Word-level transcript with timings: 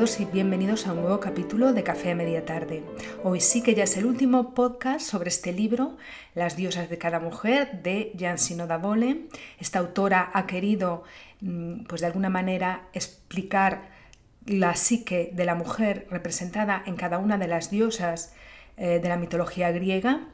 Todos 0.00 0.18
y 0.18 0.24
bienvenidos 0.24 0.86
a 0.86 0.94
un 0.94 1.02
nuevo 1.02 1.20
capítulo 1.20 1.74
de 1.74 1.82
Café 1.82 2.12
a 2.12 2.14
Media 2.14 2.46
Tarde. 2.46 2.82
Hoy 3.22 3.38
sí 3.42 3.62
que 3.62 3.74
ya 3.74 3.84
es 3.84 3.98
el 3.98 4.06
último 4.06 4.54
podcast 4.54 5.06
sobre 5.06 5.28
este 5.28 5.52
libro, 5.52 5.98
Las 6.34 6.56
diosas 6.56 6.88
de 6.88 6.96
cada 6.96 7.20
mujer, 7.20 7.82
de 7.82 8.10
Jansino 8.18 8.66
Davole. 8.66 9.26
Esta 9.58 9.78
autora 9.78 10.30
ha 10.32 10.46
querido, 10.46 11.04
mm, 11.42 11.84
pues 11.84 12.00
de 12.00 12.06
alguna 12.06 12.30
manera, 12.30 12.88
explicar 12.94 13.90
la 14.46 14.74
psique 14.74 15.32
de 15.34 15.44
la 15.44 15.54
mujer 15.54 16.06
representada 16.10 16.82
en 16.86 16.96
cada 16.96 17.18
una 17.18 17.36
de 17.36 17.48
las 17.48 17.70
diosas 17.70 18.32
eh, 18.78 19.00
de 19.02 19.08
la 19.10 19.18
mitología 19.18 19.70
griega 19.70 20.28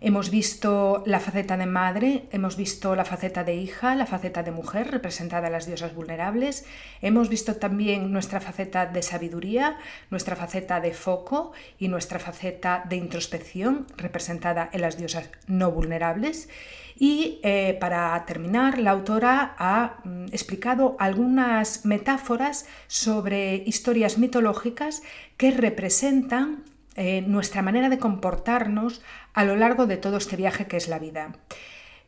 Hemos 0.00 0.30
visto 0.30 1.02
la 1.06 1.20
faceta 1.20 1.56
de 1.56 1.64
madre, 1.64 2.28
hemos 2.30 2.56
visto 2.56 2.94
la 2.94 3.06
faceta 3.06 3.44
de 3.44 3.54
hija, 3.54 3.94
la 3.94 4.04
faceta 4.04 4.42
de 4.42 4.50
mujer 4.50 4.90
representada 4.90 5.46
en 5.46 5.54
las 5.54 5.66
diosas 5.66 5.94
vulnerables, 5.94 6.66
hemos 7.00 7.30
visto 7.30 7.56
también 7.56 8.12
nuestra 8.12 8.40
faceta 8.40 8.84
de 8.84 9.02
sabiduría, 9.02 9.78
nuestra 10.10 10.36
faceta 10.36 10.80
de 10.80 10.92
foco 10.92 11.52
y 11.78 11.88
nuestra 11.88 12.18
faceta 12.18 12.84
de 12.86 12.96
introspección 12.96 13.86
representada 13.96 14.68
en 14.72 14.82
las 14.82 14.98
diosas 14.98 15.30
no 15.46 15.70
vulnerables. 15.70 16.50
Y 16.98 17.40
eh, 17.42 17.76
para 17.80 18.22
terminar, 18.26 18.78
la 18.78 18.90
autora 18.90 19.54
ha 19.58 20.00
mm, 20.04 20.26
explicado 20.26 20.96
algunas 20.98 21.84
metáforas 21.86 22.66
sobre 22.86 23.56
historias 23.66 24.18
mitológicas 24.18 25.02
que 25.36 25.50
representan 25.50 26.64
eh, 26.96 27.22
nuestra 27.26 27.62
manera 27.62 27.88
de 27.88 27.98
comportarnos 27.98 29.02
a 29.34 29.44
lo 29.44 29.56
largo 29.56 29.86
de 29.86 29.96
todo 29.96 30.16
este 30.16 30.36
viaje 30.36 30.66
que 30.66 30.76
es 30.76 30.88
la 30.88 30.98
vida. 30.98 31.32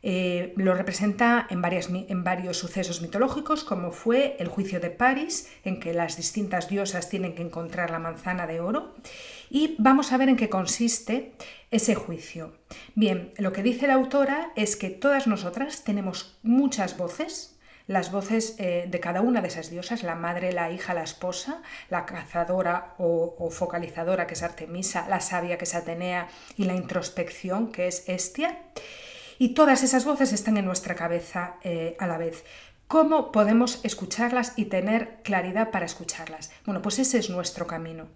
Eh, 0.01 0.53
lo 0.55 0.75
representa 0.75 1.45
en, 1.49 1.61
en, 1.63 2.23
varios 2.23 2.57
sucesos 2.57 3.01
mitológicos, 3.01 3.65
como 3.65 3.91
fue 3.91 4.37
el 4.39 4.47
juicio 4.47 4.79
de 4.79 4.89
París, 4.89 5.51
en 5.65 5.79
que 5.79 5.93
las 5.93 6.15
distintas 6.15 6.69
diosas 6.69 7.09
tienen 7.09 7.35
que 7.35 7.41
encontrar 7.41 7.91
la 7.91 7.99
manzana 7.99 8.47
de 8.47 8.61
oro. 8.61 8.95
Y 9.49 9.75
vamos 9.77 10.11
a 10.11 10.17
ver 10.17 10.29
en 10.29 10.37
qué 10.37 10.47
consiste 10.47 11.33
ese 11.69 11.95
juicio. 11.95 12.53
Bien, 12.95 13.33
lo 13.37 13.51
que 13.51 13.63
dice 13.63 13.87
la 13.87 13.95
autora 13.95 14.51
es 14.55 14.75
que 14.75 14.89
todas 14.89 15.27
nosotras 15.27 15.83
tenemos 15.83 16.39
muchas 16.43 16.97
voces, 16.97 17.58
las 17.89 18.11
voces 18.11 18.53
eh, 18.59 18.85
de 18.87 18.99
cada 18.99 19.21
una 19.21 19.41
de 19.41 19.47
esas 19.47 19.71
diosas, 19.71 20.03
la 20.03 20.13
madre, 20.13 20.53
la 20.53 20.69
hija, 20.71 20.93
la 20.93 21.01
esposa, 21.01 21.63
la 21.89 22.05
cazadora 22.05 22.93
o, 22.99 23.49
focalizadora, 23.49 24.27
que 24.27 24.35
es 24.35 24.43
Artemisa, 24.43 25.07
la 25.09 25.19
sabia, 25.21 25.57
que 25.57 25.63
es 25.63 25.73
Atenea, 25.73 26.27
y 26.55 26.65
la 26.65 26.75
introspección, 26.75 27.71
que 27.71 27.87
es 27.87 28.07
Estia. 28.07 28.59
Y 29.39 29.55
todas 29.55 29.81
esas 29.81 30.05
voces 30.05 30.33
están 30.33 30.57
en 30.57 30.65
nuestra 30.65 30.93
cabeza 30.93 31.55
eh, 31.63 31.97
a 31.99 32.05
la 32.05 32.19
vez. 32.19 32.45
¿Cómo 32.87 33.31
podemos 33.31 33.83
escucharlas 33.83 34.53
y 34.55 34.65
tener 34.65 35.23
claridad 35.23 35.71
para 35.71 35.87
escucharlas? 35.87 36.51
Bueno, 36.65 36.83
pues 36.83 36.99
ese 36.99 37.17
es 37.17 37.31
nuestro 37.31 37.65
camino. 37.65 38.07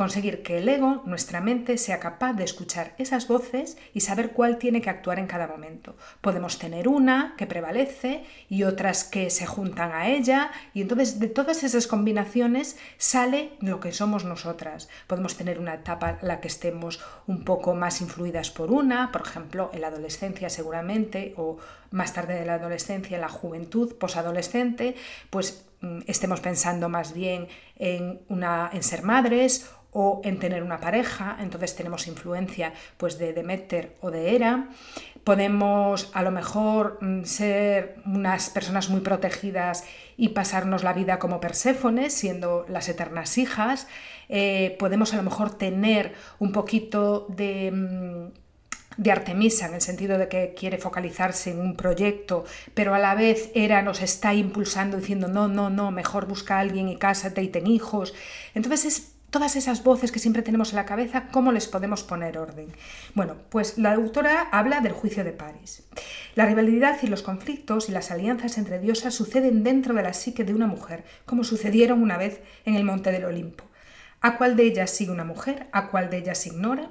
Conseguir 0.00 0.42
que 0.42 0.56
el 0.56 0.66
ego, 0.66 1.02
nuestra 1.04 1.42
mente, 1.42 1.76
sea 1.76 2.00
capaz 2.00 2.32
de 2.32 2.42
escuchar 2.42 2.94
esas 2.96 3.28
voces 3.28 3.76
y 3.92 4.00
saber 4.00 4.30
cuál 4.30 4.56
tiene 4.56 4.80
que 4.80 4.88
actuar 4.88 5.18
en 5.18 5.26
cada 5.26 5.46
momento. 5.46 5.94
Podemos 6.22 6.58
tener 6.58 6.88
una 6.88 7.34
que 7.36 7.46
prevalece 7.46 8.24
y 8.48 8.62
otras 8.62 9.04
que 9.04 9.28
se 9.28 9.44
juntan 9.44 9.92
a 9.92 10.08
ella 10.08 10.52
y 10.72 10.80
entonces 10.80 11.20
de 11.20 11.28
todas 11.28 11.64
esas 11.64 11.86
combinaciones 11.86 12.78
sale 12.96 13.52
lo 13.60 13.78
que 13.78 13.92
somos 13.92 14.24
nosotras. 14.24 14.88
Podemos 15.06 15.36
tener 15.36 15.58
una 15.58 15.74
etapa 15.74 16.16
en 16.22 16.28
la 16.28 16.40
que 16.40 16.48
estemos 16.48 16.98
un 17.26 17.44
poco 17.44 17.74
más 17.74 18.00
influidas 18.00 18.48
por 18.48 18.72
una, 18.72 19.12
por 19.12 19.20
ejemplo, 19.20 19.70
en 19.74 19.82
la 19.82 19.88
adolescencia 19.88 20.48
seguramente 20.48 21.34
o 21.36 21.58
más 21.90 22.14
tarde 22.14 22.40
de 22.40 22.46
la 22.46 22.54
adolescencia, 22.54 23.16
en 23.16 23.20
la 23.20 23.28
juventud, 23.28 23.94
posadolescente, 23.96 24.96
pues 25.28 25.66
estemos 26.06 26.40
pensando 26.40 26.88
más 26.88 27.12
bien 27.14 27.48
en, 27.76 28.20
una, 28.28 28.70
en 28.72 28.82
ser 28.82 29.02
madres 29.02 29.70
o 29.92 30.20
en 30.24 30.38
tener 30.38 30.62
una 30.62 30.78
pareja, 30.78 31.36
entonces 31.40 31.74
tenemos 31.74 32.06
influencia 32.06 32.72
pues 32.96 33.18
de 33.18 33.32
Demeter 33.32 33.96
o 34.00 34.10
de 34.10 34.34
Hera. 34.34 34.68
Podemos 35.24 36.10
a 36.14 36.22
lo 36.22 36.30
mejor 36.30 36.98
mm, 37.00 37.24
ser 37.24 37.96
unas 38.06 38.50
personas 38.50 38.88
muy 38.88 39.00
protegidas 39.00 39.84
y 40.16 40.28
pasarnos 40.28 40.84
la 40.84 40.92
vida 40.92 41.18
como 41.18 41.40
Perséfones, 41.40 42.12
siendo 42.14 42.64
las 42.68 42.88
eternas 42.88 43.36
hijas. 43.36 43.88
Eh, 44.28 44.76
podemos 44.78 45.12
a 45.12 45.16
lo 45.16 45.24
mejor 45.24 45.58
tener 45.58 46.14
un 46.38 46.52
poquito 46.52 47.26
de 47.28 47.72
mm, 47.72 48.49
de 48.96 49.12
Artemisa, 49.12 49.66
en 49.66 49.74
el 49.74 49.80
sentido 49.80 50.18
de 50.18 50.28
que 50.28 50.54
quiere 50.58 50.78
focalizarse 50.78 51.50
en 51.50 51.60
un 51.60 51.76
proyecto, 51.76 52.44
pero 52.74 52.94
a 52.94 52.98
la 52.98 53.14
vez 53.14 53.50
Hera 53.54 53.82
nos 53.82 54.02
está 54.02 54.34
impulsando 54.34 54.96
diciendo 54.96 55.28
no, 55.28 55.48
no, 55.48 55.70
no, 55.70 55.90
mejor 55.90 56.26
busca 56.26 56.56
a 56.56 56.60
alguien 56.60 56.88
y 56.88 56.96
cásate 56.96 57.42
y 57.42 57.48
ten 57.48 57.66
hijos. 57.66 58.14
Entonces 58.54 58.84
es 58.84 59.12
todas 59.30 59.56
esas 59.56 59.84
voces 59.84 60.12
que 60.12 60.18
siempre 60.18 60.42
tenemos 60.42 60.70
en 60.70 60.76
la 60.76 60.84
cabeza, 60.84 61.28
¿cómo 61.30 61.52
les 61.52 61.68
podemos 61.68 62.02
poner 62.02 62.36
orden? 62.36 62.68
Bueno, 63.14 63.36
pues 63.48 63.78
la 63.78 63.92
autora 63.94 64.48
habla 64.50 64.80
del 64.80 64.92
juicio 64.92 65.24
de 65.24 65.32
París. 65.32 65.84
La 66.34 66.46
rivalidad 66.46 66.98
y 67.02 67.06
los 67.06 67.22
conflictos 67.22 67.88
y 67.88 67.92
las 67.92 68.10
alianzas 68.10 68.58
entre 68.58 68.80
diosas 68.80 69.14
suceden 69.14 69.62
dentro 69.62 69.94
de 69.94 70.02
la 70.02 70.12
psique 70.12 70.44
de 70.44 70.54
una 70.54 70.66
mujer, 70.66 71.04
como 71.26 71.44
sucedieron 71.44 72.02
una 72.02 72.18
vez 72.18 72.42
en 72.64 72.74
el 72.74 72.84
monte 72.84 73.12
del 73.12 73.24
Olimpo. 73.24 73.64
¿A 74.20 74.36
cuál 74.36 74.56
de 74.56 74.64
ellas 74.64 74.90
sigue 74.90 75.12
una 75.12 75.24
mujer? 75.24 75.68
¿A 75.72 75.88
cuál 75.88 76.10
de 76.10 76.18
ellas 76.18 76.46
ignora? 76.46 76.90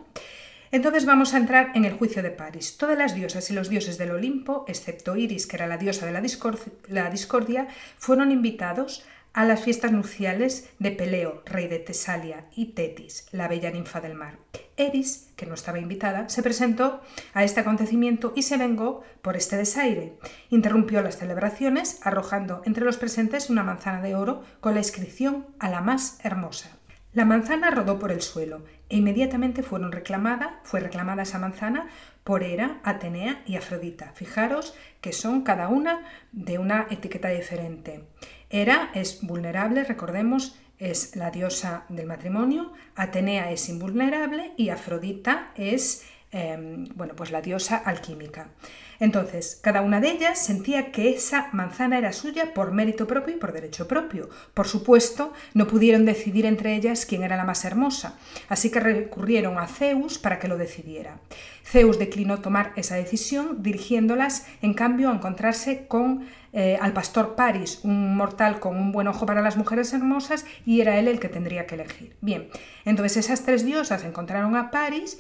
Entonces 0.72 1.06
vamos 1.06 1.34
a 1.34 1.38
entrar 1.38 1.72
en 1.74 1.86
el 1.86 1.94
juicio 1.94 2.22
de 2.22 2.30
París. 2.30 2.78
Todas 2.78 2.98
las 2.98 3.16
diosas 3.16 3.50
y 3.50 3.54
los 3.54 3.70
dioses 3.70 3.98
del 3.98 4.12
Olimpo, 4.12 4.66
excepto 4.68 5.16
Iris, 5.16 5.48
que 5.48 5.56
era 5.56 5.66
la 5.66 5.78
diosa 5.78 6.06
de 6.06 6.12
la, 6.12 7.10
discordia, 7.10 7.68
fueron 7.98 8.32
invitados 8.32 9.04
a 9.34 9.46
las 9.46 9.62
fiestas 9.62 9.92
nupciales 9.92 10.70
de 10.80 10.92
Peleo, 10.92 11.42
rey 11.46 11.68
de 11.68 11.80
Tesalia, 11.80 12.46
y 12.56 12.74
Tetis, 12.74 13.28
la 13.32 13.48
bella 13.48 13.72
ninfa 13.72 14.00
del 14.02 14.14
mar. 14.14 14.38
Eris, 14.78 15.32
que 15.36 15.46
no 15.46 15.56
estaba 15.56 15.80
invitada, 15.80 16.30
se 16.30 16.44
presentó 16.44 17.02
a 17.34 17.44
este 17.44 17.60
acontecimiento 17.60 18.34
y 18.36 18.44
se 18.44 18.58
vengó 18.58 19.04
por 19.22 19.38
este 19.38 19.58
desaire. 19.58 20.14
Interrumpió 20.50 21.02
las 21.02 21.18
celebraciones, 21.18 22.00
arrojando 22.04 22.62
entre 22.66 22.86
los 22.86 22.98
presentes 22.98 23.50
una 23.50 23.64
manzana 23.64 24.02
de 24.02 24.16
oro 24.16 24.44
con 24.62 24.74
la 24.74 24.82
inscripción 24.82 25.48
a 25.60 25.70
la 25.70 25.82
más 25.82 26.20
hermosa. 26.24 26.79
La 27.12 27.26
manzana 27.26 27.72
rodó 27.72 27.98
por 27.98 28.12
el 28.12 28.22
suelo 28.22 28.64
e 28.88 28.98
inmediatamente 28.98 29.64
fueron 29.64 29.92
reclamada, 29.92 30.60
fue 30.64 30.80
reclamada 30.80 31.24
esa 31.24 31.40
manzana 31.40 31.88
por 32.24 32.44
Hera, 32.44 32.80
Atenea 32.84 33.42
y 33.48 33.56
Afrodita. 33.56 34.12
Fijaros 34.14 34.76
que 35.02 35.12
son 35.12 35.42
cada 35.42 35.70
una 35.70 36.06
de 36.32 36.60
una 36.60 36.86
etiqueta 36.92 37.30
diferente. 37.30 38.04
Hera 38.52 38.92
es 38.94 39.24
vulnerable, 39.24 39.84
recordemos, 39.84 40.60
es 40.78 41.16
la 41.16 41.32
diosa 41.32 41.86
del 41.90 42.06
matrimonio, 42.06 42.74
Atenea 42.96 43.52
es 43.52 43.68
invulnerable 43.70 44.54
y 44.56 44.70
Afrodita 44.70 45.52
es 45.56 46.06
em, 46.32 46.86
bueno, 46.94 47.16
pues 47.16 47.32
la 47.32 47.42
diosa 47.42 47.78
alquímica. 47.78 48.50
Entonces, 49.00 49.60
cada 49.62 49.82
una 49.82 50.02
de 50.02 50.12
ellas 50.12 50.40
sentía 50.40 50.92
que 50.92 51.10
esa 51.10 51.50
manzana 51.54 51.98
era 51.98 52.12
suya 52.12 52.54
por 52.54 52.72
mérito 52.72 53.08
propio 53.08 53.36
y 53.36 53.38
por 53.40 53.54
derecho 53.54 53.88
propio. 53.88 54.30
Por 54.54 54.68
supuesto, 54.68 55.34
no 55.54 55.68
pudieron 55.68 56.06
decidir 56.06 56.46
entre 56.46 56.76
ellas 56.76 57.06
quién 57.06 57.24
era 57.24 57.38
la 57.38 57.46
más 57.46 57.64
hermosa, 57.66 58.18
así 58.50 58.70
que 58.70 58.80
recurrieron 58.80 59.58
a 59.58 59.68
Zeus 59.68 60.18
para 60.18 60.40
que 60.40 60.48
lo 60.48 60.58
decidiera. 60.58 61.20
Zeus 61.64 62.00
declinó 62.00 62.40
tomar 62.40 62.74
esa 62.76 62.96
decisión, 62.96 63.62
dirigiéndolas, 63.62 64.48
en 64.62 64.74
cambio, 64.74 65.10
a 65.10 65.14
encontrarse 65.14 65.86
con 65.88 66.28
eh, 66.52 66.80
al 66.82 66.94
pastor 66.94 67.36
Paris, 67.36 67.82
un 67.84 68.18
mortal 68.18 68.60
con 68.60 68.76
un 68.76 68.92
buen 68.92 69.08
ojo 69.08 69.28
para 69.28 69.44
las 69.44 69.56
mujeres 69.56 69.94
hermosas, 69.94 70.46
y 70.66 70.82
era 70.82 70.98
él 70.98 71.08
el 71.08 71.20
que 71.20 71.30
tendría 71.30 71.68
que 71.68 71.76
elegir. 71.76 72.16
Bien, 72.22 72.50
entonces 72.86 73.18
esas 73.18 73.44
tres 73.44 73.64
diosas 73.64 74.04
encontraron 74.04 74.56
a 74.56 74.72
Paris, 74.72 75.20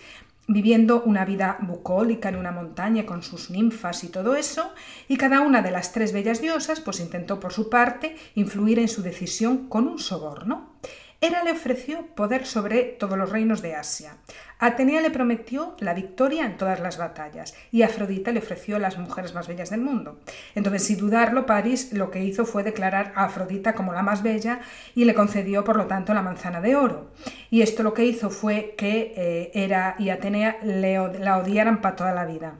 viviendo 0.49 1.03
una 1.03 1.25
vida 1.25 1.57
bucólica 1.61 2.27
en 2.27 2.35
una 2.35 2.51
montaña 2.51 3.05
con 3.05 3.21
sus 3.21 3.51
ninfas 3.51 4.03
y 4.03 4.07
todo 4.07 4.35
eso, 4.35 4.73
y 5.07 5.15
cada 5.15 5.41
una 5.41 5.61
de 5.61 5.69
las 5.69 5.93
tres 5.93 6.11
bellas 6.11 6.41
diosas 6.41 6.81
pues 6.81 6.99
intentó 6.99 7.39
por 7.39 7.53
su 7.53 7.69
parte 7.69 8.15
influir 8.33 8.79
en 8.79 8.89
su 8.89 9.03
decisión 9.03 9.69
con 9.69 9.87
un 9.87 9.99
soborno. 9.99 10.73
Hera 11.21 11.43
le 11.43 11.51
ofreció 11.51 12.07
poder 12.15 12.47
sobre 12.47 12.83
todos 12.83 13.17
los 13.17 13.29
reinos 13.29 13.61
de 13.61 13.75
Asia. 13.75 14.17
Atenea 14.61 14.99
le 14.99 15.09
prometió 15.09 15.73
la 15.79 15.93
victoria 15.93 16.45
en 16.45 16.57
todas 16.57 16.81
las 16.81 16.97
batallas 16.97 17.55
y 17.71 17.83
Afrodita 17.83 18.33
le 18.33 18.39
ofreció 18.39 18.77
las 18.77 18.97
mujeres 18.97 19.33
más 19.33 19.47
bellas 19.47 19.69
del 19.69 19.79
mundo. 19.79 20.19
Entonces, 20.53 20.83
sin 20.83 20.97
dudarlo, 20.97 21.45
París 21.45 21.93
lo 21.93 22.11
que 22.11 22.23
hizo 22.25 22.45
fue 22.45 22.63
declarar 22.63 23.13
a 23.15 23.23
Afrodita 23.23 23.73
como 23.73 23.93
la 23.93 24.03
más 24.03 24.21
bella 24.21 24.59
y 24.95 25.05
le 25.05 25.13
concedió, 25.13 25.63
por 25.63 25.77
lo 25.77 25.87
tanto, 25.87 26.13
la 26.13 26.21
manzana 26.21 26.59
de 26.59 26.75
oro. 26.75 27.11
Y 27.49 27.61
esto 27.61 27.83
lo 27.83 27.93
que 27.93 28.03
hizo 28.03 28.29
fue 28.29 28.75
que 28.77 29.13
eh, 29.15 29.51
Hera 29.53 29.95
y 29.97 30.09
Atenea 30.09 30.57
la 30.61 31.37
odiaran 31.37 31.79
para 31.79 31.95
toda 31.95 32.13
la 32.13 32.25
vida. 32.25 32.55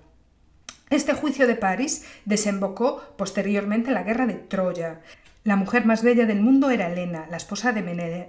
Este 0.90 1.14
juicio 1.14 1.48
de 1.48 1.56
París 1.56 2.06
desembocó 2.24 3.04
posteriormente 3.18 3.90
en 3.90 3.96
la 3.96 4.04
guerra 4.04 4.26
de 4.26 4.36
Troya. 4.36 5.02
La 5.50 5.56
mujer 5.56 5.84
más 5.84 6.04
bella 6.04 6.28
del 6.28 6.42
mundo 6.42 6.70
era 6.70 6.92
Helena, 6.92 7.26
la 7.32 7.38
esposa 7.38 7.74
de 7.74 7.82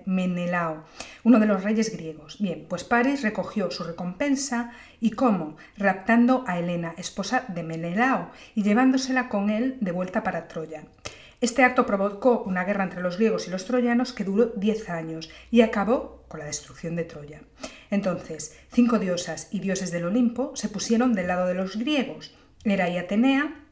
Menelao, 0.07 0.85
uno 1.23 1.39
de 1.39 1.45
los 1.45 1.63
reyes 1.63 1.95
griegos. 1.95 2.39
Bien, 2.41 2.65
pues 2.67 2.83
París 2.83 3.21
recogió 3.21 3.71
su 3.71 3.85
recompensa 3.85 4.73
y 5.01 5.11
cómo, 5.11 5.59
raptando 5.77 6.45
a 6.47 6.59
Helena, 6.59 6.95
esposa 6.97 7.45
de 7.49 7.63
Menelao, 7.63 8.31
y 8.55 8.63
llevándosela 8.63 9.29
con 9.29 9.51
él 9.51 9.77
de 9.83 9.93
vuelta 9.93 10.23
para 10.23 10.49
Troya. 10.49 10.85
Este 11.43 11.63
acto 11.63 11.85
provocó 11.85 12.43
una 12.47 12.65
guerra 12.65 12.85
entre 12.85 13.03
los 13.03 13.19
griegos 13.19 13.47
y 13.47 13.51
los 13.51 13.67
troyanos 13.67 14.15
que 14.15 14.25
duró 14.25 14.47
diez 14.57 14.89
años 14.89 15.29
y 15.51 15.61
acabó 15.61 16.25
con 16.27 16.41
la 16.41 16.47
destrucción 16.47 16.97
de 16.97 17.05
Troya. 17.05 17.43
Entonces, 17.91 18.57
cinco 18.73 18.99
diosas 18.99 19.49
y 19.51 19.61
dioses 19.61 19.91
del 19.91 20.07
Olimpo 20.07 20.53
se 20.57 20.71
pusieron 20.71 21.13
del 21.13 21.27
lado 21.27 21.47
de 21.47 21.55
los 21.55 21.77
griegos. 21.77 22.35
Hera 22.65 22.89
y 22.89 22.97
Atenea, 22.97 23.67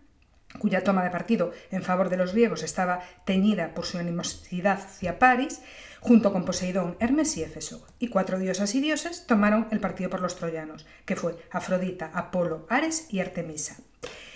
cuya 0.59 0.85
toma 0.85 1.05
de 1.05 1.11
partido 1.11 1.53
en 1.71 1.83
favor 1.83 2.09
de 2.09 2.17
los 2.17 2.33
griegos 2.33 2.63
estaba 2.63 3.01
teñida 3.25 3.75
por 3.75 3.87
su 3.87 3.99
animosidad 3.99 4.79
hacia 4.79 5.19
París, 5.19 5.61
junto 6.01 6.33
con 6.33 6.45
Poseidón, 6.45 6.97
Hermes 7.01 7.37
y 7.37 7.43
Éfeso. 7.43 7.87
Y 7.99 8.09
cuatro 8.09 8.39
diosas 8.39 8.75
y 8.75 8.81
dioses 8.81 9.27
tomaron 9.27 9.69
el 9.71 9.81
partido 9.81 10.11
por 10.11 10.21
los 10.21 10.37
troyanos, 10.37 10.87
que 11.05 11.17
fue 11.17 11.37
Afrodita, 11.51 12.11
Apolo, 12.15 12.67
Ares 12.69 13.07
y 13.11 13.21
Artemisa. 13.21 13.77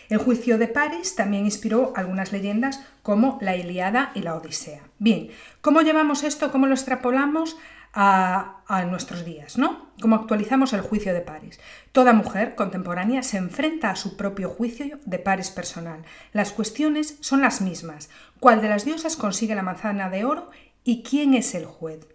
El 0.08 0.18
juicio 0.18 0.58
de 0.58 0.68
París 0.68 1.14
también 1.14 1.46
inspiró 1.46 1.92
algunas 1.96 2.32
leyendas 2.32 2.80
como 3.02 3.38
la 3.40 3.56
Iliada 3.56 4.12
y 4.14 4.20
la 4.20 4.34
Odisea. 4.34 4.82
Bien, 4.98 5.30
¿cómo 5.62 5.80
llevamos 5.80 6.22
esto? 6.22 6.52
¿Cómo 6.52 6.66
lo 6.66 6.74
extrapolamos 6.74 7.56
a, 7.92 8.84
nuestros 8.88 9.24
días, 9.24 9.58
¿no? 9.58 9.92
Como 10.00 10.16
actualizamos 10.16 10.72
el 10.72 10.80
juicio 10.80 11.12
de 11.12 11.20
París. 11.20 11.60
Toda 11.92 12.12
mujer 12.12 12.54
contemporánea 12.54 13.22
se 13.22 13.36
enfrenta 13.36 13.90
a 13.90 13.96
su 13.96 14.16
propio 14.16 14.48
juicio 14.48 14.98
de 15.04 15.18
París 15.18 15.50
personal. 15.50 16.02
Las 16.32 16.52
cuestiones 16.52 17.16
son 17.20 17.42
las 17.42 17.60
mismas. 17.60 18.08
¿Cuál 18.40 18.62
de 18.62 18.68
las 18.68 18.84
diosas 18.84 19.16
consigue 19.16 19.54
la 19.54 19.62
manzana 19.62 20.08
de 20.08 20.24
oro 20.24 20.50
y 20.84 21.02
quién 21.02 21.34
es 21.34 21.54
el 21.54 21.66
juez? 21.66 22.06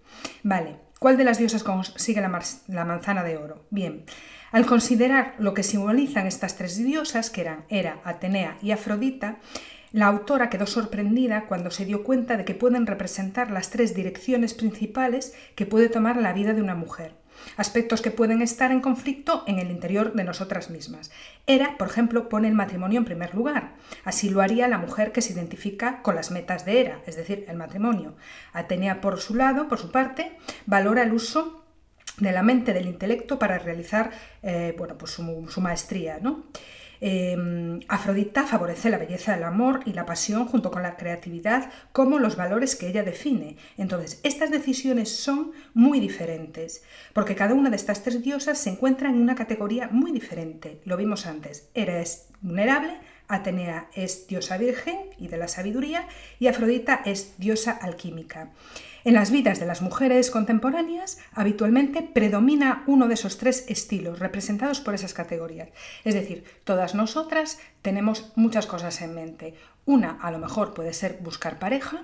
Vale, 0.43 0.77
¿cuál 0.99 1.15
de 1.15 1.23
las 1.23 1.37
diosas 1.37 1.63
consigue 1.63 2.21
la, 2.21 2.41
la 2.67 2.85
manzana 2.85 3.23
de 3.23 3.37
oro? 3.37 3.65
Bien. 3.69 4.03
Al 4.51 4.65
considerar 4.65 5.35
lo 5.39 5.53
que 5.53 5.63
simbolizan 5.63 6.25
estas 6.25 6.55
tres 6.55 6.77
diosas, 6.77 7.29
que 7.29 7.41
eran 7.41 7.65
Hera, 7.69 7.99
Atenea 8.03 8.57
y 8.61 8.71
Afrodita, 8.71 9.37
la 9.97 10.05
autora 10.05 10.51
quedó 10.51 10.67
sorprendida 10.67 11.47
cuando 11.47 11.71
se 11.71 11.83
dio 11.83 12.03
cuenta 12.03 12.37
de 12.37 12.45
que 12.45 12.53
pueden 12.53 12.85
representar 12.85 13.49
las 13.49 13.71
tres 13.71 13.95
direcciones 13.95 14.53
principales 14.53 15.33
que 15.55 15.65
puede 15.65 15.89
tomar 15.89 16.17
la 16.17 16.33
vida 16.33 16.53
de 16.53 16.61
una 16.61 16.75
mujer, 16.75 17.15
aspectos 17.55 18.03
que 18.03 18.11
pueden 18.11 18.43
estar 18.43 18.71
en 18.71 18.79
conflicto 18.79 19.43
en 19.47 19.57
el 19.57 19.71
interior 19.71 20.13
de 20.13 20.23
nosotras 20.23 20.69
mismas. 20.69 21.09
Hera, 21.47 21.77
por 21.79 21.87
ejemplo, 21.87 22.29
pone 22.29 22.47
el 22.47 22.53
matrimonio 22.53 22.99
en 22.99 23.05
primer 23.05 23.33
lugar. 23.33 23.73
Así 24.03 24.29
lo 24.29 24.41
haría 24.41 24.67
la 24.67 24.77
mujer 24.77 25.11
que 25.11 25.23
se 25.23 25.33
identifica 25.33 26.03
con 26.03 26.13
las 26.13 26.29
metas 26.29 26.63
de 26.63 26.79
Hera, 26.79 27.01
es 27.07 27.15
decir, 27.15 27.45
el 27.47 27.57
matrimonio. 27.57 28.15
Atenea, 28.53 29.01
por 29.01 29.19
su 29.19 29.33
lado, 29.33 29.67
por 29.67 29.79
su 29.79 29.91
parte, 29.91 30.37
valora 30.67 31.01
el 31.01 31.11
uso 31.11 31.65
de 32.19 32.31
la 32.31 32.43
mente, 32.43 32.71
del 32.71 32.85
intelecto, 32.85 33.39
para 33.39 33.57
realizar 33.57 34.11
eh, 34.43 34.75
bueno, 34.77 34.95
pues 34.95 35.11
su, 35.11 35.47
su 35.49 35.59
maestría. 35.59 36.19
¿no? 36.21 36.43
Em, 36.99 37.79
Afrodita 37.87 38.43
favorece 38.43 38.89
la 38.89 38.97
belleza 38.97 39.33
del 39.33 39.43
amor 39.43 39.81
y 39.85 39.93
la 39.93 40.05
pasión 40.05 40.45
junto 40.45 40.71
con 40.71 40.83
la 40.83 40.97
creatividad 40.97 41.71
como 41.91 42.19
los 42.19 42.35
valores 42.35 42.75
que 42.75 42.87
ella 42.87 43.03
define. 43.03 43.57
Entonces, 43.77 44.19
estas 44.23 44.51
decisiones 44.51 45.09
son 45.09 45.51
muy 45.73 45.99
diferentes, 45.99 46.83
porque 47.13 47.35
cada 47.35 47.53
una 47.53 47.69
de 47.69 47.75
estas 47.75 48.03
tres 48.03 48.21
diosas 48.21 48.57
se 48.57 48.69
encuentra 48.69 49.09
en 49.09 49.21
una 49.21 49.35
categoría 49.35 49.89
muy 49.89 50.11
diferente. 50.11 50.81
Lo 50.85 50.97
vimos 50.97 51.25
antes. 51.25 51.69
Hera 51.73 51.99
es 51.99 52.27
vulnerable, 52.41 52.93
Atenea 53.27 53.89
es 53.93 54.27
diosa 54.27 54.57
virgen 54.57 54.97
y 55.17 55.27
de 55.27 55.37
la 55.37 55.47
sabiduría, 55.47 56.07
y 56.39 56.47
Afrodita 56.47 57.01
es 57.05 57.37
diosa 57.37 57.71
alquímica. 57.71 58.51
En 59.07 59.13
las 59.13 59.31
vidas 59.31 59.57
de 59.61 59.65
las 59.65 59.81
mujeres 59.81 60.29
contemporáneas 60.29 61.17
habitualmente 61.31 62.01
predomina 62.01 62.83
uno 62.87 63.07
de 63.07 63.13
esos 63.13 63.37
tres 63.37 63.63
estilos 63.69 64.19
representados 64.19 64.81
por 64.81 64.95
esas 64.95 65.13
categorías. 65.13 65.69
Es 66.03 66.13
decir, 66.13 66.43
todas 66.65 66.93
nosotras 66.93 67.57
tenemos 67.81 68.33
muchas 68.35 68.67
cosas 68.67 69.01
en 69.01 69.15
mente. 69.15 69.53
Una 69.85 70.17
a 70.21 70.29
lo 70.29 70.39
mejor 70.39 70.73
puede 70.73 70.91
ser 70.91 71.19
buscar 71.21 71.57
pareja, 71.57 72.03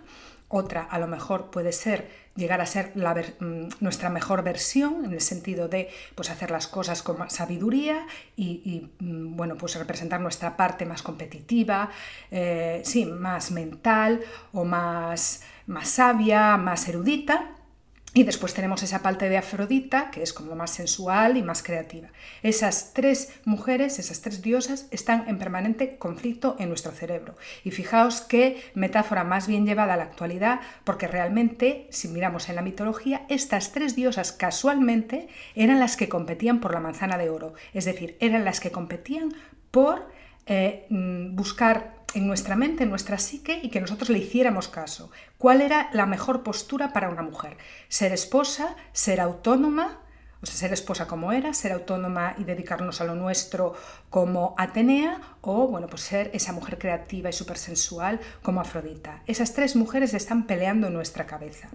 otra 0.54 0.84
a 0.84 1.00
lo 1.00 1.08
mejor 1.08 1.50
puede 1.50 1.72
ser 1.72 2.24
llegar 2.36 2.62
a 2.62 2.66
ser 2.66 2.94
mm, 2.96 3.68
nuestra 3.80 4.10
mejor 4.10 4.44
versión 4.44 5.06
en 5.06 5.14
el 5.14 5.22
sentido 5.22 5.68
de 5.68 5.90
pues, 6.16 6.30
hacer 6.30 6.52
las 6.52 6.68
cosas 6.68 7.02
con 7.04 7.30
sabiduría 7.30 8.06
y, 8.36 8.90
mm, 9.00 9.36
bueno, 9.36 9.56
pues 9.56 9.76
representar 9.76 10.22
nuestra 10.22 10.56
parte 10.56 10.86
más 10.86 11.02
competitiva, 11.02 11.90
eh, 12.32 12.82
sí, 12.86 13.06
más 13.06 13.52
mental 13.52 14.22
o 14.52 14.64
más 14.64 15.42
más 15.66 15.90
sabia, 15.90 16.58
más 16.58 16.88
erudita. 16.88 17.52
Y 18.15 18.24
después 18.24 18.54
tenemos 18.54 18.83
esa 18.83 19.01
parte 19.01 19.27
de 19.27 19.38
Afrodita, 19.38 20.12
que 20.12 20.21
es 20.21 20.33
como 20.33 20.56
más 20.56 20.69
sensual 20.69 21.36
y 21.36 21.42
más 21.42 21.63
creativa. 21.63 22.10
Esas 22.44 22.94
tres 22.94 23.33
mujeres, 23.44 23.98
esas 23.98 24.21
tres 24.21 24.44
diosas, 24.44 24.88
están 24.92 25.27
en 25.27 25.39
permanente 25.39 25.98
conflicto 25.98 26.56
en 26.60 26.69
nuestro 26.69 26.92
cerebro. 26.92 27.36
Y 27.63 27.71
fijaos 27.71 28.21
qué 28.21 28.62
metáfora 28.75 29.24
más 29.24 29.48
bien 29.48 29.65
llevada 29.65 29.95
a 29.95 29.98
la 29.98 30.04
actualidad, 30.04 30.60
porque 30.83 31.07
realmente, 31.07 31.88
si 31.89 32.07
miramos 32.07 32.50
en 32.50 32.56
la 32.56 32.62
mitología, 32.62 33.25
estas 33.30 33.71
tres 33.71 33.95
diosas 33.95 34.31
casualmente 34.31 35.27
eran 35.56 35.80
las 35.80 35.98
que 35.98 36.07
competían 36.09 36.59
por 36.59 36.71
la 36.71 36.80
manzana 36.80 37.18
de 37.18 37.31
oro. 37.31 37.56
Es 37.74 37.86
decir, 37.86 38.16
eran 38.19 38.45
las 38.45 38.59
que 38.59 38.71
competían 38.71 39.33
por 39.71 40.07
eh, 40.45 40.86
mm, 40.89 41.36
buscar 41.36 41.93
en 42.14 42.28
nuestra 42.28 42.56
mente, 42.56 42.84
en 42.84 42.90
nuestra 42.90 43.18
psique 43.18 43.60
y 43.62 43.70
que 43.70 43.82
nosotros 43.82 44.10
le 44.10 44.20
hiciéramos 44.20 44.68
caso. 44.68 45.12
¿Cuál 45.38 45.62
era 45.62 45.90
la 45.94 46.06
mejor 46.06 46.44
postura 46.44 46.94
para 46.94 47.10
una 47.10 47.22
mujer? 47.22 47.58
Ser 47.88 48.12
esposa, 48.14 48.76
ser 48.92 49.20
autónoma, 49.20 50.00
o 50.42 50.46
sea, 50.46 50.56
ser 50.56 50.74
esposa 50.74 51.08
como 51.08 51.32
era, 51.32 51.54
ser 51.54 51.72
autónoma 51.72 52.36
y 52.38 52.44
dedicarnos 52.44 53.00
a 53.00 53.06
lo 53.06 53.16
nuestro 53.16 53.74
como 54.10 54.54
Atenea, 54.58 55.22
o 55.42 55.68
bueno, 55.68 55.88
pues 55.88 56.02
ser 56.02 56.30
esa 56.34 56.52
mujer 56.52 56.78
creativa 56.78 57.30
y 57.30 57.34
súper 57.34 57.58
sensual 57.58 58.20
como 58.42 58.60
Afrodita. 58.60 59.22
Esas 59.26 59.54
tres 59.54 59.76
mujeres 59.78 60.14
están 60.14 60.46
peleando 60.46 60.88
en 60.88 60.94
nuestra 60.94 61.26
cabeza. 61.26 61.70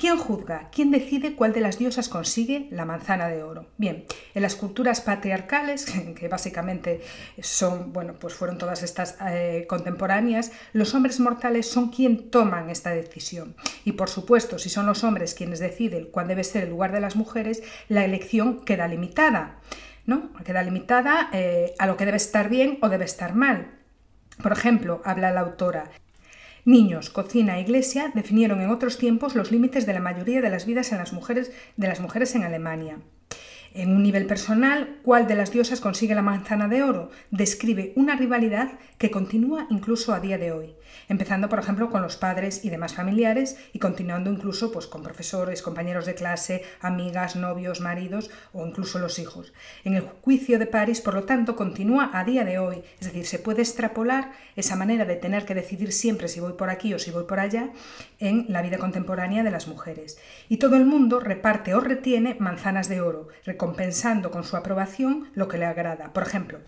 ¿Quién 0.00 0.16
juzga? 0.16 0.70
¿Quién 0.72 0.90
decide 0.90 1.34
cuál 1.34 1.52
de 1.52 1.60
las 1.60 1.76
diosas 1.76 2.08
consigue 2.08 2.68
la 2.70 2.86
manzana 2.86 3.28
de 3.28 3.42
oro? 3.42 3.66
Bien, 3.76 4.06
en 4.34 4.40
las 4.40 4.56
culturas 4.56 5.02
patriarcales, 5.02 5.84
que 6.18 6.26
básicamente 6.26 7.02
son, 7.42 7.92
bueno, 7.92 8.14
pues 8.14 8.32
fueron 8.32 8.56
todas 8.56 8.82
estas 8.82 9.18
eh, 9.20 9.66
contemporáneas, 9.68 10.52
los 10.72 10.94
hombres 10.94 11.20
mortales 11.20 11.68
son 11.68 11.90
quien 11.90 12.30
toman 12.30 12.70
esta 12.70 12.92
decisión. 12.92 13.54
Y 13.84 13.92
por 13.92 14.08
supuesto, 14.08 14.58
si 14.58 14.70
son 14.70 14.86
los 14.86 15.04
hombres 15.04 15.34
quienes 15.34 15.58
deciden 15.58 16.08
cuál 16.10 16.28
debe 16.28 16.44
ser 16.44 16.64
el 16.64 16.70
lugar 16.70 16.92
de 16.92 17.00
las 17.00 17.14
mujeres, 17.14 17.62
la 17.90 18.02
elección 18.02 18.64
queda 18.64 18.88
limitada. 18.88 19.58
¿no? 20.06 20.32
Queda 20.44 20.62
limitada 20.62 21.28
eh, 21.34 21.74
a 21.78 21.86
lo 21.86 21.98
que 21.98 22.06
debe 22.06 22.16
estar 22.16 22.48
bien 22.48 22.78
o 22.80 22.88
debe 22.88 23.04
estar 23.04 23.34
mal. 23.34 23.72
Por 24.42 24.52
ejemplo, 24.52 25.02
habla 25.04 25.30
la 25.30 25.40
autora, 25.40 25.90
Niños, 26.64 27.08
cocina 27.08 27.56
e 27.56 27.62
iglesia 27.62 28.12
definieron 28.14 28.60
en 28.60 28.70
otros 28.70 28.98
tiempos 28.98 29.34
los 29.34 29.50
límites 29.50 29.86
de 29.86 29.94
la 29.94 30.00
mayoría 30.00 30.42
de 30.42 30.50
las 30.50 30.66
vidas 30.66 30.92
en 30.92 30.98
las 30.98 31.12
mujeres, 31.12 31.52
de 31.76 31.88
las 31.88 32.00
mujeres 32.00 32.34
en 32.34 32.42
Alemania. 32.42 32.98
En 33.72 33.92
un 33.92 34.02
nivel 34.02 34.26
personal, 34.26 34.98
¿cuál 35.02 35.28
de 35.28 35.36
las 35.36 35.52
diosas 35.52 35.80
consigue 35.80 36.14
la 36.14 36.22
manzana 36.22 36.68
de 36.68 36.82
oro? 36.82 37.10
Describe 37.30 37.92
una 37.94 38.16
rivalidad 38.16 38.72
que 38.98 39.10
continúa 39.10 39.68
incluso 39.70 40.12
a 40.12 40.20
día 40.20 40.38
de 40.38 40.52
hoy, 40.52 40.74
empezando 41.08 41.48
por 41.48 41.58
ejemplo 41.58 41.90
con 41.90 42.02
los 42.02 42.16
padres 42.16 42.64
y 42.64 42.70
demás 42.70 42.94
familiares 42.94 43.56
y 43.72 43.78
continuando 43.78 44.30
incluso 44.30 44.72
pues, 44.72 44.86
con 44.86 45.02
profesores, 45.02 45.62
compañeros 45.62 46.06
de 46.06 46.14
clase, 46.14 46.62
amigas, 46.80 47.36
novios, 47.36 47.80
maridos 47.80 48.30
o 48.52 48.66
incluso 48.66 48.98
los 48.98 49.18
hijos. 49.18 49.52
En 49.84 49.94
el 49.94 50.02
juicio 50.02 50.58
de 50.58 50.66
París, 50.66 51.00
por 51.00 51.14
lo 51.14 51.24
tanto, 51.24 51.56
continúa 51.56 52.10
a 52.12 52.24
día 52.24 52.44
de 52.44 52.58
hoy, 52.58 52.82
es 53.00 53.06
decir, 53.06 53.26
se 53.26 53.38
puede 53.38 53.62
extrapolar 53.62 54.32
esa 54.56 54.76
manera 54.76 55.04
de 55.04 55.16
tener 55.16 55.44
que 55.44 55.54
decidir 55.54 55.92
siempre 55.92 56.28
si 56.28 56.40
voy 56.40 56.54
por 56.54 56.70
aquí 56.70 56.94
o 56.94 56.98
si 56.98 57.10
voy 57.10 57.24
por 57.24 57.40
allá 57.40 57.70
en 58.18 58.46
la 58.48 58.62
vida 58.62 58.78
contemporánea 58.78 59.42
de 59.42 59.50
las 59.50 59.68
mujeres. 59.68 60.18
Y 60.48 60.58
todo 60.58 60.76
el 60.76 60.86
mundo 60.86 61.20
reparte 61.20 61.74
o 61.74 61.80
retiene 61.80 62.36
manzanas 62.38 62.88
de 62.88 63.00
oro, 63.00 63.28
compensando 63.56 64.30
con 64.30 64.44
su 64.44 64.56
aprobación 64.56 65.28
lo 65.34 65.48
que 65.48 65.58
le 65.58 65.66
agrada. 65.66 66.12
Por 66.12 66.22
ejemplo, 66.22 66.58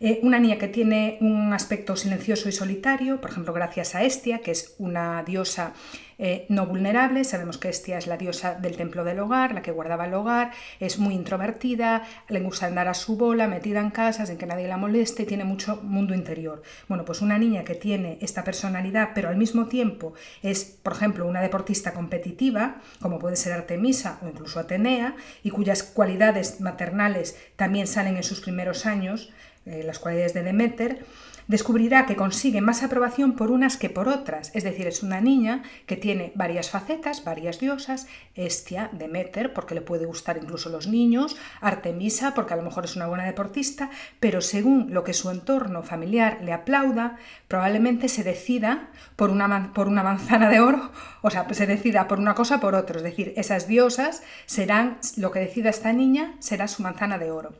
eh, 0.00 0.20
una 0.22 0.38
niña 0.38 0.58
que 0.58 0.68
tiene 0.68 1.18
un 1.20 1.52
aspecto 1.52 1.96
silencioso 1.96 2.48
y 2.48 2.52
solitario, 2.52 3.20
por 3.20 3.30
ejemplo, 3.30 3.52
gracias 3.52 3.94
a 3.94 4.02
Estia, 4.02 4.40
que 4.40 4.50
es 4.50 4.74
una 4.78 5.22
diosa 5.22 5.74
eh, 6.18 6.46
no 6.48 6.66
vulnerable, 6.66 7.24
sabemos 7.24 7.58
que 7.58 7.68
Estia 7.68 7.98
es 7.98 8.06
la 8.06 8.16
diosa 8.16 8.54
del 8.54 8.76
templo 8.76 9.04
del 9.04 9.20
hogar, 9.20 9.52
la 9.52 9.60
que 9.60 9.70
guardaba 9.70 10.06
el 10.06 10.14
hogar, 10.14 10.50
es 10.80 10.98
muy 10.98 11.14
introvertida, 11.14 12.04
le 12.28 12.40
gusta 12.40 12.66
andar 12.66 12.88
a 12.88 12.94
su 12.94 13.16
bola, 13.16 13.48
metida 13.48 13.80
en 13.80 13.90
casa 13.90 14.24
sin 14.24 14.38
que 14.38 14.46
nadie 14.46 14.66
la 14.66 14.78
moleste, 14.78 15.26
tiene 15.26 15.44
mucho 15.44 15.80
mundo 15.82 16.14
interior. 16.14 16.62
Bueno, 16.88 17.04
pues 17.04 17.20
una 17.20 17.38
niña 17.38 17.64
que 17.64 17.74
tiene 17.74 18.18
esta 18.22 18.44
personalidad, 18.44 19.10
pero 19.14 19.28
al 19.28 19.36
mismo 19.36 19.66
tiempo 19.66 20.14
es, 20.42 20.64
por 20.82 20.94
ejemplo, 20.94 21.26
una 21.26 21.42
deportista 21.42 21.92
competitiva, 21.92 22.80
como 23.00 23.18
puede 23.18 23.36
ser 23.36 23.52
Artemisa 23.52 24.18
o 24.22 24.28
incluso 24.28 24.58
Atenea, 24.58 25.16
y 25.42 25.50
cuyas 25.50 25.82
cualidades 25.82 26.60
maternales 26.60 27.36
también 27.56 27.86
salen 27.86 28.16
en 28.16 28.22
sus 28.22 28.40
primeros 28.40 28.86
años, 28.86 29.32
eh, 29.66 29.82
las 29.84 29.98
cualidades 29.98 30.34
de 30.34 30.42
Demeter, 30.42 31.04
descubrirá 31.48 32.06
que 32.06 32.16
consigue 32.16 32.60
más 32.60 32.82
aprobación 32.82 33.34
por 33.34 33.50
unas 33.50 33.76
que 33.76 33.90
por 33.90 34.08
otras, 34.08 34.50
es 34.54 34.64
decir, 34.64 34.86
es 34.86 35.02
una 35.02 35.20
niña 35.20 35.62
que 35.86 35.96
tiene 35.96 36.32
varias 36.34 36.70
facetas, 36.70 37.24
varias 37.24 37.60
diosas, 37.60 38.06
Estia, 38.34 38.90
Demeter, 38.92 39.52
porque 39.52 39.74
le 39.74 39.80
puede 39.80 40.06
gustar 40.06 40.38
incluso 40.38 40.70
los 40.70 40.86
niños, 40.86 41.36
Artemisa, 41.60 42.34
porque 42.34 42.54
a 42.54 42.56
lo 42.56 42.62
mejor 42.62 42.84
es 42.84 42.96
una 42.96 43.06
buena 43.06 43.24
deportista, 43.24 43.90
pero 44.20 44.40
según 44.40 44.92
lo 44.92 45.04
que 45.04 45.14
su 45.14 45.30
entorno 45.30 45.82
familiar 45.82 46.38
le 46.42 46.52
aplauda, 46.52 47.16
probablemente 47.48 48.08
se 48.08 48.24
decida 48.24 48.90
por 49.14 49.30
una, 49.30 49.72
por 49.72 49.88
una 49.88 50.02
manzana 50.02 50.48
de 50.48 50.60
oro, 50.60 50.90
o 51.22 51.30
sea, 51.30 51.46
se 51.52 51.66
decida 51.66 52.08
por 52.08 52.18
una 52.18 52.34
cosa 52.34 52.60
por 52.60 52.74
otra, 52.74 52.96
es 52.96 53.04
decir, 53.04 53.32
esas 53.36 53.68
diosas 53.68 54.22
serán, 54.46 54.98
lo 55.16 55.30
que 55.30 55.40
decida 55.40 55.70
esta 55.70 55.92
niña 55.92 56.34
será 56.40 56.66
su 56.66 56.82
manzana 56.82 57.18
de 57.18 57.30
oro. 57.30 57.52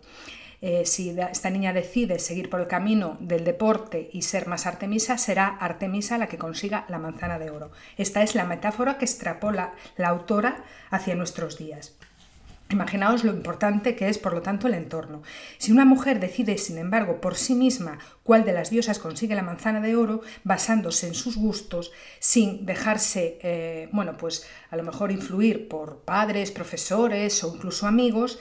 Eh, 0.63 0.87
si 0.87 1.11
esta 1.11 1.51
niña 1.51 1.73
decide 1.73 2.19
seguir 2.19 2.49
por 2.49 2.61
el 2.61 2.67
camino 2.67 3.17
del 3.21 3.45
deporte 3.45 4.09
y 4.13 4.23
ser 4.23 4.47
más 4.47 4.67
Artemisa, 4.67 5.19
será 5.19 5.49
Artemisa 5.49 6.19
la 6.19 6.29
que 6.29 6.39
consiga 6.39 6.87
la 6.89 6.99
manzana 6.99 7.39
de 7.39 7.51
oro. 7.51 7.71
Esta 7.97 8.23
es 8.23 8.35
la 8.35 8.45
metáfora 8.45 8.99
que 8.99 9.05
extrapola 9.05 9.75
la 9.97 10.09
autora 10.09 10.65
hacia 10.91 11.15
nuestros 11.15 11.59
días. 11.59 11.97
Imaginaos 12.69 13.23
lo 13.23 13.33
importante 13.33 13.95
que 13.95 14.09
es, 14.09 14.19
por 14.19 14.33
lo 14.33 14.43
tanto, 14.43 14.67
el 14.67 14.75
entorno. 14.75 15.23
Si 15.57 15.71
una 15.71 15.85
mujer 15.85 16.19
decide, 16.19 16.59
sin 16.59 16.79
embargo, 16.79 17.21
por 17.21 17.37
sí 17.37 17.55
misma 17.55 17.99
cuál 18.25 18.45
de 18.45 18.53
las 18.53 18.71
diosas 18.71 18.99
consigue 18.99 19.37
la 19.37 19.45
manzana 19.45 19.81
de 19.81 19.95
oro, 19.95 20.23
basándose 20.43 21.07
en 21.07 21.15
sus 21.15 21.37
gustos, 21.37 21.93
sin 22.19 22.67
dejarse, 22.67 23.39
eh, 23.43 23.89
bueno, 23.93 24.17
pues 24.17 24.49
a 24.71 24.77
lo 24.77 24.83
mejor 24.83 25.13
influir 25.13 25.69
por 25.69 26.01
padres, 26.01 26.51
profesores 26.51 27.45
o 27.45 27.55
incluso 27.55 27.87
amigos, 27.87 28.41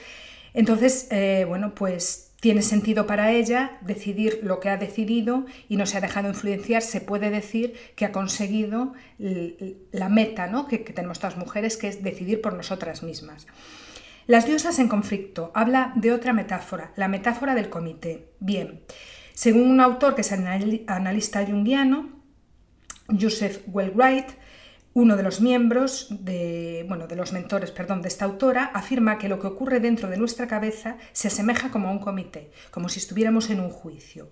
entonces, 0.56 1.08
eh, 1.12 1.46
bueno, 1.48 1.76
pues 1.76 2.26
tiene 2.40 2.62
sentido 2.62 3.08
para 3.08 3.32
ella 3.32 3.78
decidir 3.82 4.40
lo 4.44 4.60
que 4.60 4.70
ha 4.70 4.78
decidido 4.78 5.46
y 5.68 5.78
no 5.78 5.86
se 5.86 5.98
ha 5.98 6.02
dejado 6.02 6.30
influenciar, 6.30 6.82
se 6.82 7.02
puede 7.02 7.30
decir 7.30 7.74
que 7.96 8.06
ha 8.06 8.12
conseguido 8.12 8.94
la 9.18 10.10
meta 10.10 10.48
¿no? 10.48 10.68
que, 10.68 10.78
tenemos 10.78 11.20
todas 11.20 11.38
mujeres, 11.38 11.76
que 11.76 11.88
es 11.88 12.04
decidir 12.04 12.42
por 12.42 12.54
nosotras 12.54 13.04
mismas. 13.04 13.48
Las 14.28 14.46
diosas 14.46 14.80
en 14.80 14.88
conflicto. 14.88 15.52
Habla 15.54 15.94
de 15.96 16.12
otra 16.12 16.34
metáfora, 16.34 16.92
la 16.96 17.08
metáfora 17.08 17.56
del 17.56 17.70
comité. 17.70 18.30
Bien, 18.40 18.82
según 19.34 19.70
un 19.70 19.82
autor 19.82 20.16
que 20.16 20.22
es 20.22 20.32
analista 20.32 21.46
junguiano, 21.46 22.10
Joseph 23.08 23.62
Wellwright, 23.68 24.28
uno 24.96 25.18
de 25.18 25.24
los 25.24 25.42
miembros, 25.42 26.08
de, 26.10 26.86
bueno, 26.88 27.06
de 27.06 27.18
los 27.18 27.34
mentores, 27.34 27.72
perdón, 27.72 28.02
de 28.02 28.08
esta 28.08 28.24
autora, 28.24 28.72
afirma 28.74 29.18
que 29.18 29.28
lo 29.28 29.40
que 29.40 29.48
ocurre 29.48 29.82
dentro 29.82 30.10
de 30.10 30.16
nuestra 30.16 30.48
cabeza 30.48 30.96
se 31.12 31.28
asemeja 31.28 31.70
como 31.70 31.90
a 31.90 31.92
un 31.92 32.00
comité, 32.00 32.50
como 32.72 32.88
si 32.88 33.00
estuviéramos 33.00 33.50
en 33.50 33.60
un 33.60 33.72
juicio 33.72 34.32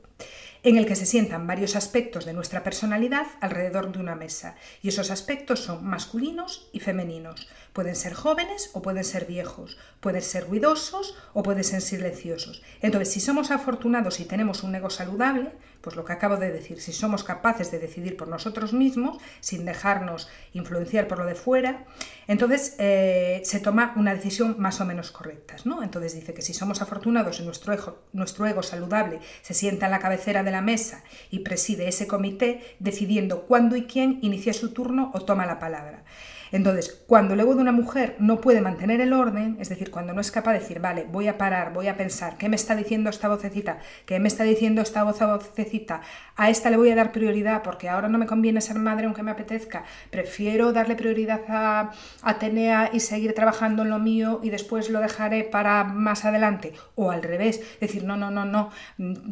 en 0.63 0.77
el 0.77 0.85
que 0.85 0.95
se 0.95 1.05
sientan 1.05 1.45
varios 1.45 1.75
aspectos 1.75 2.23
de 2.25 2.31
nuestra 2.31 2.63
personalidad 2.63 3.27
alrededor 3.41 3.91
de 3.91 3.99
una 3.99 4.15
mesa, 4.15 4.55
y 4.81 4.87
esos 4.87 5.11
aspectos 5.11 5.59
son 5.59 5.85
masculinos 5.85 6.69
y 6.71 6.79
femeninos. 6.79 7.49
Pueden 7.73 7.95
ser 7.95 8.13
jóvenes 8.13 8.69
o 8.73 8.81
pueden 8.81 9.03
ser 9.03 9.25
viejos, 9.25 9.77
pueden 9.99 10.21
ser 10.21 10.47
ruidosos 10.47 11.15
o 11.33 11.43
pueden 11.43 11.63
ser 11.63 11.81
silenciosos. 11.81 12.61
Entonces, 12.81 13.11
si 13.11 13.19
somos 13.19 13.49
afortunados 13.51 14.19
y 14.19 14.25
tenemos 14.25 14.63
un 14.63 14.75
ego 14.75 14.91
saludable, 14.91 15.51
pues 15.81 15.97
lo 15.97 16.05
que 16.05 16.13
acabo 16.13 16.37
de 16.37 16.49
decir, 16.49 16.79
si 16.79 16.93
somos 16.93 17.25
capaces 17.25 17.69
de 17.69 17.77
decidir 17.79 18.15
por 18.15 18.29
nosotros 18.29 18.71
mismos, 18.71 19.17
sin 19.41 19.65
dejarnos 19.65 20.29
influenciar 20.53 21.09
por 21.09 21.17
lo 21.17 21.25
de 21.25 21.35
fuera, 21.35 21.85
entonces 22.27 22.75
eh, 22.77 23.41
se 23.43 23.59
toma 23.59 23.93
una 23.97 24.13
decisión 24.13 24.55
más 24.59 24.79
o 24.79 24.85
menos 24.85 25.11
correcta. 25.11 25.55
¿no? 25.65 25.83
Entonces 25.83 26.15
dice 26.15 26.33
que 26.33 26.41
si 26.41 26.53
somos 26.53 26.81
afortunados 26.81 27.39
y 27.41 27.43
nuestro 27.43 27.73
ego, 27.73 28.03
nuestro 28.13 28.47
ego 28.47 28.63
saludable 28.63 29.19
se 29.41 29.53
sienta 29.53 29.87
en 29.87 29.91
la 29.91 29.99
cabecera 29.99 30.43
de 30.43 30.51
la 30.51 30.61
mesa 30.61 31.03
y 31.31 31.39
preside 31.39 31.89
ese 31.89 32.07
comité, 32.07 32.77
decidiendo 32.79 33.41
cuándo 33.41 33.75
y 33.75 33.83
quién 33.83 34.19
inicia 34.21 34.53
su 34.53 34.71
turno 34.71 35.11
o 35.13 35.21
toma 35.25 35.45
la 35.45 35.59
palabra. 35.59 36.05
Entonces, 36.53 37.03
cuando 37.07 37.33
el 37.33 37.39
ego 37.39 37.55
de 37.55 37.61
una 37.61 37.71
mujer 37.71 38.15
no 38.19 38.39
puede 38.39 38.61
mantener 38.61 39.01
el 39.01 39.11
orden, 39.11 39.57
es 39.59 39.69
decir, 39.69 39.89
cuando 39.89 40.13
no 40.13 40.21
es 40.21 40.29
capaz 40.29 40.53
de 40.53 40.59
decir, 40.59 40.79
vale, 40.79 41.07
voy 41.11 41.27
a 41.27 41.35
parar, 41.35 41.73
voy 41.73 41.87
a 41.87 41.97
pensar, 41.97 42.37
¿qué 42.37 42.47
me 42.47 42.55
está 42.55 42.75
diciendo 42.75 43.09
esta 43.09 43.27
vocecita? 43.27 43.79
¿Qué 44.05 44.19
me 44.19 44.27
está 44.27 44.43
diciendo 44.43 44.83
esta 44.83 45.03
vocecita? 45.03 46.01
A 46.35 46.51
esta 46.51 46.69
le 46.69 46.77
voy 46.77 46.91
a 46.91 46.95
dar 46.95 47.11
prioridad 47.11 47.63
porque 47.63 47.89
ahora 47.89 48.07
no 48.07 48.19
me 48.19 48.27
conviene 48.27 48.61
ser 48.61 48.77
madre 48.77 49.07
aunque 49.07 49.23
me 49.23 49.31
apetezca. 49.31 49.83
Prefiero 50.11 50.73
darle 50.73 50.95
prioridad 50.95 51.41
a 51.47 51.91
Atenea 52.21 52.91
y 52.93 52.99
seguir 52.99 53.33
trabajando 53.33 53.81
en 53.81 53.89
lo 53.89 53.97
mío 53.97 54.39
y 54.43 54.51
después 54.51 54.91
lo 54.91 54.99
dejaré 54.99 55.45
para 55.45 55.83
más 55.83 56.23
adelante. 56.23 56.73
O 56.93 57.09
al 57.09 57.23
revés, 57.23 57.79
decir, 57.81 58.03
no, 58.03 58.15
no, 58.15 58.29
no, 58.29 58.45
no, 58.45 58.69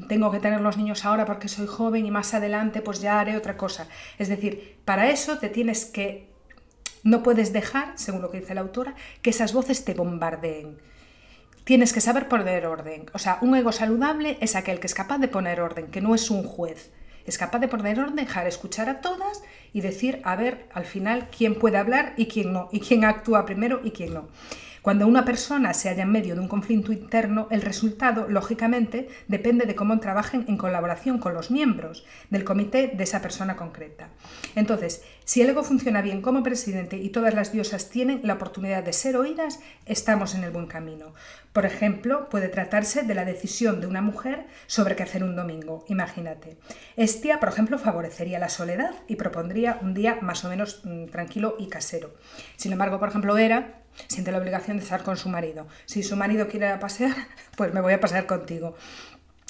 tengo 0.10 0.32
que 0.32 0.40
tener 0.40 0.62
los 0.62 0.76
niños 0.76 1.06
ahora 1.06 1.26
porque 1.26 1.50
soy 1.50 1.68
joven 1.68 2.04
y 2.04 2.10
más 2.10 2.34
adelante 2.34 2.82
pues 2.82 3.00
ya 3.00 3.20
haré 3.20 3.38
otra 3.38 3.58
cosa. 3.58 3.88
Es 4.18 4.28
decir, 4.28 4.80
para 4.86 5.12
eso 5.12 5.38
te 5.38 5.50
tienes 5.50 5.86
que 5.86 6.31
no 7.04 7.24
puedes 7.24 7.54
dejar, 7.54 7.94
según 7.96 8.22
lo 8.22 8.32
que 8.32 8.40
dice 8.40 8.54
la 8.54 8.62
autora, 8.62 8.96
que 9.22 9.32
esas 9.32 9.54
voces 9.54 9.86
te 9.86 9.94
bombardeen. 9.94 10.78
Tienes 11.64 11.94
que 11.94 12.02
saber 12.02 12.28
poner 12.28 12.66
orden. 12.66 13.06
O 13.14 13.20
sea, 13.20 13.38
un 13.42 13.56
ego 13.56 13.72
saludable 13.72 14.38
es 14.42 14.56
aquel 14.56 14.80
que 14.80 14.88
es 14.88 14.96
capaz 14.96 15.20
de 15.20 15.28
poner 15.28 15.62
orden, 15.62 15.88
que 15.88 16.02
no 16.02 16.16
es 16.16 16.30
un 16.32 16.44
juez. 16.44 16.92
Es 17.26 17.38
capaz 17.38 17.60
de 17.60 17.68
poner 17.68 18.00
orden, 18.00 18.16
dejar 18.16 18.48
escuchar 18.48 18.90
a 18.90 19.02
todas 19.02 19.44
y 19.74 19.82
decir, 19.82 20.22
a 20.24 20.36
ver, 20.36 20.68
al 20.74 20.86
final, 20.86 21.30
quién 21.36 21.56
puede 21.56 21.78
hablar 21.78 22.14
y 22.18 22.26
quién 22.26 22.52
no, 22.52 22.70
y 22.72 22.80
quién 22.80 23.06
actúa 23.06 23.46
primero 23.46 23.80
y 23.84 23.92
quién 23.92 24.16
no. 24.16 24.30
Cuando 24.82 25.06
una 25.06 25.26
persona 25.26 25.76
se 25.76 25.90
halla 25.90 26.04
en 26.04 26.12
medio 26.12 26.34
de 26.34 26.42
un 26.42 26.48
conflicto 26.48 26.92
interno, 26.92 27.48
el 27.52 27.62
resultado, 27.62 28.28
lógicamente, 28.28 29.10
depende 29.28 29.66
de 29.66 29.76
cómo 29.76 30.00
trabajen 30.00 30.46
en 30.48 30.58
colaboración 30.58 31.20
con 31.20 31.36
los 31.36 31.52
miembros 31.52 32.04
del 32.32 32.44
comité 32.44 32.88
de 32.88 33.04
esa 33.04 33.22
persona 33.22 33.56
concreta. 33.56 34.10
Entonces, 34.56 35.04
si 35.24 35.42
el 35.42 35.52
ego 35.52 35.64
funciona 35.64 36.02
bien 36.02 36.24
como 36.24 36.42
presidente 36.42 36.98
y 36.98 37.10
todas 37.10 37.36
las 37.36 37.52
diosas 37.52 37.90
tienen 37.92 38.22
la 38.24 38.34
oportunidad 38.34 38.84
de 38.84 38.94
ser 38.94 39.18
oídas, 39.18 39.60
estamos 39.86 40.34
en 40.34 40.44
el 40.44 40.52
buen 40.52 40.66
camino. 40.66 41.14
Por 41.54 41.68
ejemplo, 41.68 42.28
puede 42.30 42.48
tratarse 42.48 43.04
de 43.04 43.14
la 43.14 43.24
decisión 43.24 43.82
de 43.82 43.88
una 43.88 44.02
mujer 44.02 44.48
sobre 44.66 44.96
qué 44.96 45.04
hacer 45.04 45.24
un 45.24 45.36
domingo. 45.36 45.86
Imagínate. 45.90 46.58
Estia, 46.96 47.40
por 47.40 47.50
ejemplo, 47.50 47.78
favorecería 47.78 48.40
la 48.40 48.50
soledad 48.50 48.96
y 49.08 49.16
propondría 49.16 49.78
un 49.84 49.94
día 49.94 50.18
más 50.22 50.44
o 50.44 50.50
menos 50.50 50.82
mm, 50.86 51.06
tranquilo 51.06 51.56
y 51.60 51.68
casero. 51.68 52.16
Sin 52.56 52.72
embargo, 52.72 53.00
por 53.00 53.10
ejemplo, 53.10 53.38
Hera 53.38 53.81
siente 54.08 54.32
la 54.32 54.38
obligación 54.38 54.78
de 54.78 54.84
estar 54.84 55.04
con 55.04 55.18
su 55.18 55.30
marido. 55.30 55.68
Si 55.86 56.04
su 56.04 56.16
marido 56.16 56.48
quiere 56.48 56.68
ir 56.68 56.74
a 56.74 56.80
pasear, 56.80 57.16
pues 57.58 57.74
me 57.74 57.82
voy 57.82 57.94
a 57.94 58.00
pasear 58.00 58.26
contigo. 58.26 58.76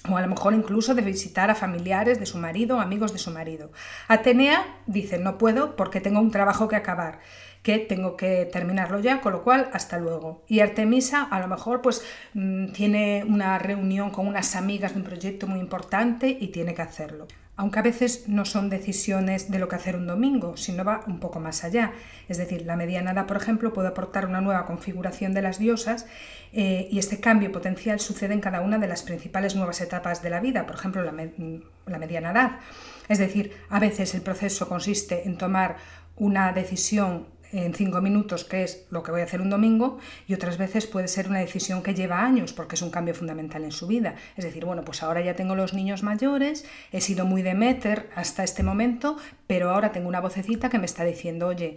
O 0.10 0.18
a 0.18 0.22
lo 0.22 0.28
mejor 0.28 0.56
incluso 0.56 0.96
de 0.96 1.04
visitar 1.04 1.52
a 1.52 1.56
familiares 1.56 2.20
de 2.20 2.26
su 2.26 2.40
marido 2.40 2.80
amigos 2.80 3.14
de 3.14 3.20
su 3.20 3.30
marido. 3.30 3.72
Atenea 4.08 4.66
dice, 4.88 5.20
no 5.20 5.38
puedo 5.38 5.76
porque 5.76 6.02
tengo 6.02 6.20
un 6.20 6.32
trabajo 6.32 6.68
que 6.68 6.76
acabar 6.76 7.20
que 7.64 7.78
tengo 7.78 8.18
que 8.18 8.50
terminarlo 8.52 9.00
ya, 9.00 9.22
con 9.22 9.34
lo 9.34 9.44
cual 9.44 9.70
hasta 9.74 10.00
luego. 10.00 10.44
Y 10.48 10.62
Artemisa 10.62 11.24
a 11.24 11.40
lo 11.40 11.48
mejor 11.48 11.82
pues 11.82 12.04
mm, 12.34 12.72
tiene 12.72 13.24
una 13.28 13.60
reunión 13.60 14.10
con 14.10 14.28
unas 14.28 14.56
amigas 14.56 14.94
de 14.94 15.00
un 15.00 15.06
proyecto 15.06 15.48
muy 15.48 15.60
importante 15.60 16.36
y 16.40 16.48
tiene 16.48 16.74
que 16.74 16.82
hacerlo 16.82 17.28
aunque 17.58 17.80
a 17.80 17.84
veces 17.84 18.28
no 18.28 18.46
son 18.46 18.70
decisiones 18.70 19.52
de 19.52 19.60
lo 19.60 19.68
que 19.68 19.76
hacer 19.76 19.96
un 19.96 20.08
domingo, 20.08 20.58
sino 20.58 20.84
va 20.84 21.04
un 21.08 21.20
poco 21.20 21.40
más 21.40 21.64
allá. 21.64 21.92
Es 22.28 22.38
decir, 22.38 22.64
la 22.66 22.76
medianada, 22.76 23.28
por 23.28 23.38
ejemplo, 23.38 23.74
puede 23.74 23.90
aportar 23.90 24.26
una 24.26 24.42
nueva 24.42 24.66
configuración 24.66 25.34
de 25.34 25.42
las 25.42 25.60
diosas 25.60 26.08
eh, 26.54 26.88
y 26.90 27.00
este 27.00 27.20
cambio 27.20 27.52
potencial 27.52 28.00
sucede 28.00 28.34
en 28.34 28.42
cada 28.42 28.62
una 28.62 28.78
de 28.78 28.88
las 28.88 29.04
principales 29.04 29.56
nuevas 29.56 29.82
etapas 29.82 30.24
de 30.24 30.30
la 30.30 30.40
vida, 30.40 30.66
por 30.66 30.76
ejemplo, 30.76 31.04
la, 31.04 31.12
la 31.12 31.98
mediana 32.00 32.32
edad. 32.32 32.52
Es 33.10 33.20
decir, 33.20 33.52
a 33.70 33.80
veces 33.80 34.16
el 34.16 34.22
proceso 34.22 34.68
consiste 34.68 35.28
en 35.28 35.38
tomar 35.38 35.78
una 36.16 36.54
decisión 36.54 37.28
en 37.52 37.74
cinco 37.74 38.02
minutos, 38.02 38.44
que 38.44 38.64
es 38.64 38.86
lo 38.90 39.04
que 39.04 39.12
voy 39.12 39.22
a 39.22 39.26
hacer 39.26 39.42
un 39.42 39.50
domingo, 39.50 40.00
y 40.28 40.34
otras 40.34 40.58
veces 40.58 40.88
puede 40.88 41.08
ser 41.08 41.28
una 41.28 41.40
decisión 41.40 41.84
que 41.84 41.94
lleva 41.94 42.24
años, 42.24 42.54
porque 42.54 42.76
es 42.76 42.82
un 42.82 42.92
cambio 42.92 43.14
fundamental 43.14 43.64
en 43.64 43.72
su 43.72 43.88
vida. 43.88 44.16
Es 44.38 44.46
decir, 44.46 44.66
bueno, 44.66 44.84
pues 44.84 45.04
ahora 45.04 45.22
ya 45.22 45.36
tengo 45.36 45.56
los 45.56 45.74
niños 45.74 46.04
mayores, 46.04 46.66
he 46.92 47.02
sido 47.02 47.26
muy 47.26 47.42
Demeter 47.42 48.10
hasta 48.16 48.44
este 48.44 48.64
momento, 48.64 49.18
pero 49.52 49.70
ahora 49.70 49.92
tengo 49.92 50.08
una 50.08 50.22
vocecita 50.22 50.70
que 50.70 50.80
me 50.80 50.86
está 50.86 51.04
diciendo, 51.04 51.48
oye, 51.48 51.76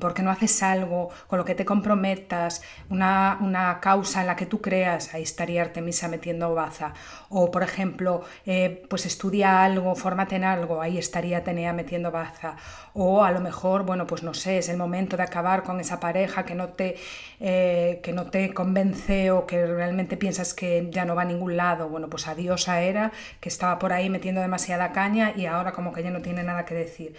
¿por 0.00 0.14
qué 0.14 0.22
no 0.22 0.30
haces 0.30 0.62
algo 0.62 1.10
con 1.26 1.38
lo 1.38 1.44
que 1.44 1.54
te 1.54 1.66
comprometas, 1.66 2.62
una, 2.88 3.36
una 3.42 3.78
causa 3.78 4.22
en 4.22 4.26
la 4.28 4.36
que 4.36 4.46
tú 4.46 4.62
creas? 4.62 5.12
Ahí 5.12 5.24
estaría 5.24 5.60
Artemisa 5.60 6.08
metiendo 6.08 6.54
baza. 6.54 6.94
O, 7.28 7.50
por 7.50 7.62
ejemplo, 7.62 8.22
eh, 8.46 8.86
pues 8.88 9.04
estudia 9.04 9.62
algo, 9.62 9.94
fórmate 9.96 10.36
en 10.36 10.44
algo, 10.44 10.80
ahí 10.80 10.96
estaría 10.96 11.36
Atenea 11.36 11.74
metiendo 11.74 12.10
baza. 12.10 12.56
O 12.94 13.22
a 13.22 13.30
lo 13.32 13.40
mejor, 13.40 13.84
bueno, 13.84 14.06
pues 14.06 14.22
no 14.22 14.32
sé, 14.32 14.56
es 14.56 14.70
el 14.70 14.78
momento 14.78 15.18
de 15.18 15.22
acabar 15.22 15.62
con 15.62 15.78
esa 15.78 16.00
pareja 16.00 16.46
que 16.46 16.54
no 16.54 16.68
te, 16.68 16.96
eh, 17.38 18.00
que 18.02 18.14
no 18.14 18.30
te 18.30 18.54
convence 18.54 19.30
o 19.30 19.46
que 19.46 19.66
realmente 19.66 20.16
piensas 20.16 20.54
que 20.54 20.88
ya 20.90 21.04
no 21.04 21.14
va 21.14 21.22
a 21.22 21.26
ningún 21.26 21.58
lado. 21.58 21.90
Bueno, 21.90 22.08
pues 22.08 22.26
adiós 22.28 22.68
a 22.70 22.80
Era, 22.80 23.12
que 23.40 23.50
estaba 23.50 23.78
por 23.78 23.92
ahí 23.92 24.08
metiendo 24.08 24.40
demasiada 24.40 24.92
caña 24.92 25.34
y 25.36 25.44
ahora 25.44 25.72
como 25.72 25.92
que 25.92 26.02
ya 26.02 26.10
no 26.10 26.22
tiene 26.22 26.42
nada 26.42 26.64
que 26.64 26.74
decir. 26.74 27.09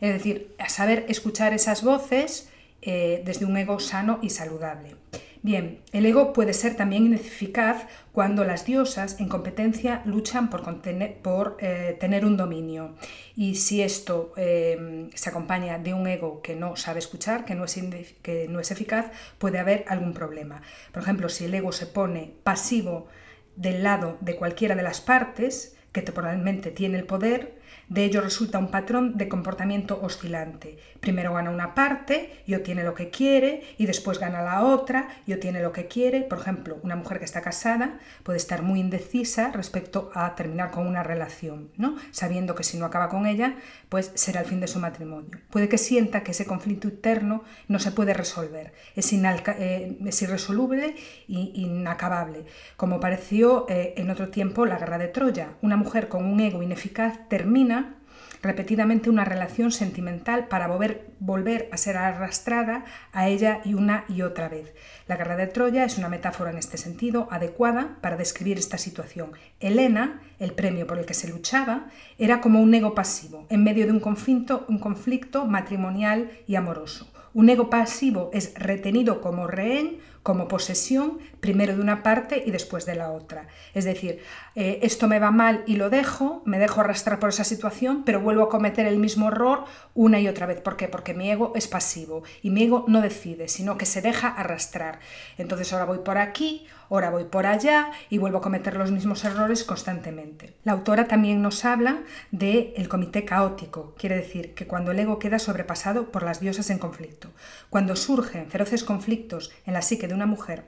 Es 0.00 0.12
decir, 0.12 0.54
a 0.58 0.68
saber 0.68 1.06
escuchar 1.08 1.52
esas 1.52 1.82
voces 1.82 2.48
eh, 2.82 3.22
desde 3.24 3.44
un 3.44 3.56
ego 3.56 3.80
sano 3.80 4.20
y 4.22 4.30
saludable. 4.30 4.94
Bien, 5.42 5.80
el 5.92 6.04
ego 6.04 6.32
puede 6.32 6.52
ser 6.52 6.74
también 6.74 7.06
ineficaz 7.06 7.86
cuando 8.12 8.44
las 8.44 8.64
diosas 8.64 9.20
en 9.20 9.28
competencia 9.28 10.02
luchan 10.04 10.50
por, 10.50 11.56
eh, 11.60 11.96
tener 12.00 12.24
un 12.24 12.36
dominio. 12.36 12.96
Y 13.36 13.54
si 13.54 13.82
esto 13.82 14.32
em, 14.36 15.10
se 15.14 15.30
acompaña 15.30 15.78
de 15.78 15.94
un 15.94 16.06
ego 16.08 16.42
que 16.42 16.56
no 16.56 16.76
sabe 16.76 16.98
escuchar, 16.98 17.44
que 17.44 17.54
no, 17.54 17.64
es 17.64 17.78
que 18.22 18.46
no 18.48 18.58
es 18.58 18.70
eficaz, 18.72 19.06
puede 19.38 19.58
haber 19.58 19.84
algún 19.88 20.12
problema. 20.12 20.62
Por 20.92 21.02
ejemplo, 21.02 21.28
si 21.28 21.44
el 21.44 21.54
ego 21.54 21.70
se 21.70 21.86
pone 21.86 22.32
pasivo 22.42 23.06
del 23.54 23.82
lado 23.84 24.18
de 24.20 24.36
cualquiera 24.36 24.74
de 24.74 24.82
las 24.82 25.00
partes, 25.00 25.76
que 25.92 26.02
temporalmente 26.02 26.70
tiene 26.70 26.98
el 26.98 27.04
poder, 27.04 27.57
de 27.88 28.04
ello 28.04 28.20
resulta 28.20 28.58
un 28.58 28.70
patrón 28.70 29.16
de 29.16 29.28
comportamiento 29.28 30.00
oscilante. 30.02 30.78
Primero 31.00 31.34
gana 31.34 31.50
una 31.50 31.74
parte 31.74 32.42
y 32.46 32.54
obtiene 32.54 32.82
lo 32.82 32.94
que 32.94 33.10
quiere 33.10 33.62
y 33.78 33.86
después 33.86 34.18
gana 34.18 34.42
la 34.42 34.64
otra 34.64 35.08
y 35.26 35.32
obtiene 35.32 35.62
lo 35.62 35.72
que 35.72 35.86
quiere. 35.86 36.22
Por 36.22 36.38
ejemplo, 36.38 36.78
una 36.82 36.96
mujer 36.96 37.18
que 37.18 37.24
está 37.24 37.40
casada 37.40 37.98
puede 38.22 38.38
estar 38.38 38.62
muy 38.62 38.80
indecisa 38.80 39.52
respecto 39.52 40.10
a 40.14 40.34
terminar 40.34 40.70
con 40.70 40.86
una 40.86 41.02
relación, 41.02 41.70
¿no? 41.76 41.96
sabiendo 42.10 42.54
que 42.54 42.64
si 42.64 42.78
no 42.78 42.86
acaba 42.86 43.08
con 43.08 43.26
ella, 43.26 43.56
pues 43.88 44.10
será 44.14 44.40
el 44.40 44.46
fin 44.46 44.60
de 44.60 44.66
su 44.66 44.80
matrimonio. 44.80 45.30
Puede 45.50 45.68
que 45.68 45.78
sienta 45.78 46.22
que 46.22 46.32
ese 46.32 46.46
conflicto 46.46 46.88
interno 46.88 47.44
no 47.68 47.78
se 47.78 47.92
puede 47.92 48.14
resolver, 48.14 48.72
es, 48.96 49.12
eh, 49.12 49.98
irresoluble 50.20 50.96
e 51.28 51.50
inacabable, 51.54 52.44
como 52.76 53.00
pareció 53.00 53.66
eh, 53.68 53.94
en 53.96 54.10
otro 54.10 54.28
tiempo 54.28 54.66
la 54.66 54.78
guerra 54.78 54.98
de 54.98 55.08
Troya. 55.08 55.54
Una 55.62 55.76
mujer 55.76 56.08
con 56.08 56.24
un 56.24 56.40
ego 56.40 56.62
ineficaz 56.62 57.28
termina 57.28 57.97
repetidamente 58.42 59.10
una 59.10 59.24
relación 59.24 59.72
sentimental 59.72 60.48
para 60.48 60.68
volver, 60.68 61.68
a 61.72 61.76
ser 61.76 61.96
arrastrada 61.96 62.84
a 63.12 63.28
ella 63.28 63.60
y 63.64 63.74
una 63.74 64.04
y 64.08 64.22
otra 64.22 64.48
vez. 64.48 64.74
La 65.06 65.16
guerra 65.16 65.36
de 65.36 65.46
Troya 65.46 65.84
es 65.84 65.98
una 65.98 66.08
metáfora 66.08 66.50
en 66.50 66.58
este 66.58 66.76
sentido 66.76 67.28
adecuada 67.30 67.98
para 68.00 68.16
describir 68.16 68.58
esta 68.58 68.78
situación. 68.78 69.32
Helena, 69.60 70.22
el 70.38 70.52
premio 70.52 70.86
por 70.86 70.98
el 70.98 71.06
que 71.06 71.14
se 71.14 71.28
luchaba, 71.28 71.86
era 72.18 72.40
como 72.40 72.60
un 72.60 72.74
ego 72.74 72.94
pasivo, 72.94 73.46
en 73.48 73.64
medio 73.64 73.86
de 73.86 73.92
un 73.92 74.00
conflicto, 74.00 74.64
un 74.68 74.78
conflicto 74.78 75.44
matrimonial 75.46 76.30
y 76.46 76.56
amoroso. 76.56 77.10
Un 77.34 77.50
ego 77.50 77.70
pasivo 77.70 78.30
es 78.32 78.54
retenido 78.54 79.20
como 79.20 79.46
rehén, 79.46 79.98
como 80.28 80.46
posesión, 80.46 81.20
primero 81.40 81.74
de 81.74 81.80
una 81.80 82.02
parte 82.02 82.42
y 82.44 82.50
después 82.50 82.84
de 82.84 82.94
la 82.94 83.12
otra. 83.12 83.46
Es 83.72 83.86
decir, 83.86 84.22
eh, 84.56 84.80
esto 84.82 85.08
me 85.08 85.18
va 85.18 85.30
mal 85.30 85.64
y 85.66 85.76
lo 85.76 85.88
dejo, 85.88 86.42
me 86.44 86.58
dejo 86.58 86.82
arrastrar 86.82 87.18
por 87.18 87.30
esa 87.30 87.44
situación, 87.44 88.02
pero 88.04 88.20
vuelvo 88.20 88.42
a 88.42 88.50
cometer 88.50 88.84
el 88.84 88.98
mismo 88.98 89.28
error 89.28 89.64
una 89.94 90.20
y 90.20 90.28
otra 90.28 90.44
vez. 90.44 90.60
¿Por 90.60 90.76
qué? 90.76 90.86
Porque 90.86 91.14
mi 91.14 91.30
ego 91.30 91.54
es 91.56 91.66
pasivo 91.66 92.24
y 92.42 92.50
mi 92.50 92.64
ego 92.64 92.84
no 92.88 93.00
decide, 93.00 93.48
sino 93.48 93.78
que 93.78 93.86
se 93.86 94.02
deja 94.02 94.28
arrastrar. 94.28 94.98
Entonces 95.38 95.72
ahora 95.72 95.86
voy 95.86 96.00
por 96.00 96.18
aquí, 96.18 96.66
ahora 96.90 97.10
voy 97.10 97.24
por 97.24 97.46
allá 97.46 97.90
y 98.10 98.18
vuelvo 98.18 98.38
a 98.38 98.42
cometer 98.42 98.76
los 98.76 98.90
mismos 98.90 99.24
errores 99.24 99.64
constantemente. 99.64 100.54
La 100.64 100.72
autora 100.72 101.06
también 101.06 101.42
nos 101.42 101.64
habla 101.64 102.02
del 102.30 102.72
el 102.76 102.88
comité 102.88 103.24
caótico, 103.24 103.94
quiere 103.98 104.16
decir 104.16 104.54
que 104.54 104.66
cuando 104.66 104.90
el 104.90 104.98
ego 104.98 105.18
queda 105.18 105.38
sobrepasado 105.38 106.10
por 106.10 106.22
las 106.22 106.40
diosas 106.40 106.70
en 106.70 106.78
conflicto, 106.78 107.30
cuando 107.70 107.96
surgen 107.96 108.50
feroces 108.50 108.84
conflictos 108.84 109.52
en 109.66 109.74
la 109.74 109.82
psique 109.82 110.08
de 110.08 110.14
una 110.14 110.26
mujer 110.26 110.64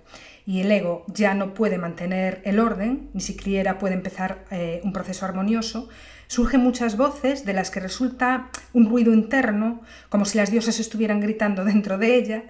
y 0.47 0.61
el 0.61 0.73
ego 0.73 1.05
ya 1.07 1.35
no 1.35 1.55
puede 1.55 1.79
mantener 1.79 2.43
el 2.45 2.59
orden, 2.59 3.11
ni 3.13 3.21
siquiera 3.21 3.79
puede 3.79 3.95
empezar 3.95 4.45
eh, 4.51 4.81
un 4.85 4.93
proceso 4.93 5.25
armonioso, 5.25 5.89
surgen 6.31 6.61
muchas 6.61 6.97
voces 6.97 7.45
de 7.45 7.53
las 7.53 7.71
que 7.73 7.81
resulta 7.81 8.51
un 8.73 8.89
ruido 8.89 9.13
interno, 9.13 9.83
como 10.09 10.25
si 10.25 10.39
las 10.39 10.51
diosas 10.51 10.79
estuvieran 10.79 11.21
gritando 11.21 11.65
dentro 11.65 11.99
de 11.99 12.15
ella, 12.15 12.45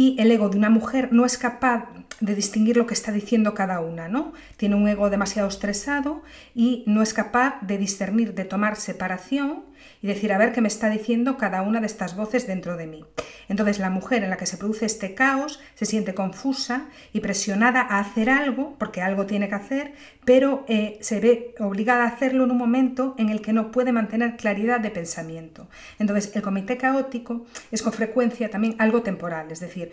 y 0.00 0.16
el 0.18 0.32
ego 0.32 0.48
de 0.48 0.56
una 0.56 0.70
mujer 0.70 1.12
no 1.12 1.26
es 1.26 1.36
capaz 1.36 1.90
de 2.20 2.34
distinguir 2.34 2.78
lo 2.78 2.86
que 2.86 2.94
está 2.94 3.12
diciendo 3.12 3.52
cada 3.52 3.80
una, 3.80 4.08
¿no? 4.08 4.32
Tiene 4.56 4.74
un 4.74 4.88
ego 4.88 5.10
demasiado 5.10 5.46
estresado 5.46 6.22
y 6.54 6.84
no 6.86 7.02
es 7.02 7.12
capaz 7.12 7.60
de 7.60 7.76
discernir, 7.76 8.32
de 8.32 8.46
tomar 8.46 8.76
separación 8.76 9.64
y 10.02 10.06
decir, 10.06 10.32
a 10.32 10.38
ver 10.38 10.52
qué 10.52 10.60
me 10.60 10.68
está 10.68 10.88
diciendo 10.88 11.36
cada 11.36 11.62
una 11.62 11.80
de 11.80 11.86
estas 11.86 12.16
voces 12.16 12.46
dentro 12.46 12.76
de 12.76 12.86
mí. 12.86 13.04
Entonces 13.48 13.78
la 13.78 13.90
mujer 13.90 14.22
en 14.22 14.30
la 14.30 14.36
que 14.36 14.46
se 14.46 14.56
produce 14.56 14.86
este 14.86 15.14
caos 15.14 15.60
se 15.74 15.84
siente 15.84 16.14
confusa 16.14 16.86
y 17.12 17.20
presionada 17.20 17.80
a 17.82 17.98
hacer 17.98 18.30
algo, 18.30 18.76
porque 18.78 19.02
algo 19.02 19.26
tiene 19.26 19.48
que 19.48 19.54
hacer, 19.54 19.92
pero 20.24 20.64
eh, 20.68 20.98
se 21.00 21.20
ve 21.20 21.54
obligada 21.58 22.04
a 22.04 22.08
hacerlo 22.08 22.44
en 22.44 22.52
un 22.52 22.58
momento 22.58 23.14
en 23.18 23.28
el 23.28 23.42
que 23.42 23.52
no 23.52 23.70
puede 23.70 23.92
mantener 23.92 24.36
claridad 24.36 24.80
de 24.80 24.90
pensamiento. 24.90 25.68
Entonces 25.98 26.34
el 26.34 26.42
comité 26.42 26.76
caótico 26.76 27.46
es 27.70 27.82
con 27.82 27.92
frecuencia 27.92 28.50
también 28.50 28.76
algo 28.78 29.02
temporal, 29.02 29.50
es 29.50 29.60
decir, 29.60 29.89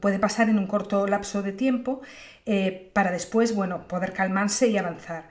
puede 0.00 0.18
pasar 0.18 0.48
en 0.48 0.58
un 0.58 0.66
corto 0.66 1.06
lapso 1.06 1.42
de 1.42 1.52
tiempo 1.52 2.02
eh, 2.46 2.90
para 2.92 3.10
después, 3.10 3.54
bueno, 3.54 3.88
poder 3.88 4.12
calmarse 4.12 4.68
y 4.68 4.78
avanzar. 4.78 5.28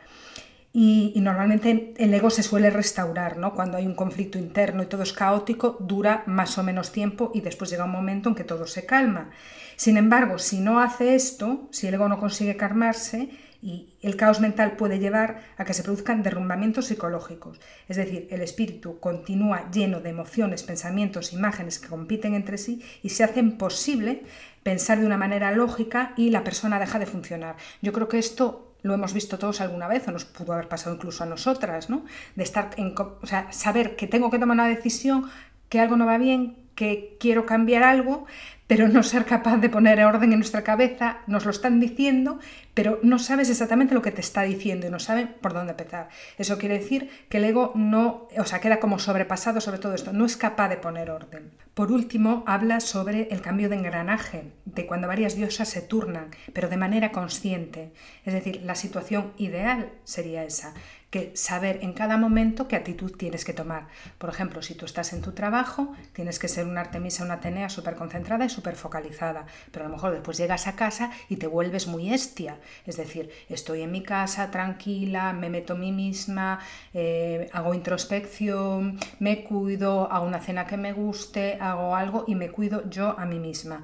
Y, 0.75 1.13
normalmente 1.17 1.93
el 1.97 2.11
ego 2.15 2.31
se 2.31 2.41
suele 2.41 2.71
restaurar, 2.71 3.37
¿no? 3.37 3.53
Cuando 3.53 3.77
hay 3.77 3.85
un 3.85 3.93
conflicto 3.93 4.39
interno 4.39 4.81
y 4.81 4.87
todo 4.87 5.03
es 5.03 5.13
caótico, 5.13 5.77
dura 5.79 6.23
más 6.25 6.57
o 6.57 6.63
menos 6.63 6.91
tiempo 6.91 7.31
y 7.35 7.41
después 7.41 7.69
llega 7.69 7.85
un 7.85 7.91
momento 7.91 8.29
en 8.29 8.35
que 8.35 8.43
todo 8.43 8.65
se 8.65 8.85
calma. 8.87 9.29
Sin 9.75 9.97
embargo, 9.97 10.39
si 10.39 10.59
no 10.59 10.79
hace 10.79 11.13
esto, 11.13 11.67
si 11.69 11.87
el 11.87 11.93
ego 11.93 12.09
no 12.09 12.19
consigue 12.19 12.57
calmarse, 12.57 13.29
y 13.63 13.93
el 14.01 14.17
caos 14.17 14.41
mental 14.41 14.73
puede 14.73 14.99
llevar 14.99 15.41
a 15.57 15.63
que 15.63 15.73
se 15.73 15.83
produzcan 15.83 16.21
derrumbamientos 16.21 16.87
psicológicos. 16.87 17.61
Es 17.87 17.95
decir, 17.95 18.27
el 18.29 18.41
espíritu 18.41 18.99
continúa 18.99 19.71
lleno 19.71 20.01
de 20.01 20.09
emociones, 20.09 20.63
pensamientos, 20.63 21.31
imágenes 21.31 21.79
que 21.79 21.87
compiten 21.87 22.35
entre 22.35 22.57
sí 22.57 22.83
y 23.01 23.09
se 23.09 23.23
hacen 23.23 23.57
posible 23.57 24.23
pensar 24.63 24.99
de 24.99 25.05
una 25.05 25.17
manera 25.17 25.53
lógica 25.53 26.13
y 26.17 26.29
la 26.29 26.43
persona 26.43 26.77
deja 26.77 26.99
de 26.99 27.05
funcionar. 27.05 27.55
Yo 27.81 27.93
creo 27.93 28.09
que 28.09 28.19
esto 28.19 28.75
lo 28.81 28.93
hemos 28.93 29.13
visto 29.13 29.39
todos 29.39 29.61
alguna 29.61 29.87
vez, 29.87 30.05
o 30.09 30.11
nos 30.11 30.25
pudo 30.25 30.51
haber 30.51 30.67
pasado 30.67 30.97
incluso 30.97 31.23
a 31.23 31.27
nosotras, 31.27 31.89
¿no? 31.89 32.03
De 32.35 32.43
estar 32.43 32.71
en, 32.75 32.93
o 32.97 33.25
sea, 33.25 33.49
saber 33.53 33.95
que 33.95 34.07
tengo 34.07 34.29
que 34.29 34.39
tomar 34.39 34.55
una 34.55 34.67
decisión, 34.67 35.31
que 35.69 35.79
algo 35.79 35.95
no 35.95 36.05
va 36.05 36.17
bien, 36.17 36.57
que 36.75 37.15
quiero 37.17 37.45
cambiar 37.45 37.83
algo, 37.83 38.25
pero 38.67 38.87
no 38.87 39.03
ser 39.03 39.25
capaz 39.25 39.57
de 39.57 39.69
poner 39.69 40.03
orden 40.03 40.31
en 40.31 40.39
nuestra 40.39 40.63
cabeza, 40.63 41.19
nos 41.27 41.45
lo 41.45 41.51
están 41.51 41.79
diciendo, 41.79 42.39
pero 42.73 42.99
no 43.03 43.19
sabes 43.19 43.49
exactamente 43.49 43.93
lo 43.93 44.01
que 44.01 44.11
te 44.11 44.21
está 44.21 44.43
diciendo 44.43 44.87
y 44.87 44.89
no 44.89 44.99
saben 44.99 45.35
por 45.41 45.53
dónde 45.53 45.71
empezar. 45.71 46.09
Eso 46.37 46.57
quiere 46.57 46.79
decir 46.79 47.09
que 47.29 47.37
el 47.37 47.45
ego 47.45 47.71
no, 47.75 48.27
o 48.37 48.45
sea, 48.45 48.61
queda 48.61 48.79
como 48.79 48.99
sobrepasado 48.99 49.61
sobre 49.61 49.79
todo 49.79 49.93
esto, 49.93 50.13
no 50.13 50.25
es 50.25 50.37
capaz 50.37 50.69
de 50.69 50.77
poner 50.77 51.11
orden. 51.11 51.51
Por 51.73 51.91
último, 51.91 52.43
habla 52.47 52.79
sobre 52.79 53.27
el 53.31 53.41
cambio 53.41 53.69
de 53.69 53.75
engranaje, 53.75 54.51
de 54.65 54.85
cuando 54.85 55.07
varias 55.07 55.35
diosas 55.35 55.69
se 55.69 55.81
turnan, 55.81 56.29
pero 56.53 56.69
de 56.69 56.77
manera 56.77 57.11
consciente. 57.11 57.91
Es 58.25 58.33
decir, 58.33 58.61
la 58.63 58.75
situación 58.75 59.33
ideal 59.37 59.91
sería 60.03 60.43
esa, 60.43 60.73
que 61.13 61.31
saber 61.35 61.77
en 61.83 61.93
cada 61.93 62.17
momento 62.17 62.67
qué 62.67 62.75
actitud 62.75 63.11
tienes 63.15 63.45
que 63.45 63.53
tomar. 63.53 63.85
Por 64.17 64.31
ejemplo, 64.31 64.63
si 64.63 64.73
tú 64.73 64.85
estás 64.85 65.13
en 65.13 65.21
tu 65.21 65.33
trabajo, 65.33 65.93
tienes 66.11 66.39
que 66.39 66.47
ser 66.47 66.65
una 66.65 66.81
Artemisa, 66.81 67.23
una 67.23 67.35
Atenea 67.35 67.69
súper 67.69 67.93
concentrada 67.93 68.45
y 68.45 68.49
súper 68.49 68.75
focalizada, 68.75 69.45
pero 69.71 69.85
a 69.85 69.89
lo 69.89 69.93
mejor 69.93 70.11
después 70.11 70.39
llegas 70.39 70.65
a 70.65 70.75
casa 70.75 71.11
y 71.29 71.35
te 71.35 71.45
vuelves 71.45 71.85
muy 71.85 72.11
estia. 72.11 72.57
Es 72.87 72.97
decir, 72.97 73.29
estoy 73.47 73.83
en 73.83 73.91
mi 73.91 74.01
casa 74.01 74.49
tranquila, 74.49 75.33
me 75.33 75.51
meto 75.51 75.73
a 75.73 75.77
mí 75.77 75.91
misma, 75.91 76.59
eh, 76.95 77.47
hago 77.53 77.75
introspección, 77.75 78.97
me 79.19 79.43
cuido, 79.43 80.11
hago 80.11 80.25
una 80.25 80.39
cena 80.39 80.65
que 80.65 80.77
me 80.77 80.93
guste, 80.93 81.59
hago 81.61 81.95
algo 81.95 82.23
y 82.25 82.33
me 82.33 82.49
cuido 82.49 82.89
yo 82.89 83.13
a 83.19 83.25
mí 83.27 83.37
misma 83.37 83.83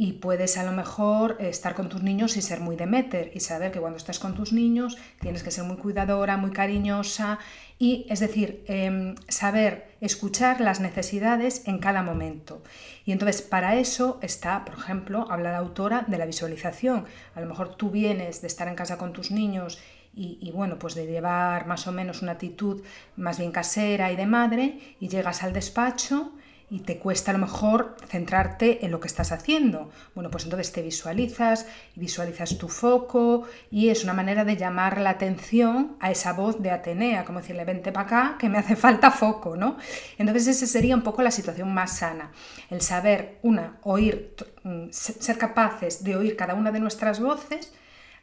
y 0.00 0.12
puedes 0.12 0.56
a 0.56 0.62
lo 0.62 0.70
mejor 0.70 1.36
estar 1.40 1.74
con 1.74 1.88
tus 1.88 2.04
niños 2.04 2.36
y 2.36 2.40
ser 2.40 2.60
muy 2.60 2.76
Demeter 2.76 3.32
y 3.34 3.40
saber 3.40 3.72
que 3.72 3.80
cuando 3.80 3.96
estás 3.96 4.20
con 4.20 4.32
tus 4.32 4.52
niños 4.52 4.96
tienes 5.18 5.42
que 5.42 5.50
ser 5.50 5.64
muy 5.64 5.76
cuidadora, 5.76 6.36
muy 6.36 6.52
cariñosa 6.52 7.40
y 7.80 8.06
es 8.08 8.20
decir, 8.20 8.62
em, 8.68 9.16
saber 9.26 9.96
escuchar 10.00 10.60
las 10.60 10.78
necesidades 10.78 11.66
en 11.66 11.78
cada 11.78 12.04
momento. 12.04 12.62
Y 13.04 13.10
entonces 13.10 13.42
para 13.42 13.74
eso 13.74 14.20
está, 14.22 14.64
por 14.64 14.78
ejemplo, 14.78 15.26
habla 15.32 15.50
la 15.50 15.58
autora 15.58 16.04
de 16.06 16.16
la 16.16 16.26
visualización. 16.26 17.04
A 17.34 17.40
lo 17.40 17.48
mejor 17.48 17.74
tú 17.74 17.90
vienes 17.90 18.40
de 18.40 18.46
estar 18.46 18.68
en 18.68 18.76
casa 18.76 18.98
con 18.98 19.12
tus 19.12 19.32
niños 19.32 19.80
y, 20.14 20.50
bueno, 20.52 20.80
pues 20.80 20.96
de 20.96 21.06
llevar 21.06 21.66
más 21.66 21.86
o 21.86 21.92
menos 21.92 22.22
una 22.22 22.32
actitud 22.32 22.82
más 23.16 23.38
bien 23.38 23.52
casera 23.52 24.10
y 24.10 24.16
de 24.16 24.26
madre 24.26 24.96
y 24.98 25.08
llegas 25.08 25.44
al 25.44 25.52
despacho 25.52 26.32
y 26.70 26.80
te 26.80 26.98
cuesta 26.98 27.30
a 27.30 27.34
lo 27.34 27.40
mejor 27.40 27.96
centrarte 28.08 28.84
en 28.84 28.90
lo 28.90 29.00
que 29.00 29.08
estás 29.08 29.32
haciendo. 29.32 29.90
Bueno, 30.14 30.30
pues 30.30 30.44
entonces 30.44 30.70
te 30.72 30.82
visualizas 30.82 31.66
y 31.96 32.00
visualizas 32.00 32.58
tu 32.58 32.68
foco 32.68 33.44
y 33.70 33.88
es 33.88 34.04
una 34.04 34.12
manera 34.12 34.44
de 34.44 34.56
llamar 34.56 35.00
la 35.00 35.10
atención 35.10 35.96
a 36.00 36.10
esa 36.10 36.34
voz 36.34 36.60
de 36.62 36.70
Atenea, 36.70 37.24
como 37.24 37.40
decirle, 37.40 37.64
vente 37.64 37.90
para 37.90 38.06
acá, 38.06 38.36
que 38.38 38.48
me 38.48 38.58
hace 38.58 38.76
falta 38.76 39.10
foco, 39.10 39.56
¿no? 39.56 39.78
Entonces 40.18 40.46
esa 40.48 40.66
sería 40.66 40.94
un 40.94 41.02
poco 41.02 41.22
la 41.22 41.30
situación 41.30 41.72
más 41.72 41.98
sana, 41.98 42.32
el 42.70 42.82
saber, 42.82 43.38
una, 43.42 43.78
oír, 43.82 44.34
mm, 44.64 44.88
ser 44.90 45.38
capaces 45.38 46.04
de 46.04 46.16
oír 46.16 46.36
cada 46.36 46.54
una 46.54 46.70
de 46.70 46.80
nuestras 46.80 47.20
voces, 47.20 47.72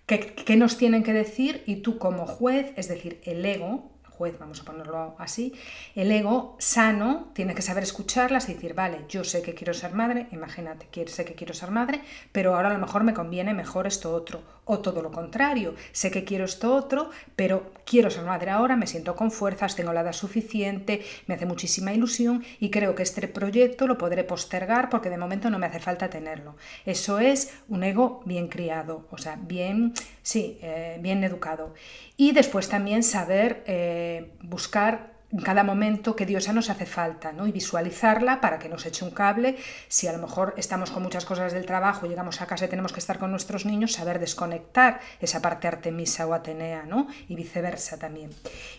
qué 0.06 0.56
nos 0.56 0.78
tienen 0.78 1.02
que 1.02 1.14
decir 1.14 1.64
y 1.66 1.78
tú 1.78 1.98
como 1.98 2.28
juez, 2.28 2.74
es 2.76 2.88
decir, 2.90 3.22
el 3.24 3.44
ego, 3.44 3.95
juez, 4.18 4.38
vamos 4.40 4.62
a 4.62 4.66
ponerlo 4.66 5.16
así, 5.20 5.54
el 5.96 6.12
ego 6.12 6.56
sano 6.60 7.32
tiene 7.34 7.56
que 7.56 7.62
saber 7.62 7.84
escucharlas 7.84 8.50
y 8.50 8.54
decir, 8.54 8.74
vale, 8.74 9.06
yo 9.10 9.24
sé 9.24 9.42
que 9.42 9.54
quiero 9.54 9.74
ser 9.74 9.94
madre, 9.94 10.28
imagínate, 10.32 10.88
sé 11.08 11.26
que 11.26 11.36
quiero 11.36 11.54
ser 11.54 11.72
madre, 11.72 12.02
pero 12.32 12.56
ahora 12.56 12.70
a 12.70 12.74
lo 12.74 12.80
mejor 12.80 13.04
me 13.04 13.14
conviene 13.14 13.54
mejor 13.54 13.88
esto 13.88 14.14
otro. 14.14 14.42
O 14.68 14.80
todo 14.80 15.04
lo 15.04 15.12
contrario, 15.12 15.76
sé 15.92 16.10
que 16.10 16.24
quiero 16.24 16.46
esto 16.46 16.74
otro, 16.74 17.12
pero 17.36 17.72
quiero 17.86 18.10
ser 18.10 18.24
madre 18.24 18.50
ahora, 18.50 18.76
me 18.76 18.88
siento 18.88 19.16
con 19.16 19.30
fuerzas, 19.30 19.76
tengo 19.76 19.94
la 19.94 20.02
edad 20.02 20.14
suficiente, 20.14 21.06
me 21.28 21.36
hace 21.36 21.46
muchísima 21.46 21.94
ilusión 21.94 22.44
y 22.60 22.72
creo 22.72 22.96
que 22.96 23.04
este 23.04 23.28
proyecto 23.28 23.86
lo 23.86 24.00
podré 24.00 24.24
postergar 24.24 24.90
porque 24.90 25.12
de 25.12 25.18
momento 25.18 25.52
no 25.52 25.60
me 25.60 25.68
hace 25.68 25.80
falta 25.80 26.10
tenerlo. 26.10 26.56
Eso 26.86 27.20
es 27.20 27.54
un 27.68 27.84
ego 27.84 28.24
bien 28.26 28.48
criado, 28.48 29.08
o 29.12 29.20
sea, 29.20 29.38
bien, 29.40 29.94
sí, 30.26 30.58
eh, 30.62 30.98
bien 31.02 31.24
educado. 31.24 31.76
Y 32.18 32.32
después 32.32 32.68
también 32.68 33.04
saber 33.04 33.64
eh, 33.68 34.32
buscar 34.42 35.14
en 35.32 35.42
cada 35.42 35.64
momento 35.64 36.16
que 36.16 36.26
Dios 36.26 36.46
ya 36.46 36.54
nos 36.54 36.70
hace 36.70 36.86
falta, 36.86 37.32
¿no? 37.32 37.46
Y 37.46 37.52
visualizarla 37.52 38.42
para 38.42 38.58
que 38.58 38.70
nos 38.70 38.86
eche 38.86 39.06
un 39.06 39.12
cable. 39.12 39.58
Si 39.88 40.08
a 40.08 40.14
lo 40.14 40.20
mejor 40.20 40.54
estamos 40.58 40.92
con 40.92 41.04
muchas 41.04 41.26
cosas 41.26 41.54
del 41.54 41.66
trabajo, 41.66 42.08
llegamos 42.08 42.42
a 42.42 42.48
casa 42.48 42.66
y 42.66 42.70
tenemos 42.70 42.94
que 42.94 43.00
estar 43.00 43.20
con 43.20 43.32
nuestros 43.32 43.66
niños, 43.66 43.94
saber 43.94 44.20
desconectar 44.20 45.00
esa 45.20 45.42
parte 45.42 45.68
artemisa 45.68 46.26
o 46.26 46.34
atenea, 46.34 46.84
¿no? 46.84 47.08
Y 47.28 47.36
viceversa 47.36 48.00
también. 48.00 48.32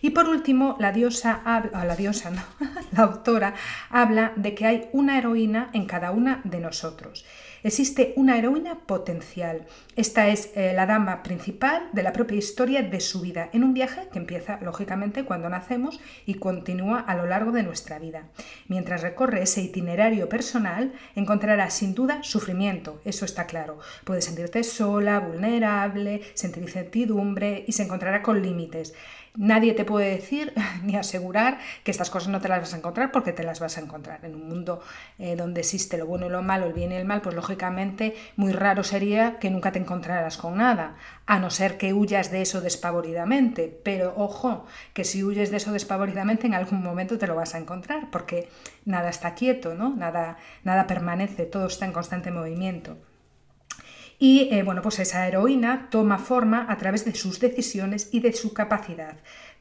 Y 0.02 0.10
por 0.10 0.28
último, 0.28 0.76
la 0.80 0.92
diosa 0.92 1.42
habla, 1.44 1.84
la 1.84 1.94
diosa, 1.94 2.30
no, 2.30 2.42
la 2.92 3.02
autora 3.02 3.54
habla 3.90 4.32
de 4.36 4.54
que 4.54 4.66
hay 4.66 4.88
una 4.92 5.18
heroína 5.18 5.70
en 5.74 5.86
cada 5.86 6.10
una 6.10 6.40
de 6.44 6.58
nosotros. 6.58 7.24
Existe 7.62 8.12
una 8.16 8.38
heroína 8.38 8.80
potencial. 8.86 9.66
Esta 9.96 10.28
es 10.28 10.50
eh, 10.54 10.72
la 10.74 10.86
dama 10.86 11.22
principal 11.22 11.88
de 11.92 12.02
la 12.02 12.12
propia 12.12 12.36
historia 12.36 12.82
de 12.82 13.00
su 13.00 13.20
vida, 13.20 13.48
en 13.52 13.64
un 13.64 13.74
viaje 13.74 14.08
que 14.12 14.18
empieza, 14.18 14.58
lógicamente, 14.60 15.24
cuando 15.24 15.48
nacemos 15.48 16.00
y 16.26 16.34
continúa 16.34 17.00
a 17.00 17.14
lo 17.16 17.26
largo 17.26 17.52
de 17.52 17.62
nuestra 17.62 17.98
vida. 17.98 18.28
Mientras 18.68 19.02
recorre 19.02 19.42
ese 19.42 19.62
itinerario 19.62 20.28
personal, 20.28 20.92
encontrará 21.14 21.70
sin 21.70 21.94
duda 21.94 22.22
sufrimiento, 22.22 23.00
eso 23.04 23.24
está 23.24 23.46
claro. 23.46 23.78
Puede 24.04 24.22
sentirte 24.22 24.62
sola, 24.62 25.20
vulnerable, 25.20 26.22
sentir 26.34 26.62
incertidumbre 26.62 27.64
y 27.66 27.72
se 27.72 27.84
encontrará 27.84 28.22
con 28.22 28.42
límites. 28.42 28.94
Nadie 29.36 29.74
te 29.74 29.84
puede 29.84 30.10
decir 30.10 30.52
ni 30.82 30.96
asegurar 30.96 31.58
que 31.84 31.90
estas 31.90 32.10
cosas 32.10 32.28
no 32.28 32.40
te 32.40 32.48
las 32.48 32.60
vas 32.60 32.74
a 32.74 32.78
encontrar 32.78 33.12
porque 33.12 33.32
te 33.32 33.42
las 33.42 33.60
vas 33.60 33.76
a 33.76 33.80
encontrar. 33.80 34.24
En 34.24 34.34
un 34.34 34.48
mundo 34.48 34.82
eh, 35.18 35.36
donde 35.36 35.60
existe 35.60 35.98
lo 35.98 36.06
bueno 36.06 36.26
y 36.26 36.30
lo 36.30 36.42
malo, 36.42 36.66
el 36.66 36.72
bien 36.72 36.92
y 36.92 36.94
el 36.94 37.04
mal, 37.04 37.20
pues 37.20 37.34
lógicamente 37.34 38.14
muy 38.36 38.52
raro 38.52 38.82
sería 38.82 39.38
que 39.38 39.50
nunca 39.50 39.72
te 39.72 39.78
encontraras 39.78 40.36
con 40.38 40.56
nada, 40.56 40.96
a 41.26 41.38
no 41.38 41.50
ser 41.50 41.76
que 41.76 41.92
huyas 41.92 42.30
de 42.30 42.42
eso 42.42 42.60
despavoridamente. 42.60 43.80
Pero 43.82 44.14
ojo, 44.16 44.66
que 44.94 45.04
si 45.04 45.22
huyes 45.22 45.50
de 45.50 45.58
eso 45.58 45.72
despavoridamente 45.72 46.46
en 46.46 46.54
algún 46.54 46.82
momento 46.82 47.18
te 47.18 47.26
lo 47.26 47.34
vas 47.34 47.54
a 47.54 47.58
encontrar 47.58 48.10
porque 48.10 48.48
nada 48.84 49.10
está 49.10 49.34
quieto, 49.34 49.74
¿no? 49.74 49.94
Nada, 49.94 50.38
nada 50.64 50.86
permanece, 50.86 51.44
todo 51.44 51.66
está 51.66 51.84
en 51.84 51.92
constante 51.92 52.30
movimiento. 52.30 52.96
Y 54.18 54.48
eh, 54.52 54.62
bueno, 54.62 54.82
pues 54.82 54.98
esa 54.98 55.26
heroína 55.26 55.88
toma 55.90 56.18
forma 56.18 56.66
a 56.68 56.76
través 56.78 57.04
de 57.04 57.14
sus 57.14 57.38
decisiones 57.40 58.08
y 58.12 58.20
de 58.20 58.32
su 58.32 58.52
capacidad 58.54 59.16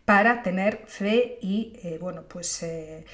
para 0.06 0.44
tener 0.44 0.84
fe 0.88 1.40
y 1.42 1.74
eh, 1.84 1.98
bueno, 2.00 2.24
pues 2.28 2.64
eh, 2.64 3.06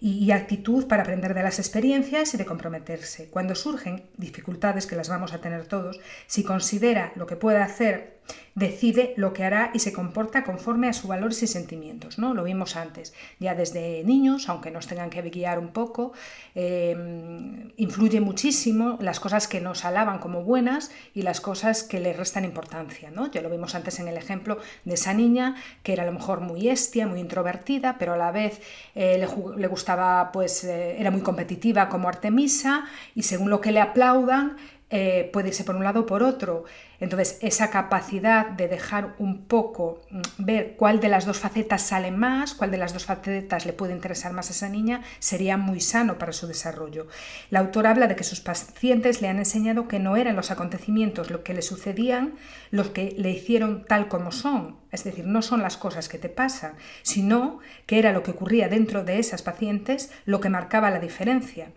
y, 0.00 0.30
actitud 0.32 0.86
para 0.86 1.02
aprender 1.02 1.32
de 1.32 1.42
las 1.42 1.58
experiencias 1.58 2.34
y 2.34 2.36
de 2.36 2.44
comprometerse. 2.44 3.30
Cuando 3.30 3.54
surgen 3.54 4.04
dificultades, 4.18 4.86
que 4.86 4.96
las 4.96 5.08
vamos 5.08 5.32
a 5.32 5.40
tener 5.40 5.64
todos, 5.66 5.98
si 6.26 6.44
considera 6.44 7.12
lo 7.16 7.26
que 7.26 7.36
puede 7.36 7.58
hacer, 7.58 8.13
decide 8.54 9.14
lo 9.16 9.32
que 9.32 9.44
hará 9.44 9.70
y 9.74 9.80
se 9.80 9.92
comporta 9.92 10.44
conforme 10.44 10.88
a 10.88 10.92
sus 10.92 11.08
valores 11.08 11.42
y 11.42 11.46
sentimientos. 11.46 12.18
¿no? 12.18 12.34
Lo 12.34 12.44
vimos 12.44 12.76
antes, 12.76 13.12
ya 13.40 13.54
desde 13.54 14.04
niños, 14.04 14.48
aunque 14.48 14.70
nos 14.70 14.86
tengan 14.86 15.10
que 15.10 15.22
guiar 15.22 15.58
un 15.58 15.68
poco, 15.68 16.12
em, 16.54 17.72
influye 17.76 18.20
muchísimo 18.20 18.96
las 19.00 19.18
cosas 19.18 19.48
que 19.48 19.60
nos 19.60 19.84
alaban 19.84 20.18
como 20.18 20.44
buenas 20.44 20.92
y 21.14 21.22
las 21.22 21.40
cosas 21.40 21.82
que 21.82 21.98
le 21.98 22.12
restan 22.12 22.44
importancia. 22.44 23.10
¿no? 23.10 23.30
Ya 23.30 23.42
lo 23.42 23.50
vimos 23.50 23.74
antes 23.74 23.98
en 23.98 24.08
el 24.08 24.16
ejemplo 24.16 24.58
de 24.84 24.94
esa 24.94 25.14
niña 25.14 25.56
que 25.82 25.92
era 25.92 26.04
a 26.04 26.06
lo 26.06 26.12
mejor 26.12 26.40
muy 26.40 26.68
estia, 26.68 27.06
muy 27.06 27.20
introvertida, 27.20 27.96
pero 27.98 28.14
a 28.14 28.16
la 28.16 28.30
vez 28.30 28.60
eh, 28.94 29.18
le, 29.18 29.66
gustaba 29.66 30.30
pues 30.32 30.64
eh, 30.64 30.96
era 31.00 31.10
muy 31.10 31.22
competitiva 31.22 31.88
como 31.88 32.08
Artemisa 32.08 32.84
y 33.14 33.22
según 33.22 33.50
lo 33.50 33.60
que 33.60 33.72
le 33.72 33.80
aplaudan 33.80 34.56
eh, 34.90 35.28
puede 35.32 35.48
irse 35.48 35.64
por 35.64 35.74
un 35.74 35.82
lado 35.82 36.00
o 36.00 36.06
por 36.06 36.22
otro. 36.22 36.64
Entonces, 37.04 37.36
esa 37.42 37.68
capacidad 37.68 38.46
de 38.46 38.66
dejar 38.66 39.14
un 39.18 39.44
poco, 39.44 40.00
mm, 40.10 40.20
ver 40.38 40.74
cuál 40.76 41.00
de 41.00 41.10
las 41.10 41.26
dos 41.26 41.38
facetas 41.38 41.82
sale 41.82 42.10
más, 42.10 42.54
cuál 42.54 42.70
de 42.70 42.78
las 42.78 42.94
dos 42.94 43.04
facetas 43.04 43.66
le 43.66 43.74
puede 43.74 43.92
interesar 43.92 44.32
más 44.32 44.48
a 44.48 44.52
esa 44.52 44.70
niña, 44.70 45.02
sería 45.18 45.58
muy 45.58 45.80
sano 45.80 46.16
para 46.16 46.32
su 46.32 46.46
desarrollo. 46.46 47.06
La 47.50 47.58
autora 47.58 47.90
habla 47.90 48.06
de 48.06 48.16
que 48.16 48.24
sus 48.24 48.40
pacientes 48.40 49.20
le 49.20 49.28
han 49.28 49.36
enseñado 49.36 49.86
que 49.86 49.98
no 49.98 50.16
eran 50.16 50.34
los 50.34 50.50
acontecimientos 50.50 51.30
lo 51.30 51.44
que 51.44 51.52
le 51.52 51.60
sucedían 51.60 52.36
los 52.70 52.88
que 52.88 53.14
le 53.18 53.30
hicieron 53.30 53.84
tal 53.84 54.08
como 54.08 54.32
son, 54.32 54.78
es 54.90 55.04
decir, 55.04 55.26
no 55.26 55.42
son 55.42 55.60
las 55.60 55.76
cosas 55.76 56.08
que 56.08 56.18
te 56.18 56.30
pasan, 56.30 56.72
sino 57.02 57.58
que 57.84 57.98
era 57.98 58.12
lo 58.12 58.22
que 58.22 58.30
ocurría 58.30 58.68
dentro 58.68 59.04
de 59.04 59.18
esas 59.18 59.42
pacientes 59.42 60.10
lo 60.24 60.40
que 60.40 60.48
marcaba 60.48 60.90
la 60.90 61.00
diferencia. 61.00 61.68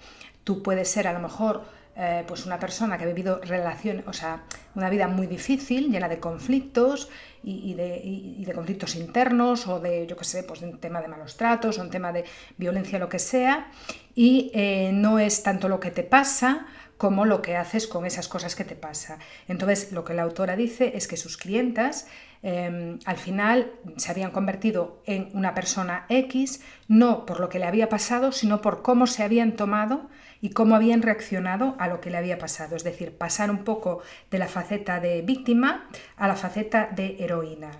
Tú 0.45 0.63
puedes 0.63 0.87
ser 0.89 1.05
a 1.05 1.13
lo 1.13 1.19
mejor 1.19 1.65
eh, 1.99 2.23
pues 2.27 2.45
una 2.45 2.59
persona 2.59 2.95
que 2.95 3.05
ha 3.05 3.07
vivido 3.07 3.39
relación, 3.41 4.03
o 4.05 4.13
sea, 4.13 4.43
una 4.75 4.87
vida 4.87 5.07
muy 5.07 5.25
difícil, 5.25 5.89
llena 5.89 6.07
de 6.07 6.19
conflictos 6.19 7.09
y, 7.43 7.73
de, 7.73 8.51
conflictos 8.53 8.95
internos 8.95 9.65
o 9.65 9.79
de, 9.79 10.05
yo 10.05 10.15
qué 10.15 10.23
sé, 10.23 10.43
pues 10.43 10.61
un 10.61 10.77
tema 10.77 11.01
de 11.01 11.07
malos 11.07 11.37
tratos 11.37 11.79
o 11.79 11.81
un 11.81 11.89
tema 11.89 12.11
de 12.11 12.23
violencia, 12.57 12.99
lo 12.99 13.09
que 13.09 13.17
sea, 13.17 13.71
y 14.13 14.51
eh, 14.53 14.91
no 14.93 15.17
es 15.17 15.41
tanto 15.41 15.69
lo 15.69 15.79
que 15.79 15.89
te 15.89 16.03
pasa 16.03 16.67
como 16.97 17.25
lo 17.25 17.41
que 17.41 17.55
haces 17.55 17.87
con 17.87 18.05
esas 18.05 18.27
cosas 18.27 18.55
que 18.55 18.63
te 18.63 18.75
pasa. 18.75 19.17
Entonces, 19.47 19.91
lo 19.91 20.03
que 20.03 20.13
la 20.13 20.21
autora 20.21 20.55
dice 20.55 20.91
es 20.95 21.07
que 21.07 21.17
sus 21.17 21.35
clientas 21.37 22.07
em, 22.41 22.99
al 23.05 23.17
final 23.17 23.71
se 23.97 24.11
habían 24.11 24.31
convertido 24.31 25.01
en 25.05 25.29
una 25.33 25.53
persona 25.53 26.05
X, 26.09 26.61
no 26.87 27.25
por 27.25 27.39
lo 27.39 27.49
que 27.49 27.59
le 27.59 27.65
había 27.65 27.89
pasado, 27.89 28.31
sino 28.31 28.61
por 28.61 28.81
cómo 28.81 29.07
se 29.07 29.23
habían 29.23 29.55
tomado 29.55 30.09
y 30.41 30.51
cómo 30.51 30.75
habían 30.75 31.01
reaccionado 31.01 31.75
a 31.79 31.87
lo 31.87 32.01
que 32.01 32.09
le 32.09 32.17
había 32.17 32.37
pasado. 32.37 32.75
Es 32.75 32.83
decir, 32.83 33.17
pasar 33.17 33.51
un 33.51 33.63
poco 33.63 34.01
de 34.29 34.39
la 34.39 34.47
faceta 34.47 34.99
de 34.99 35.21
víctima 35.21 35.89
a 36.15 36.27
la 36.27 36.35
faceta 36.35 36.89
de 36.95 37.17
heroína. 37.19 37.71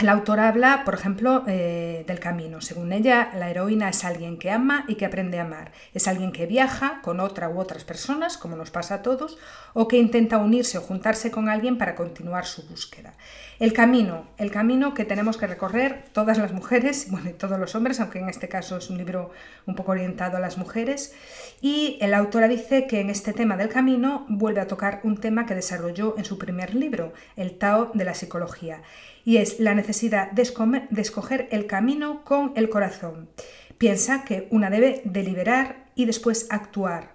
La 0.00 0.12
autora 0.12 0.46
habla, 0.46 0.82
por 0.84 0.94
ejemplo, 0.94 1.42
eh, 1.48 2.04
del 2.06 2.20
camino. 2.20 2.60
Según 2.60 2.92
ella, 2.92 3.32
la 3.34 3.50
heroína 3.50 3.88
es 3.88 4.04
alguien 4.04 4.38
que 4.38 4.48
ama 4.48 4.84
y 4.86 4.94
que 4.94 5.04
aprende 5.04 5.40
a 5.40 5.42
amar. 5.42 5.72
Es 5.92 6.06
alguien 6.06 6.30
que 6.30 6.46
viaja 6.46 7.00
con 7.02 7.18
otra 7.18 7.48
u 7.48 7.58
otras 7.58 7.82
personas, 7.82 8.38
como 8.38 8.54
nos 8.54 8.70
pasa 8.70 8.94
a 8.94 9.02
todos, 9.02 9.38
o 9.72 9.88
que 9.88 9.98
intenta 9.98 10.38
unirse 10.38 10.78
o 10.78 10.82
juntarse 10.82 11.32
con 11.32 11.48
alguien 11.48 11.78
para 11.78 11.96
continuar 11.96 12.46
su 12.46 12.62
búsqueda. 12.68 13.14
El 13.58 13.72
camino, 13.72 14.28
el 14.38 14.52
camino 14.52 14.94
que 14.94 15.04
tenemos 15.04 15.36
que 15.36 15.48
recorrer 15.48 16.04
todas 16.12 16.38
las 16.38 16.52
mujeres, 16.52 17.06
bueno, 17.10 17.30
y 17.30 17.32
todos 17.32 17.58
los 17.58 17.74
hombres, 17.74 17.98
aunque 18.00 18.20
en 18.20 18.28
este 18.28 18.48
caso 18.48 18.76
es 18.76 18.88
un 18.90 18.98
libro 18.98 19.30
un 19.66 19.74
poco 19.74 19.92
orientado 19.92 20.36
a 20.36 20.40
las 20.40 20.58
mujeres. 20.58 21.14
Y 21.60 21.98
la 22.00 22.18
autora 22.18 22.48
dice 22.48 22.86
que 22.86 23.00
en 23.00 23.10
este 23.10 23.32
tema 23.32 23.56
del 23.56 23.68
camino 23.68 24.26
vuelve 24.28 24.60
a 24.60 24.68
tocar 24.68 25.00
un 25.02 25.16
tema 25.16 25.46
que 25.46 25.54
desarrolló 25.54 26.16
en 26.18 26.24
su 26.24 26.38
primer 26.38 26.74
libro, 26.74 27.12
El 27.36 27.58
Tao 27.58 27.90
de 27.94 28.04
la 28.04 28.14
Psicología 28.14 28.82
y 29.28 29.36
es 29.36 29.60
la 29.60 29.74
necesidad 29.74 30.30
de, 30.30 30.40
escoger 30.40 31.48
el 31.50 31.66
camino 31.66 32.24
con 32.24 32.52
el 32.56 32.70
corazón. 32.70 33.28
Piensa 33.76 34.24
que 34.24 34.48
una 34.50 34.70
debe 34.70 35.02
deliberar 35.04 35.84
y 35.94 36.06
después 36.06 36.46
actuar. 36.48 37.10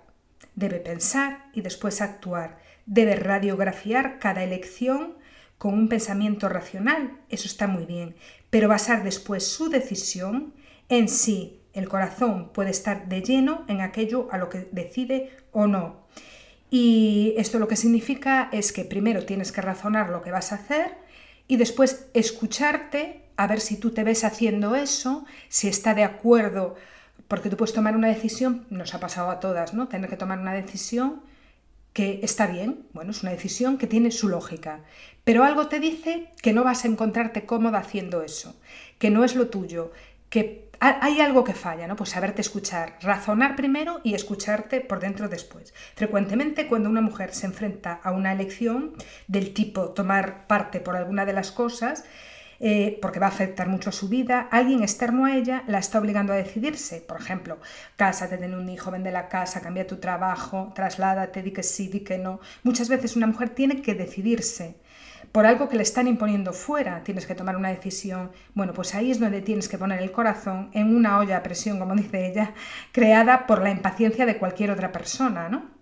Debe 0.54 0.80
pensar 0.80 1.46
y 1.54 1.62
después 1.62 2.02
actuar. 2.02 2.60
Debe 2.86 3.16
radiografiar 3.16 4.20
cada 4.20 4.44
elección 4.44 5.16
con 5.64 5.76
un 5.76 5.88
pensamiento 5.88 6.50
racional, 6.50 7.22
eso 7.30 7.48
está 7.48 7.68
muy 7.68 7.86
bien, 7.86 8.18
pero 8.50 8.68
basar 8.68 9.02
después 9.02 9.48
su 9.48 9.70
decisión 9.70 10.54
en 10.90 11.08
sí. 11.08 11.62
El 11.72 11.88
corazón 11.88 12.50
puede 12.52 12.70
estar 12.70 13.08
de 13.08 13.22
lleno 13.22 13.64
en 13.70 13.80
aquello 13.80 14.28
a 14.30 14.38
lo 14.38 14.50
que 14.50 14.68
decide 14.74 15.32
o 15.54 15.66
no. 15.66 16.06
Y 16.70 17.34
esto 17.38 17.60
lo 17.60 17.70
que 17.70 17.78
significa 17.78 18.50
es 18.52 18.74
que 18.74 18.84
primero 18.84 19.26
tienes 19.26 19.54
que 19.54 19.62
razonar 19.62 20.10
lo 20.10 20.22
que 20.22 20.32
vas 20.32 20.52
a 20.52 20.56
hacer, 20.56 20.98
y 21.48 21.56
después 21.56 22.10
escucharte 22.14 23.24
a 23.38 23.48
ver 23.48 23.62
si 23.62 23.78
tú 23.78 23.92
te 23.92 24.04
ves 24.04 24.26
haciendo 24.26 24.76
eso, 24.76 25.24
si 25.48 25.70
está 25.70 25.94
de 25.94 26.04
acuerdo, 26.04 26.76
porque 27.30 27.50
tú 27.50 27.56
puedes 27.56 27.74
tomar 27.74 27.96
una 27.96 28.10
decisión, 28.10 28.66
nos 28.70 28.94
ha 28.96 29.00
pasado 29.00 29.30
a 29.30 29.40
todas, 29.40 29.74
¿no? 29.74 29.88
Tener 29.88 30.10
que 30.10 30.18
tomar 30.18 30.40
una 30.40 30.52
decisión 30.52 31.22
que 31.94 32.20
está 32.24 32.48
bien, 32.48 32.88
bueno, 32.94 33.12
es 33.12 33.22
una 33.22 33.32
decisión 33.32 33.78
que 33.78 33.88
tiene 33.88 34.12
su 34.12 34.28
lógica, 34.28 34.82
pero 35.24 35.44
algo 35.44 35.68
te 35.68 35.80
dice 35.80 36.32
que 36.42 36.52
no 36.54 36.64
vas 36.64 36.84
a 36.84 36.88
encontrarte 36.88 37.46
cómoda 37.46 37.80
haciendo 37.80 38.24
eso, 38.24 38.60
que 38.98 39.10
no 39.10 39.24
es 39.24 39.36
lo 39.36 39.48
tuyo, 39.48 39.92
que 40.30 40.70
hay 40.80 41.22
algo 41.22 41.44
que 41.46 41.54
falla, 41.54 41.88
¿no? 41.88 41.96
Pues 41.96 42.10
saberte 42.10 42.42
escuchar, 42.42 42.98
razonar 43.02 43.56
primero 43.56 44.02
y 44.04 44.16
escucharte 44.16 44.82
por 44.82 45.00
dentro 45.00 45.30
después. 45.30 45.74
Frecuentemente 45.96 46.68
cuando 46.68 46.90
una 46.90 47.00
mujer 47.00 47.34
se 47.34 47.46
enfrenta 47.46 48.02
a 48.04 48.12
una 48.12 48.34
elección 48.34 48.94
del 49.28 49.54
tipo 49.54 49.90
tomar 49.90 50.46
parte 50.48 50.82
por 50.82 50.98
alguna 50.98 51.26
de 51.26 51.32
las 51.34 51.52
cosas, 51.52 52.04
eh, 52.66 52.98
porque 53.02 53.20
va 53.20 53.26
a 53.26 53.30
afectar 53.30 53.68
mucho 53.68 53.90
a 53.90 53.92
su 53.92 54.08
vida, 54.08 54.48
alguien 54.50 54.84
externo 54.84 55.26
a 55.26 55.36
ella 55.36 55.66
la 55.68 55.80
está 55.80 56.00
obligando 56.00 56.32
a 56.32 56.38
decidirse. 56.38 57.02
Por 57.02 57.20
ejemplo, 57.20 57.60
cásate, 57.98 58.38
ten 58.38 58.56
un 58.56 58.70
hijo, 58.70 58.90
vende 58.90 59.12
la 59.12 59.28
casa, 59.28 59.60
cambia 59.60 59.86
tu 59.86 59.98
trabajo, 59.98 60.72
trasládate, 60.74 61.44
di 61.44 61.52
que 61.52 61.62
sí, 61.62 61.90
di 61.90 62.00
que 62.06 62.18
no. 62.18 62.40
Muchas 62.64 62.88
veces 62.88 63.18
una 63.18 63.28
mujer 63.28 63.50
tiene 63.50 63.82
que 63.82 63.96
decidirse 63.96 64.78
por 65.34 65.46
algo 65.46 65.68
que 65.68 65.76
le 65.76 65.84
están 65.84 66.08
imponiendo 66.08 66.54
fuera, 66.54 67.04
tienes 67.04 67.28
que 67.28 67.36
tomar 67.36 67.58
una 67.58 67.68
decisión. 67.68 68.32
Bueno, 68.54 68.72
pues 68.72 68.96
ahí 68.96 69.12
es 69.12 69.20
donde 69.20 69.42
tienes 69.42 69.68
que 69.68 69.78
poner 69.78 70.02
el 70.02 70.14
corazón 70.14 70.70
en 70.74 70.96
una 70.96 71.18
olla 71.18 71.36
a 71.36 71.44
presión, 71.44 71.80
como 71.80 71.96
dice 71.98 72.28
ella, 72.28 72.54
creada 72.94 73.46
por 73.46 73.62
la 73.62 73.72
impaciencia 73.72 74.26
de 74.26 74.38
cualquier 74.38 74.72
otra 74.72 74.94
persona, 74.94 75.50
¿no? 75.50 75.73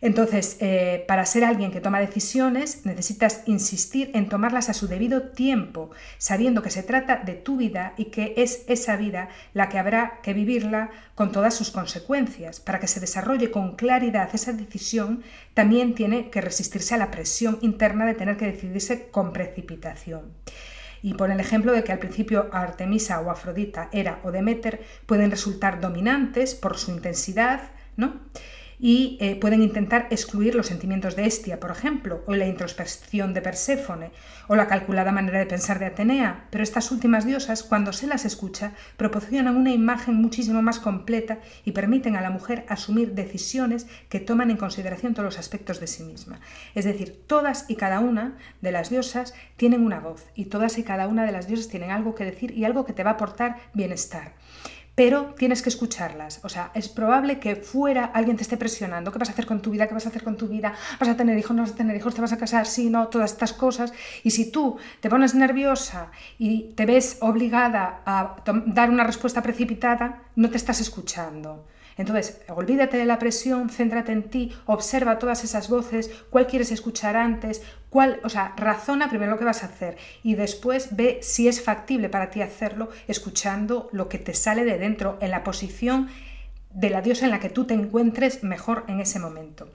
Entonces, 0.00 0.56
eh, 0.60 1.04
para 1.08 1.26
ser 1.26 1.44
alguien 1.44 1.72
que 1.72 1.80
toma 1.80 1.98
decisiones, 1.98 2.86
necesitas 2.86 3.42
insistir 3.46 4.12
en 4.14 4.28
tomarlas 4.28 4.68
a 4.68 4.74
su 4.74 4.86
debido 4.86 5.30
tiempo, 5.30 5.90
sabiendo 6.18 6.62
que 6.62 6.70
se 6.70 6.84
trata 6.84 7.16
de 7.16 7.34
tu 7.34 7.56
vida 7.56 7.94
y 7.96 8.06
que 8.06 8.34
es 8.36 8.64
esa 8.68 8.96
vida 8.96 9.28
la 9.54 9.68
que 9.68 9.78
habrá 9.78 10.20
que 10.22 10.34
vivirla 10.34 10.90
con 11.16 11.32
todas 11.32 11.54
sus 11.54 11.72
consecuencias. 11.72 12.60
Para 12.60 12.78
que 12.78 12.86
se 12.86 13.00
desarrolle 13.00 13.50
con 13.50 13.74
claridad 13.74 14.30
esa 14.32 14.52
decisión, 14.52 15.24
también 15.54 15.96
tiene 15.96 16.30
que 16.30 16.40
resistirse 16.42 16.94
a 16.94 16.98
la 16.98 17.10
presión 17.10 17.58
interna 17.60 18.06
de 18.06 18.14
tener 18.14 18.36
que 18.36 18.46
decidirse 18.46 19.08
con 19.10 19.32
precipitación. 19.32 20.32
Y 21.02 21.14
por 21.14 21.30
el 21.30 21.40
ejemplo 21.40 21.72
de 21.72 21.82
que 21.82 21.92
al 21.92 21.98
principio 21.98 22.48
Artemisa 22.52 23.20
o 23.20 23.30
Afrodita, 23.30 23.88
Hera 23.92 24.20
o 24.22 24.30
Demeter 24.30 24.80
pueden 25.06 25.30
resultar 25.30 25.80
dominantes 25.80 26.54
por 26.54 26.76
su 26.78 26.92
intensidad, 26.92 27.70
¿no? 27.96 28.20
Y 28.78 29.18
eh, 29.20 29.36
pueden 29.36 29.62
intentar 29.62 30.06
excluir 30.10 30.54
los 30.54 30.66
sentimientos 30.66 31.16
de 31.16 31.26
Estia, 31.26 31.60
por 31.60 31.70
ejemplo, 31.70 32.22
o 32.26 32.34
la 32.34 32.46
introspección 32.46 33.34
de 33.34 33.42
Perséfone, 33.42 34.12
o 34.46 34.56
la 34.56 34.68
calculada 34.68 35.12
manera 35.12 35.38
de 35.38 35.46
pensar 35.46 35.78
de 35.78 35.86
Atenea, 35.86 36.46
pero 36.50 36.62
estas 36.62 36.90
últimas 36.90 37.26
diosas, 37.26 37.62
cuando 37.62 37.92
se 37.92 38.06
las 38.06 38.24
escucha, 38.24 38.72
proporcionan 38.96 39.56
una 39.56 39.72
imagen 39.72 40.14
muchísimo 40.14 40.62
más 40.62 40.78
completa 40.78 41.38
y 41.64 41.72
permiten 41.72 42.16
a 42.16 42.20
la 42.20 42.30
mujer 42.30 42.64
asumir 42.68 43.14
decisiones 43.14 43.86
que 44.08 44.20
toman 44.20 44.50
en 44.50 44.56
consideración 44.56 45.14
todos 45.14 45.24
los 45.24 45.38
aspectos 45.38 45.80
de 45.80 45.86
sí 45.86 46.04
misma. 46.04 46.40
Es 46.74 46.84
decir, 46.84 47.24
todas 47.26 47.64
y 47.68 47.76
cada 47.76 48.00
una 48.00 48.36
de 48.60 48.72
las 48.72 48.90
diosas 48.90 49.34
tienen 49.56 49.84
una 49.84 50.00
voz, 50.00 50.26
y 50.34 50.46
todas 50.46 50.78
y 50.78 50.84
cada 50.84 51.08
una 51.08 51.24
de 51.24 51.32
las 51.32 51.48
diosas 51.48 51.68
tienen 51.68 51.90
algo 51.90 52.14
que 52.14 52.24
decir 52.24 52.52
y 52.52 52.64
algo 52.64 52.84
que 52.84 52.92
te 52.92 53.04
va 53.04 53.10
a 53.10 53.14
aportar 53.14 53.56
bienestar 53.74 54.34
pero 54.98 55.32
tienes 55.38 55.62
que 55.62 55.68
escucharlas. 55.68 56.40
O 56.42 56.48
sea, 56.48 56.72
es 56.74 56.88
probable 56.88 57.38
que 57.38 57.54
fuera 57.54 58.06
alguien 58.06 58.36
te 58.36 58.42
esté 58.42 58.56
presionando. 58.56 59.12
¿Qué 59.12 59.18
vas 59.20 59.28
a 59.28 59.32
hacer 59.32 59.46
con 59.46 59.62
tu 59.62 59.70
vida? 59.70 59.86
¿Qué 59.86 59.94
vas 59.94 60.06
a 60.06 60.08
hacer 60.08 60.24
con 60.24 60.36
tu 60.36 60.48
vida? 60.48 60.74
¿Vas 60.98 61.08
a 61.08 61.16
tener 61.16 61.38
hijos? 61.38 61.54
¿No 61.54 61.62
vas 61.62 61.70
a 61.70 61.76
tener 61.76 61.96
hijos? 61.96 62.16
¿Te 62.16 62.20
vas 62.20 62.32
a 62.32 62.36
casar? 62.36 62.66
Sí, 62.66 62.90
no, 62.90 63.06
todas 63.06 63.30
estas 63.30 63.52
cosas. 63.52 63.92
Y 64.24 64.32
si 64.32 64.50
tú 64.50 64.76
te 64.98 65.08
pones 65.08 65.36
nerviosa 65.36 66.10
y 66.36 66.72
te 66.74 66.84
ves 66.84 67.18
obligada 67.20 68.00
a 68.06 68.38
dar 68.66 68.90
una 68.90 69.04
respuesta 69.04 69.40
precipitada, 69.40 70.24
no 70.34 70.50
te 70.50 70.56
estás 70.56 70.80
escuchando. 70.80 71.64
Entonces, 71.98 72.40
olvídate 72.48 72.96
de 72.96 73.04
la 73.04 73.18
presión, 73.18 73.68
céntrate 73.68 74.12
en 74.12 74.22
ti, 74.22 74.52
observa 74.66 75.18
todas 75.18 75.42
esas 75.42 75.68
voces, 75.68 76.10
cuál 76.30 76.46
quieres 76.46 76.70
escuchar 76.70 77.16
antes, 77.16 77.60
cuál, 77.90 78.20
o 78.22 78.28
sea, 78.28 78.54
razona 78.56 79.10
primero 79.10 79.32
lo 79.32 79.38
que 79.38 79.44
vas 79.44 79.64
a 79.64 79.66
hacer 79.66 79.98
y 80.22 80.36
después 80.36 80.96
ve 80.96 81.18
si 81.22 81.48
es 81.48 81.60
factible 81.60 82.08
para 82.08 82.30
ti 82.30 82.40
hacerlo 82.40 82.88
escuchando 83.08 83.88
lo 83.92 84.08
que 84.08 84.18
te 84.18 84.32
sale 84.32 84.64
de 84.64 84.78
dentro 84.78 85.18
en 85.20 85.32
la 85.32 85.42
posición 85.42 86.08
de 86.72 86.90
la 86.90 87.02
diosa 87.02 87.24
en 87.24 87.32
la 87.32 87.40
que 87.40 87.50
tú 87.50 87.64
te 87.64 87.74
encuentres 87.74 88.44
mejor 88.44 88.84
en 88.86 89.00
ese 89.00 89.18
momento. 89.18 89.68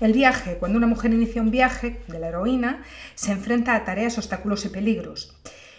El 0.00 0.12
viaje, 0.12 0.58
cuando 0.58 0.76
una 0.76 0.86
mujer 0.86 1.12
inicia 1.12 1.42
un 1.42 1.50
viaje 1.50 2.00
de 2.06 2.18
la 2.20 2.28
heroína, 2.28 2.84
se 3.14 3.32
enfrenta 3.32 3.74
a 3.74 3.84
tareas, 3.84 4.18
obstáculos 4.18 4.64
y 4.66 4.68
peligros. 4.68 5.36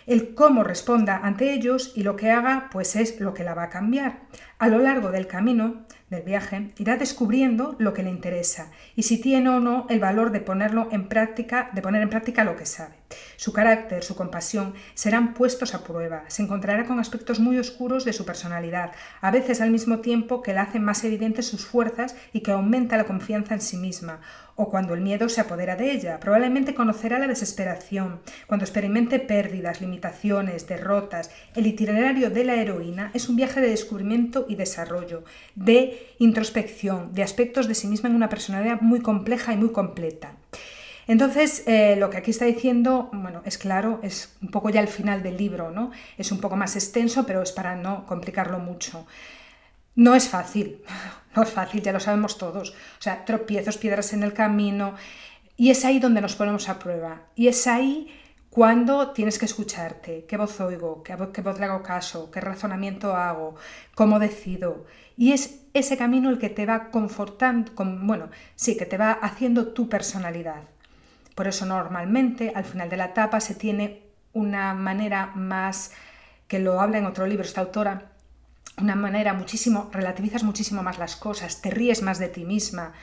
El 0.10 0.34
cómo 0.34 0.64
responda 0.64 1.18
ante 1.18 1.54
ellos 1.54 1.94
y 1.96 2.02
lo 2.02 2.16
que 2.16 2.32
haga, 2.32 2.70
pues 2.72 2.96
es 2.96 3.20
lo 3.20 3.36
que 3.36 3.44
la 3.44 3.54
va 3.54 3.66
a 3.66 3.70
cambiar. 3.70 4.22
A 4.58 4.68
lo 4.68 4.80
largo 4.80 5.12
del 5.12 5.28
camino 5.28 5.86
del 6.10 6.24
viaje 6.24 6.72
irá 6.78 6.98
descubriendo 6.98 7.76
lo 7.80 7.94
que 7.94 8.04
le 8.04 8.10
interesa 8.10 8.72
y 8.96 9.04
si 9.04 9.20
tiene 9.20 9.50
o 9.50 9.60
no 9.60 9.86
el 9.90 10.00
valor 10.00 10.32
de 10.32 10.42
ponerlo 10.42 10.88
en 10.92 11.08
práctica, 11.08 11.70
de 11.74 11.82
poner 11.82 12.02
en 12.02 12.10
práctica 12.10 12.44
lo 12.44 12.56
que 12.56 12.66
sabe. 12.66 13.00
Su 13.38 13.54
carácter, 13.54 14.04
su 14.04 14.16
compasión 14.16 14.74
serán 14.94 15.34
puestos 15.34 15.74
a 15.74 15.84
prueba. 15.84 16.24
Se 16.28 16.44
encontrará 16.44 16.86
con 16.86 17.00
aspectos 17.00 17.40
muy 17.40 17.58
oscuros 17.58 18.06
de 18.06 18.14
su 18.14 18.26
personalidad, 18.26 18.92
a 19.22 19.32
veces 19.32 19.62
al 19.62 19.72
mismo 19.72 20.00
tiempo 20.00 20.42
que 20.42 20.54
le 20.54 20.60
hacen 20.60 20.84
más 20.84 21.04
evidentes 21.04 21.48
sus 21.48 21.66
fuerzas 21.66 22.16
y 22.34 22.42
que 22.42 22.52
aumenta 22.52 22.98
la 22.98 23.06
confianza 23.06 23.56
en 23.56 23.62
sí 23.62 23.78
misma, 23.78 24.20
o 24.56 24.70
cuando 24.70 24.94
el 24.94 25.02
miedo 25.02 25.30
se 25.30 25.42
apodera 25.42 25.76
de 25.76 25.92
ella. 25.92 26.20
Probablemente 26.20 26.76
conocerá 26.76 27.18
la 27.18 27.28
desesperación, 27.28 28.20
cuando 28.46 28.66
experimente 28.66 29.20
pérdidas, 29.20 29.82
limitaciones, 29.82 30.68
derrotas. 30.68 31.32
El 31.56 31.66
itinerario 31.66 32.30
de 32.30 32.44
la 32.44 32.56
heroína 32.56 33.10
es 33.14 33.30
un 33.30 33.38
viaje 33.38 33.62
de 33.62 33.70
descubrimiento 33.70 34.46
y 34.50 34.56
desarrollo, 34.56 35.24
de 35.56 35.99
introspección, 36.20 37.14
de 37.14 37.24
aspectos 37.24 37.68
de 37.68 37.76
sí 37.76 37.88
misma 37.88 38.10
en 38.10 38.16
una 38.16 38.30
personalidad 38.30 38.82
muy 38.82 39.02
compleja 39.02 39.54
y 39.54 39.58
muy 39.58 39.72
completa. 39.72 40.36
Entonces, 41.08 41.64
eh, 41.66 41.96
lo 41.98 42.12
que 42.12 42.18
aquí 42.18 42.30
está 42.30 42.46
diciendo, 42.46 43.10
bueno, 43.12 43.42
es 43.44 43.58
claro, 43.58 44.00
es 44.04 44.36
un 44.44 44.50
poco 44.50 44.70
ya 44.70 44.80
el 44.80 44.88
final 44.88 45.24
del 45.24 45.38
libro, 45.38 45.72
¿no? 45.72 45.92
Es 46.20 46.32
un 46.32 46.40
poco 46.40 46.56
más 46.56 46.76
extenso, 46.76 47.26
pero 47.26 47.42
es 47.42 47.52
para 47.52 47.76
no 47.76 48.06
complicarlo 48.06 48.60
mucho. 48.60 49.08
No 49.96 50.14
es 50.14 50.28
fácil, 50.30 50.84
no 51.36 51.44
es 51.44 51.50
fácil, 51.50 51.82
ya 51.82 51.92
lo 51.92 52.00
sabemos 52.00 52.38
todos. 52.38 52.70
O 52.72 53.02
sea, 53.02 53.26
tropiezos, 53.26 53.78
piedras 53.78 54.14
en 54.14 54.22
el 54.22 54.34
camino, 54.34 54.94
y 55.58 55.72
es 55.72 55.84
ahí 55.84 56.00
donde 56.00 56.22
nos 56.22 56.36
ponemos 56.36 56.70
a 56.70 56.80
prueba. 56.80 57.24
Y 57.36 57.48
es 57.48 57.68
ahí 57.68 58.08
cuando 58.50 59.12
tienes 59.12 59.38
que 59.38 59.46
escucharte, 59.46 60.26
qué 60.28 60.38
voz 60.38 60.62
oigo, 60.62 61.04
qué, 61.04 61.18
qué 61.34 61.42
voz 61.42 61.60
le 61.60 61.66
hago 61.66 61.84
caso, 61.84 62.32
qué 62.32 62.40
razonamiento 62.40 63.16
hago, 63.16 63.56
cómo 63.94 64.20
decido. 64.20 64.86
Y 65.20 65.34
es 65.34 65.66
ese 65.74 65.98
camino 65.98 66.30
el 66.30 66.40
que 66.40 66.50
te 66.50 66.66
va 66.66 66.92
confortando, 66.92 67.74
bueno, 67.76 68.30
sí, 68.56 68.78
que 68.78 68.86
te 68.86 68.98
va 68.98 69.12
haciendo 69.12 69.74
tu 69.74 69.90
personalidad. 69.90 70.64
Por 71.36 71.46
eso 71.46 71.66
normalmente 71.66 72.54
al 72.56 72.64
final 72.64 72.90
de 72.90 72.96
la 72.96 73.08
etapa 73.08 73.42
se 73.42 73.54
tiene 73.54 74.02
una 74.32 74.74
manera 74.74 75.34
más, 75.36 75.92
que 76.48 76.60
lo 76.60 76.80
habla 76.80 77.00
en 77.00 77.06
otro 77.06 77.28
libro 77.28 77.44
esta 77.44 77.60
autora, 77.60 78.14
una 78.78 78.96
manera 78.96 79.34
muchísimo, 79.34 79.90
relativizas 79.92 80.44
muchísimo 80.44 80.84
más 80.84 81.00
las 81.00 81.18
cosas, 81.18 81.62
te 81.62 81.70
ríes 81.70 82.02
más 82.02 82.18
de 82.18 82.30
ti 82.30 82.46
misma. 82.46 82.94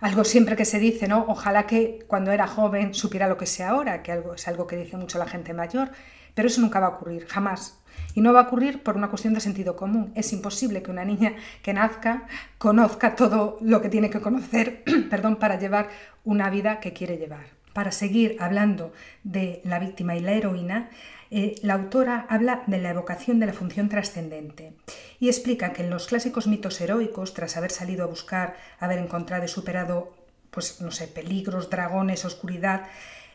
Algo 0.00 0.24
siempre 0.24 0.56
que 0.56 0.64
se 0.64 0.80
dice, 0.80 1.06
¿no? 1.06 1.24
Ojalá 1.28 1.68
que 1.68 2.04
cuando 2.08 2.32
era 2.32 2.48
joven 2.48 2.94
supiera 2.94 3.28
lo 3.28 3.38
que 3.38 3.46
sé 3.46 3.62
ahora, 3.62 4.02
que 4.02 4.20
es 4.34 4.48
algo 4.48 4.66
que 4.66 4.76
dice 4.76 4.96
mucho 4.96 5.18
la 5.18 5.28
gente 5.28 5.54
mayor, 5.54 5.92
pero 6.34 6.48
eso 6.48 6.60
nunca 6.60 6.80
va 6.80 6.86
a 6.86 6.96
ocurrir, 6.96 7.28
jamás. 7.28 7.78
Y 8.14 8.20
no 8.20 8.32
va 8.32 8.40
a 8.40 8.42
ocurrir 8.44 8.82
por 8.82 8.96
una 8.96 9.10
cuestión 9.10 9.34
de 9.34 9.40
sentido 9.40 9.76
común. 9.76 10.12
Es 10.14 10.32
imposible 10.32 10.82
que 10.82 10.90
una 10.90 11.04
niña 11.04 11.34
que 11.62 11.74
nazca 11.74 12.26
conozca 12.58 13.16
todo 13.16 13.58
lo 13.60 13.82
que 13.82 13.88
tiene 13.88 14.10
que 14.10 14.20
conocer 14.20 14.84
perdón, 15.10 15.36
para 15.36 15.58
llevar 15.58 15.88
una 16.24 16.48
vida 16.48 16.80
que 16.80 16.92
quiere 16.92 17.18
llevar 17.18 17.54
para 17.74 17.92
seguir 17.92 18.36
hablando 18.40 18.92
de 19.24 19.60
la 19.64 19.78
víctima 19.78 20.16
y 20.16 20.20
la 20.20 20.32
heroína, 20.32 20.88
eh, 21.30 21.56
la 21.62 21.74
autora 21.74 22.24
habla 22.30 22.62
de 22.66 22.78
la 22.78 22.90
evocación 22.90 23.40
de 23.40 23.46
la 23.46 23.52
función 23.52 23.88
trascendente 23.88 24.74
y 25.18 25.28
explica 25.28 25.72
que 25.72 25.82
en 25.82 25.90
los 25.90 26.06
clásicos 26.06 26.46
mitos 26.46 26.80
heroicos, 26.80 27.34
tras 27.34 27.56
haber 27.56 27.72
salido 27.72 28.04
a 28.04 28.06
buscar, 28.06 28.56
haber 28.78 28.98
encontrado 28.98 29.44
y 29.44 29.48
superado, 29.48 30.14
pues 30.52 30.80
no 30.80 30.92
sé, 30.92 31.08
peligros, 31.08 31.68
dragones, 31.68 32.24
oscuridad, 32.24 32.86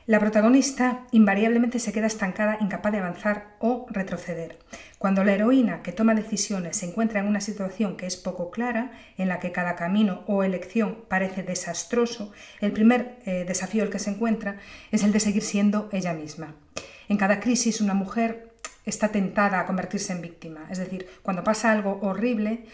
la 0.09 0.19
protagonista 0.19 1.05
invariablemente 1.11 1.77
se 1.77 1.93
queda 1.93 2.07
estancada, 2.07 2.57
incapaz 2.61 2.91
de 2.91 2.97
avanzar 2.97 3.53
o 3.59 3.85
retroceder. 3.91 4.57
Cuando 4.97 5.23
la 5.23 5.33
heroína 5.33 5.83
que 5.83 5.91
toma 5.91 6.15
decisiones 6.15 6.77
se 6.77 6.87
encuentra 6.87 7.19
en 7.19 7.27
una 7.27 7.41
situación 7.41 7.95
que 7.95 8.07
es 8.07 8.17
poco 8.17 8.49
clara, 8.49 8.91
en 9.19 9.27
la 9.27 9.39
que 9.39 9.51
cada 9.51 9.75
camino 9.75 10.23
o 10.25 10.41
elección 10.41 11.05
parece 11.07 11.43
desastroso, 11.43 12.33
el 12.59 12.71
primer 12.71 13.19
eh, 13.27 13.45
desafío 13.47 13.83
el 13.83 13.91
que 13.91 13.99
se 13.99 14.09
encuentra 14.09 14.57
es 14.89 15.03
el 15.03 15.11
de 15.11 15.19
seguir 15.19 15.43
siendo 15.43 15.89
ella 15.91 16.13
misma. 16.13 16.55
En 17.07 17.17
cada 17.17 17.39
crisis 17.39 17.79
una 17.79 17.93
mujer 17.93 18.55
está 18.87 19.09
tentada 19.09 19.59
a 19.59 19.67
convertirse 19.67 20.11
en 20.11 20.21
víctima, 20.21 20.65
es 20.71 20.79
decir, 20.79 21.05
cuando 21.21 21.43
pasa 21.43 21.71
algo 21.71 21.99
horrible, 22.01 22.65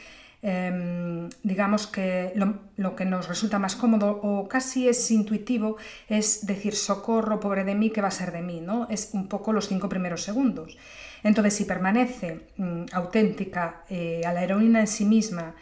em, 0.47 1.27
digamos 1.41 1.87
que 1.87 2.31
lo, 2.35 2.95
que 2.95 3.05
nos 3.05 3.27
resulta 3.27 3.57
más 3.57 3.75
cómodo 3.75 4.19
o 4.21 4.47
casi 4.47 4.87
es 4.87 5.09
intuitivo 5.09 5.77
es 6.07 6.45
decir 6.45 6.75
socorro, 6.75 7.39
pobre 7.39 7.63
de 7.63 7.73
mí, 7.73 7.89
¿qué 7.89 8.01
va 8.01 8.09
a 8.09 8.11
ser 8.11 8.31
de 8.31 8.43
mí? 8.43 8.61
¿no? 8.61 8.87
Es 8.91 9.09
un 9.13 9.27
poco 9.27 9.53
los 9.53 9.67
cinco 9.67 9.89
primeros 9.89 10.21
segundos. 10.21 10.77
Entonces, 11.23 11.55
si 11.55 11.65
permanece 11.65 12.41
mm, 12.57 12.85
auténtica 12.91 13.83
eh, 13.89 14.21
a 14.23 14.33
la 14.33 14.43
heroína 14.43 14.81
en 14.81 14.87
sí 14.87 15.05
misma 15.05 15.55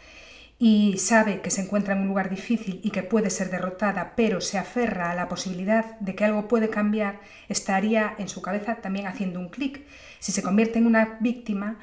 y 0.58 0.98
sabe 0.98 1.40
que 1.40 1.50
se 1.50 1.62
encuentra 1.62 1.94
en 1.94 2.02
un 2.02 2.08
lugar 2.08 2.28
difícil 2.28 2.80
y 2.82 2.90
que 2.90 3.02
puede 3.02 3.30
ser 3.30 3.50
derrotada, 3.50 4.12
pero 4.16 4.42
se 4.42 4.58
aferra 4.58 5.10
a 5.10 5.14
la 5.14 5.28
posibilidad 5.28 5.98
de 6.00 6.14
que 6.14 6.24
algo 6.24 6.46
puede 6.46 6.68
cambiar, 6.68 7.20
estaría 7.48 8.14
en 8.18 8.28
su 8.28 8.42
cabeza 8.42 8.76
también 8.76 9.06
haciendo 9.06 9.40
un 9.40 9.48
clic. 9.48 9.82
Si 10.24 10.32
se 10.32 10.42
convierte 10.42 10.78
en 10.78 10.86
una 10.86 11.18
víctima, 11.20 11.76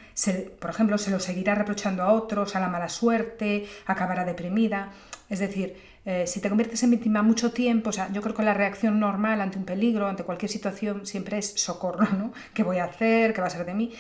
por 0.60 0.72
ejemplo, 0.72 0.98
se 0.98 1.12
lo 1.12 1.20
seguirá 1.20 1.54
reprochando 1.54 2.02
a 2.02 2.12
otros, 2.12 2.56
a 2.56 2.60
la 2.60 2.70
mala 2.70 2.90
suerte, 2.90 3.68
acabará 3.86 4.26
deprimida. 4.26 4.94
Es 5.30 5.38
decir, 5.38 5.78
eh, 6.06 6.26
si 6.26 6.42
te 6.42 6.50
conviertes 6.50 6.82
en 6.82 6.90
víctima 6.90 7.22
mucho 7.22 7.52
tiempo, 7.52 7.92
o 7.92 7.94
sea, 7.94 8.12
yo 8.12 8.20
creo 8.24 8.34
que 8.34 8.42
la 8.42 8.56
reacción 8.56 9.00
normal 9.00 9.42
ante 9.42 9.60
un 9.60 9.66
peligro, 9.66 10.08
ante 10.08 10.24
cualquier 10.24 10.50
situación, 10.50 11.06
siempre 11.06 11.38
es 11.38 11.54
socorro, 11.54 12.08
¿no? 12.18 12.34
¿Qué 12.56 12.64
voy 12.64 12.80
a 12.80 12.86
hacer? 12.86 13.36
¿Qué 13.36 13.42
va 13.42 13.48
a 13.48 13.52
ser 13.52 13.64
de 13.64 13.76
mí? 13.76 13.94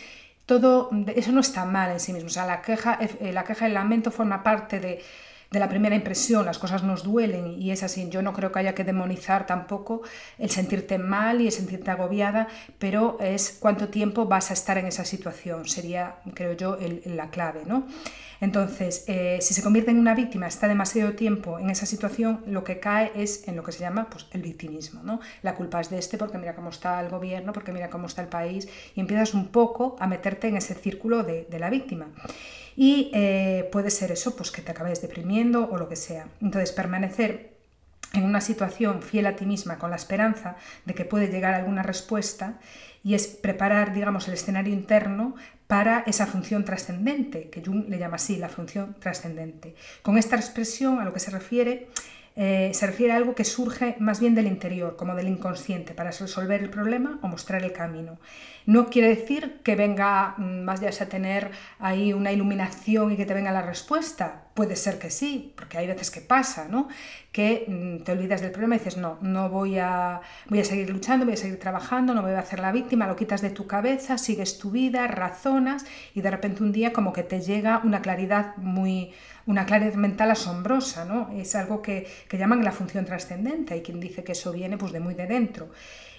todo 0.47 0.89
eso 1.15 1.31
no 1.31 1.39
está 1.39 1.63
mal 1.65 1.91
en 1.91 1.99
sí 1.99 2.11
mismo. 2.11 2.27
O 2.27 2.31
sea, 2.31 2.47
la 2.47 2.63
queja, 2.63 2.97
eh, 2.99 3.31
la 3.31 3.43
queja, 3.43 3.67
el 3.67 3.75
lamento 3.75 4.09
forma 4.09 4.41
parte 4.41 4.79
de, 4.79 5.03
de 5.51 5.59
la 5.59 5.67
primera 5.67 5.95
impresión, 5.95 6.45
las 6.45 6.57
cosas 6.57 6.81
nos 6.83 7.03
duelen 7.03 7.61
y 7.61 7.71
es 7.71 7.83
así. 7.83 8.07
Yo 8.09 8.21
no 8.21 8.31
creo 8.31 8.53
que 8.53 8.59
haya 8.59 8.73
que 8.73 8.85
demonizar 8.85 9.45
tampoco 9.45 10.01
el 10.39 10.49
sentirte 10.49 10.97
mal 10.97 11.41
y 11.41 11.47
el 11.47 11.51
sentirte 11.51 11.91
agobiada, 11.91 12.47
pero 12.79 13.17
es 13.19 13.57
cuánto 13.59 13.89
tiempo 13.89 14.25
vas 14.25 14.49
a 14.49 14.53
estar 14.53 14.77
en 14.77 14.87
esa 14.87 15.03
situación, 15.03 15.67
sería, 15.67 16.15
creo 16.33 16.53
yo, 16.53 16.77
la 17.05 17.29
clave, 17.29 17.63
¿no? 17.65 17.85
Entonces, 18.41 19.05
eh, 19.07 19.37
si 19.39 19.53
se 19.53 19.61
convierte 19.61 19.91
en 19.91 19.99
una 19.99 20.15
víctima, 20.15 20.47
está 20.47 20.67
demasiado 20.67 21.13
tiempo 21.13 21.59
en 21.59 21.69
esa 21.69 21.85
situación, 21.85 22.43
lo 22.47 22.63
que 22.63 22.79
cae 22.79 23.11
es 23.15 23.47
en 23.47 23.55
lo 23.55 23.63
que 23.63 23.71
se 23.71 23.79
llama 23.79 24.09
pues, 24.09 24.25
el 24.31 24.41
victimismo. 24.41 25.03
¿no? 25.03 25.21
La 25.43 25.55
culpa 25.55 25.79
es 25.79 25.91
de 25.91 25.99
este 25.99 26.17
porque 26.17 26.39
mira 26.39 26.55
cómo 26.55 26.71
está 26.71 26.99
el 26.99 27.09
gobierno, 27.09 27.53
porque 27.53 27.71
mira 27.71 27.91
cómo 27.91 28.07
está 28.07 28.23
el 28.23 28.29
país, 28.29 28.67
y 28.95 28.99
empiezas 28.99 29.35
un 29.35 29.49
poco 29.49 29.95
a 29.99 30.07
meterte 30.07 30.47
en 30.47 30.57
ese 30.57 30.73
círculo 30.73 31.23
de, 31.23 31.47
la 31.59 31.69
víctima. 31.69 32.07
Y 32.75 33.11
eh, 33.13 33.69
puede 33.71 33.91
ser 33.91 34.11
eso, 34.11 34.35
pues 34.35 34.49
que 34.49 34.63
te 34.63 34.71
acabes 34.71 35.03
deprimiendo 35.03 35.69
o 35.71 35.77
lo 35.77 35.87
que 35.87 35.95
sea. 35.95 36.27
Entonces, 36.41 36.71
permanecer 36.71 37.51
en 38.13 38.23
una 38.23 38.41
situación 38.41 39.03
fiel 39.03 39.27
a 39.27 39.35
ti 39.35 39.45
misma 39.45 39.77
con 39.77 39.91
la 39.91 39.95
esperanza 39.95 40.55
de 40.85 40.95
que 40.95 41.05
puede 41.05 41.27
llegar 41.27 41.53
alguna 41.53 41.83
respuesta 41.83 42.59
y 43.03 43.15
es 43.15 43.27
preparar, 43.27 43.93
digamos, 43.93 44.27
el 44.27 44.35
escenario 44.35 44.73
interno 44.73 45.35
para 45.67 46.03
esa 46.05 46.27
función 46.27 46.65
trascendente, 46.65 47.49
que 47.49 47.63
Jung 47.65 47.87
le 47.87 47.97
llama 47.97 48.15
así, 48.15 48.37
la 48.37 48.49
función 48.49 48.95
trascendente. 48.99 49.75
Con 50.01 50.17
esta 50.17 50.35
expresión 50.35 50.99
a 50.99 51.05
lo 51.05 51.13
que 51.13 51.19
se 51.19 51.31
refiere, 51.31 51.87
eh, 52.35 52.71
se 52.73 52.87
refiere 52.87 53.11
a 53.13 53.17
algo 53.17 53.35
que 53.35 53.43
surge 53.43 53.95
más 53.99 54.19
bien 54.19 54.35
del 54.35 54.47
interior, 54.47 54.95
como 54.95 55.15
del 55.15 55.27
inconsciente, 55.27 55.93
para 55.93 56.11
resolver 56.11 56.61
el 56.61 56.69
problema 56.69 57.19
o 57.21 57.27
mostrar 57.27 57.63
el 57.63 57.73
camino. 57.73 58.19
No 58.65 58.89
quiere 58.89 59.09
decir 59.09 59.59
que 59.63 59.75
venga, 59.75 60.35
más 60.37 60.79
ya 60.79 60.89
a 60.89 61.05
tener 61.07 61.51
ahí 61.79 62.13
una 62.13 62.31
iluminación 62.31 63.11
y 63.11 63.17
que 63.17 63.25
te 63.25 63.33
venga 63.33 63.51
la 63.51 63.61
respuesta. 63.61 64.43
Puede 64.53 64.75
ser 64.75 64.99
que 64.99 65.09
sí, 65.09 65.53
porque 65.55 65.77
hay 65.77 65.87
veces 65.87 66.11
que 66.11 66.19
pasa, 66.19 66.67
¿no? 66.67 66.89
Que 67.31 67.65
mm, 67.67 68.03
te 68.03 68.11
olvidas 68.11 68.41
del 68.41 68.51
problema 68.51 68.75
y 68.75 68.79
dices, 68.79 68.97
no, 68.97 69.17
no 69.21 69.49
voy 69.49 69.79
a, 69.79 70.19
voy 70.49 70.59
a 70.59 70.65
seguir 70.65 70.89
luchando, 70.89 71.25
voy 71.25 71.35
a 71.35 71.37
seguir 71.37 71.57
trabajando, 71.57 72.13
no 72.13 72.21
me 72.21 72.29
voy 72.29 72.37
a 72.37 72.41
hacer 72.41 72.59
la 72.59 72.73
víctima, 72.73 73.07
lo 73.07 73.15
quitas 73.15 73.41
de 73.41 73.49
tu 73.49 73.65
cabeza, 73.65 74.17
sigues 74.17 74.57
tu 74.57 74.71
vida, 74.71 75.07
razonas 75.07 75.85
y 76.13 76.21
de 76.21 76.31
repente 76.31 76.63
un 76.63 76.73
día 76.73 76.91
como 76.91 77.13
que 77.13 77.23
te 77.23 77.39
llega 77.39 77.81
una 77.85 78.01
claridad 78.01 78.57
muy, 78.57 79.13
una 79.45 79.65
claridad 79.65 79.93
mental 79.93 80.31
asombrosa, 80.31 81.05
¿no? 81.05 81.29
Es 81.33 81.55
algo 81.55 81.81
que, 81.81 82.07
que 82.27 82.37
llaman 82.37 82.63
la 82.63 82.71
función 82.71 83.05
trascendente. 83.05 83.73
Hay 83.73 83.81
quien 83.81 83.99
dice 83.99 84.23
que 84.23 84.33
eso 84.33 84.51
viene 84.51 84.77
pues, 84.77 84.91
de 84.91 84.99
muy 84.99 85.13
de 85.13 85.27
dentro. 85.27 85.69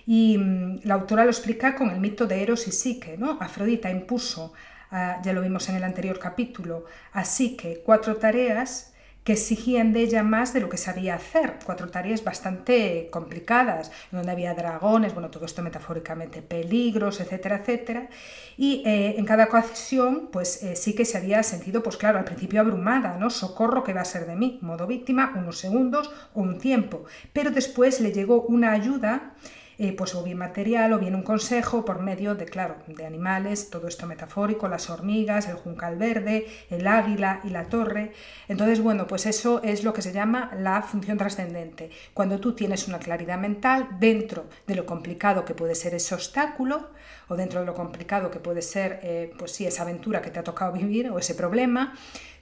Y 0.06 0.38
mm, 0.38 0.80
la 0.84 0.94
autora 0.94 1.24
lo 1.24 1.30
explica 1.30 1.74
con 1.74 1.90
el 1.90 2.00
mito 2.00 2.26
de 2.26 2.42
Eros 2.42 2.66
y 2.66 2.72
Psique. 2.72 3.16
¿no? 3.18 3.38
Afrodita 3.40 3.90
impuso, 3.90 4.52
ah, 4.92 5.20
ya 5.24 5.32
lo 5.32 5.42
vimos 5.42 5.68
en 5.68 5.76
el 5.76 5.84
anterior 5.84 6.20
capítulo, 6.20 6.84
a 7.12 7.24
Psique 7.24 7.82
cuatro 7.84 8.16
tareas 8.16 8.92
que 9.24 9.34
exigían 9.34 9.92
de 9.92 10.00
ella 10.00 10.22
más 10.22 10.52
de 10.52 10.60
lo 10.60 10.68
que 10.68 10.76
sabía 10.76 11.14
hacer, 11.14 11.58
cuatro 11.64 11.88
tareas 11.88 12.24
bastante 12.24 13.08
complicadas, 13.12 13.92
donde 14.10 14.32
había 14.32 14.54
dragones, 14.54 15.14
bueno, 15.14 15.30
todo 15.30 15.44
esto 15.44 15.62
metafóricamente, 15.62 16.42
peligros, 16.42 17.20
etcétera, 17.20 17.58
etcétera, 17.58 18.08
y 18.56 18.82
eh, 18.84 19.14
en 19.18 19.24
cada 19.24 19.44
ocasión, 19.44 20.28
pues 20.32 20.62
eh, 20.64 20.74
sí 20.74 20.94
que 20.94 21.04
se 21.04 21.18
había 21.18 21.42
sentido, 21.44 21.82
pues 21.82 21.96
claro, 21.96 22.18
al 22.18 22.24
principio 22.24 22.60
abrumada, 22.60 23.16
¿no? 23.16 23.30
Socorro, 23.30 23.84
que 23.84 23.92
va 23.92 24.00
a 24.00 24.04
ser 24.04 24.26
de 24.26 24.34
mí? 24.34 24.58
Modo 24.60 24.88
víctima, 24.88 25.32
unos 25.36 25.58
segundos 25.58 26.10
o 26.34 26.40
un 26.40 26.58
tiempo, 26.58 27.04
pero 27.32 27.50
después 27.50 28.00
le 28.00 28.12
llegó 28.12 28.42
una 28.42 28.72
ayuda 28.72 29.34
eh, 29.82 29.92
pues 29.92 30.14
o 30.14 30.22
bien 30.22 30.38
material 30.38 30.92
o 30.92 31.00
bien 31.00 31.16
un 31.16 31.24
consejo 31.24 31.84
por 31.84 32.00
medio 32.00 32.36
de, 32.36 32.44
claro, 32.44 32.76
de 32.86 33.04
animales, 33.04 33.68
todo 33.68 33.88
esto 33.88 34.06
metafórico, 34.06 34.68
las 34.68 34.88
hormigas, 34.90 35.48
el 35.48 35.56
juncal 35.56 35.96
verde, 35.96 36.46
el 36.70 36.86
águila 36.86 37.40
y 37.42 37.48
la 37.48 37.64
torre. 37.64 38.12
Entonces, 38.46 38.80
bueno, 38.80 39.08
pues 39.08 39.26
eso 39.26 39.60
es 39.64 39.82
lo 39.82 39.92
que 39.92 40.00
se 40.00 40.12
llama 40.12 40.52
la 40.56 40.82
función 40.82 41.18
trascendente. 41.18 41.90
Cuando 42.14 42.38
tú 42.38 42.52
tienes 42.54 42.86
una 42.86 43.00
claridad 43.00 43.40
mental 43.40 43.88
dentro 43.98 44.44
de 44.68 44.76
lo 44.76 44.86
complicado 44.86 45.44
que 45.44 45.54
puede 45.54 45.74
ser 45.74 45.94
ese 45.94 46.14
obstáculo 46.14 46.90
o 47.26 47.34
dentro 47.34 47.58
de 47.58 47.66
lo 47.66 47.74
complicado 47.74 48.30
que 48.30 48.38
puede 48.38 48.62
ser, 48.62 49.00
eh, 49.02 49.34
pues 49.36 49.50
sí, 49.50 49.66
esa 49.66 49.82
aventura 49.82 50.22
que 50.22 50.30
te 50.30 50.38
ha 50.38 50.44
tocado 50.44 50.70
vivir 50.82 51.10
o 51.10 51.18
ese 51.18 51.34
problema, 51.34 51.94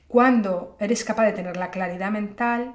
cuando 0.09 0.77
eres 0.79 1.05
capaz 1.05 1.25
de 1.25 1.33
tener 1.33 1.57
la 1.57 1.71
claridad 1.71 2.11
mental, 2.11 2.75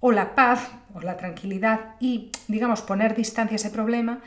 o 0.00 0.12
la 0.12 0.34
paz 0.34 0.68
o 0.94 1.00
la 1.00 1.16
tranquilidad 1.16 1.96
y, 2.00 2.30
digamos, 2.48 2.82
poner 2.82 3.14
distancia 3.14 3.54
a 3.54 3.56
ese 3.56 3.70
problema, 3.70 4.20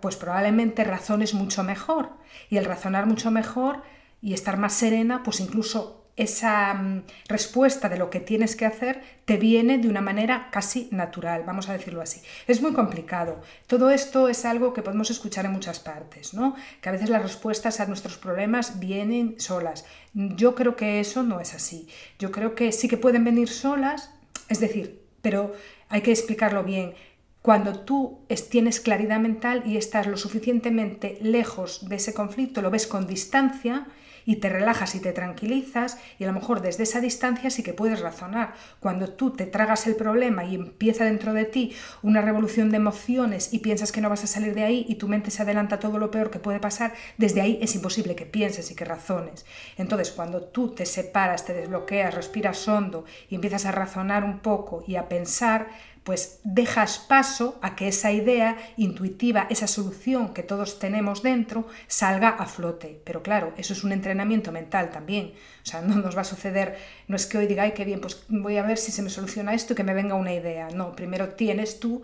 pues 0.00 0.16
probablemente 0.16 0.84
razones 0.84 1.34
mucho 1.34 1.62
mejor. 1.62 2.10
Y 2.50 2.56
el 2.56 2.64
razonar 2.64 3.06
mucho 3.06 3.30
mejor 3.30 3.82
y 4.20 4.34
estar 4.34 4.56
más 4.56 4.74
serena, 4.74 5.22
pues 5.22 5.40
incluso 5.40 6.04
esa 6.16 6.74
mm, 6.74 7.02
respuesta 7.28 7.88
de 7.88 7.98
lo 7.98 8.10
que 8.10 8.20
tienes 8.20 8.54
que 8.54 8.66
hacer 8.66 9.02
te 9.24 9.36
viene 9.36 9.78
de 9.78 9.88
una 9.88 10.00
manera 10.00 10.48
casi 10.50 10.88
natural, 10.92 11.42
vamos 11.44 11.68
a 11.68 11.72
decirlo 11.72 12.00
así. 12.00 12.22
Es 12.46 12.62
muy 12.62 12.72
complicado. 12.72 13.40
Todo 13.66 13.90
esto 13.90 14.28
es 14.28 14.44
algo 14.44 14.72
que 14.72 14.82
podemos 14.82 15.10
escuchar 15.10 15.44
en 15.46 15.52
muchas 15.52 15.80
partes, 15.80 16.34
¿no? 16.34 16.54
Que 16.80 16.88
a 16.88 16.92
veces 16.92 17.10
las 17.10 17.22
respuestas 17.22 17.80
a 17.80 17.86
nuestros 17.86 18.18
problemas 18.18 18.78
vienen 18.78 19.36
solas. 19.38 19.84
Yo 20.12 20.54
creo 20.54 20.76
que 20.76 21.00
eso 21.00 21.22
no 21.22 21.40
es 21.40 21.54
así. 21.54 21.88
Yo 22.18 22.30
creo 22.30 22.54
que 22.54 22.70
sí 22.72 22.88
que 22.88 22.96
pueden 22.96 23.24
venir 23.24 23.48
solas, 23.48 24.10
es 24.48 24.60
decir, 24.60 25.03
pero 25.24 25.54
hay 25.88 26.02
que 26.02 26.12
explicarlo 26.12 26.62
bien. 26.62 26.92
Cuando 27.40 27.80
tú 27.80 28.20
tienes 28.50 28.78
claridad 28.78 29.18
mental 29.18 29.62
y 29.66 29.78
estás 29.78 30.06
lo 30.06 30.16
suficientemente 30.16 31.18
lejos 31.22 31.88
de 31.88 31.96
ese 31.96 32.14
conflicto, 32.14 32.62
lo 32.62 32.70
ves 32.70 32.86
con 32.86 33.06
distancia, 33.06 33.86
y 34.24 34.36
te 34.36 34.48
relajas 34.48 34.94
y 34.94 35.00
te 35.00 35.12
tranquilizas 35.12 35.98
y 36.18 36.24
a 36.24 36.26
lo 36.26 36.32
mejor 36.32 36.60
desde 36.60 36.84
esa 36.84 37.00
distancia 37.00 37.50
sí 37.50 37.62
que 37.62 37.72
puedes 37.72 38.00
razonar. 38.00 38.54
Cuando 38.80 39.08
tú 39.10 39.30
te 39.30 39.46
tragas 39.46 39.86
el 39.86 39.96
problema 39.96 40.44
y 40.44 40.54
empieza 40.54 41.04
dentro 41.04 41.32
de 41.32 41.44
ti 41.44 41.74
una 42.02 42.20
revolución 42.20 42.70
de 42.70 42.76
emociones 42.76 43.52
y 43.52 43.58
piensas 43.58 43.92
que 43.92 44.00
no 44.00 44.10
vas 44.10 44.24
a 44.24 44.28
salir 44.28 44.54
de 44.54 44.64
ahí 44.64 44.84
y 44.88 44.96
tu 44.96 45.08
mente 45.08 45.30
se 45.30 45.42
adelanta 45.42 45.80
todo 45.80 45.98
lo 45.98 46.10
peor 46.10 46.30
que 46.30 46.38
puede 46.38 46.60
pasar, 46.60 46.94
desde 47.18 47.40
ahí 47.40 47.58
es 47.60 47.74
imposible 47.74 48.14
que 48.14 48.26
pienses 48.26 48.70
y 48.70 48.74
que 48.74 48.84
razones. 48.84 49.44
Entonces 49.76 50.10
cuando 50.10 50.42
tú 50.42 50.68
te 50.70 50.86
separas, 50.86 51.44
te 51.44 51.54
desbloqueas, 51.54 52.14
respiras 52.14 52.66
hondo 52.68 53.04
y 53.28 53.34
empiezas 53.34 53.66
a 53.66 53.72
razonar 53.72 54.24
un 54.24 54.40
poco 54.40 54.84
y 54.86 54.96
a 54.96 55.08
pensar, 55.08 55.68
pues 56.04 56.40
dejas 56.44 56.98
paso 56.98 57.58
a 57.62 57.74
que 57.74 57.88
esa 57.88 58.12
idea 58.12 58.58
intuitiva, 58.76 59.46
esa 59.48 59.66
solución 59.66 60.34
que 60.34 60.42
todos 60.42 60.78
tenemos 60.78 61.22
dentro, 61.22 61.66
salga 61.86 62.28
a 62.28 62.44
flote. 62.44 63.00
Pero 63.04 63.22
claro, 63.22 63.54
eso 63.56 63.72
es 63.72 63.84
un 63.84 63.92
entrenamiento 63.92 64.52
mental 64.52 64.90
también. 64.90 65.32
O 65.62 65.66
sea, 65.66 65.80
no 65.82 65.96
nos 65.96 66.16
va 66.16 66.20
a 66.20 66.24
suceder, 66.24 66.76
no 67.08 67.16
es 67.16 67.26
que 67.26 67.38
hoy 67.38 67.46
diga, 67.46 67.62
ay, 67.62 67.72
qué 67.72 67.86
bien, 67.86 68.00
pues 68.00 68.22
voy 68.28 68.58
a 68.58 68.62
ver 68.62 68.76
si 68.76 68.92
se 68.92 69.02
me 69.02 69.08
soluciona 69.08 69.54
esto 69.54 69.72
y 69.72 69.76
que 69.76 69.82
me 69.82 69.94
venga 69.94 70.14
una 70.14 70.34
idea. 70.34 70.68
No, 70.70 70.94
primero 70.94 71.30
tienes 71.30 71.80
tú 71.80 72.02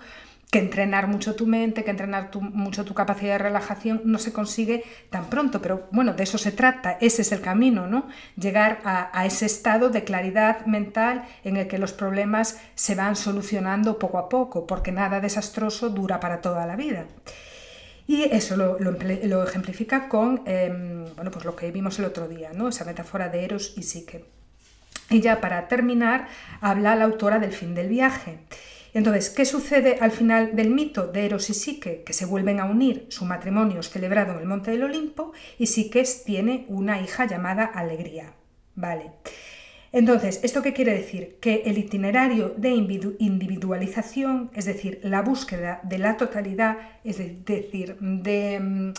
que 0.51 0.59
entrenar 0.59 1.07
mucho 1.07 1.37
tu 1.37 1.47
mente, 1.47 1.85
que 1.85 1.91
entrenar 1.91 2.31
mucho 2.41 2.85
tu 2.85 2.93
capacidad 2.93 3.35
de 3.35 3.39
relajación, 3.39 4.03
no 4.05 4.19
se 4.19 4.33
consigue 4.33 4.85
tan 5.09 5.31
pronto, 5.31 5.63
pero 5.63 5.89
bueno, 5.93 6.15
de 6.15 6.25
eso 6.25 6.39
se 6.39 6.51
trata, 6.51 6.99
ese 7.01 7.23
es 7.23 7.31
el 7.31 7.41
camino, 7.41 7.87
¿no? 7.87 8.09
Llegar 8.37 8.81
a, 8.85 9.25
ese 9.27 9.47
estado 9.47 9.91
de 9.91 10.03
claridad 10.03 10.67
mental 10.67 11.25
en 11.45 11.57
el 11.57 11.69
que 11.69 11.79
los 11.79 11.93
problemas 11.93 12.59
se 12.75 12.97
van 12.97 13.15
solucionando 13.15 13.99
poco 13.99 14.19
a 14.19 14.29
poco, 14.29 14.67
porque 14.67 14.91
nada 14.91 15.21
desastroso 15.21 15.89
dura 15.89 16.19
para 16.19 16.41
toda 16.41 16.67
la 16.67 16.75
vida. 16.75 17.07
Y 18.09 18.25
eso 18.25 18.57
lo, 18.57 19.45
ejemplifica 19.45 20.09
con 20.09 20.43
em, 20.47 21.15
bueno, 21.15 21.31
pues 21.31 21.45
lo 21.45 21.55
que 21.55 21.71
vimos 21.71 22.01
el 22.01 22.07
otro 22.07 22.27
día, 22.27 22.51
¿no? 22.53 22.69
esa 22.69 22.85
metáfora 22.85 23.29
de 23.29 23.45
Eros 23.45 23.75
y 23.77 23.85
Psique. 23.85 24.25
Y 25.11 25.21
ya 25.21 25.41
para 25.41 25.69
terminar, 25.69 26.27
habla 26.61 26.97
la 26.97 27.05
autora 27.05 27.39
del 27.39 27.53
fin 27.53 27.75
del 27.75 27.89
viaje. 27.89 28.41
Entonces, 28.93 29.31
¿qué 29.31 29.45
sucede 29.45 29.99
al 30.01 30.11
final 30.11 30.57
del 30.57 30.71
mito 30.71 31.07
de 31.07 31.27
Eros 31.27 31.49
y 31.51 31.55
Psique? 31.55 32.03
Que 32.05 32.13
se 32.13 32.27
vuelven 32.27 32.59
a 32.61 32.65
unir, 32.65 33.07
su 33.09 33.25
matrimonio 33.25 33.81
es 33.81 33.91
celebrado 33.91 34.33
en 34.33 34.41
el 34.41 34.47
monte 34.47 34.71
del 34.73 34.83
Olimpo 34.83 35.33
y 35.59 35.67
Psique 35.67 36.05
tiene 36.25 36.65
una 36.69 37.01
hija 37.01 37.27
llamada 37.27 37.65
Alegría. 37.65 38.35
Vale. 38.75 39.13
Entonces, 39.93 40.41
¿esto 40.45 40.63
qué 40.63 40.73
quiere 40.73 40.95
decir? 40.95 41.39
Que 41.41 41.63
el 41.67 41.77
itinerario 41.77 42.55
de 42.57 42.71
individualización, 42.71 44.51
es 44.55 44.65
decir, 44.65 45.01
la 45.03 45.23
búsqueda 45.23 45.81
de 45.83 45.99
la 45.99 46.17
totalidad, 46.17 46.79
es 47.03 47.19
decir, 47.19 47.97
de, 47.99 48.61
mm, 48.61 48.93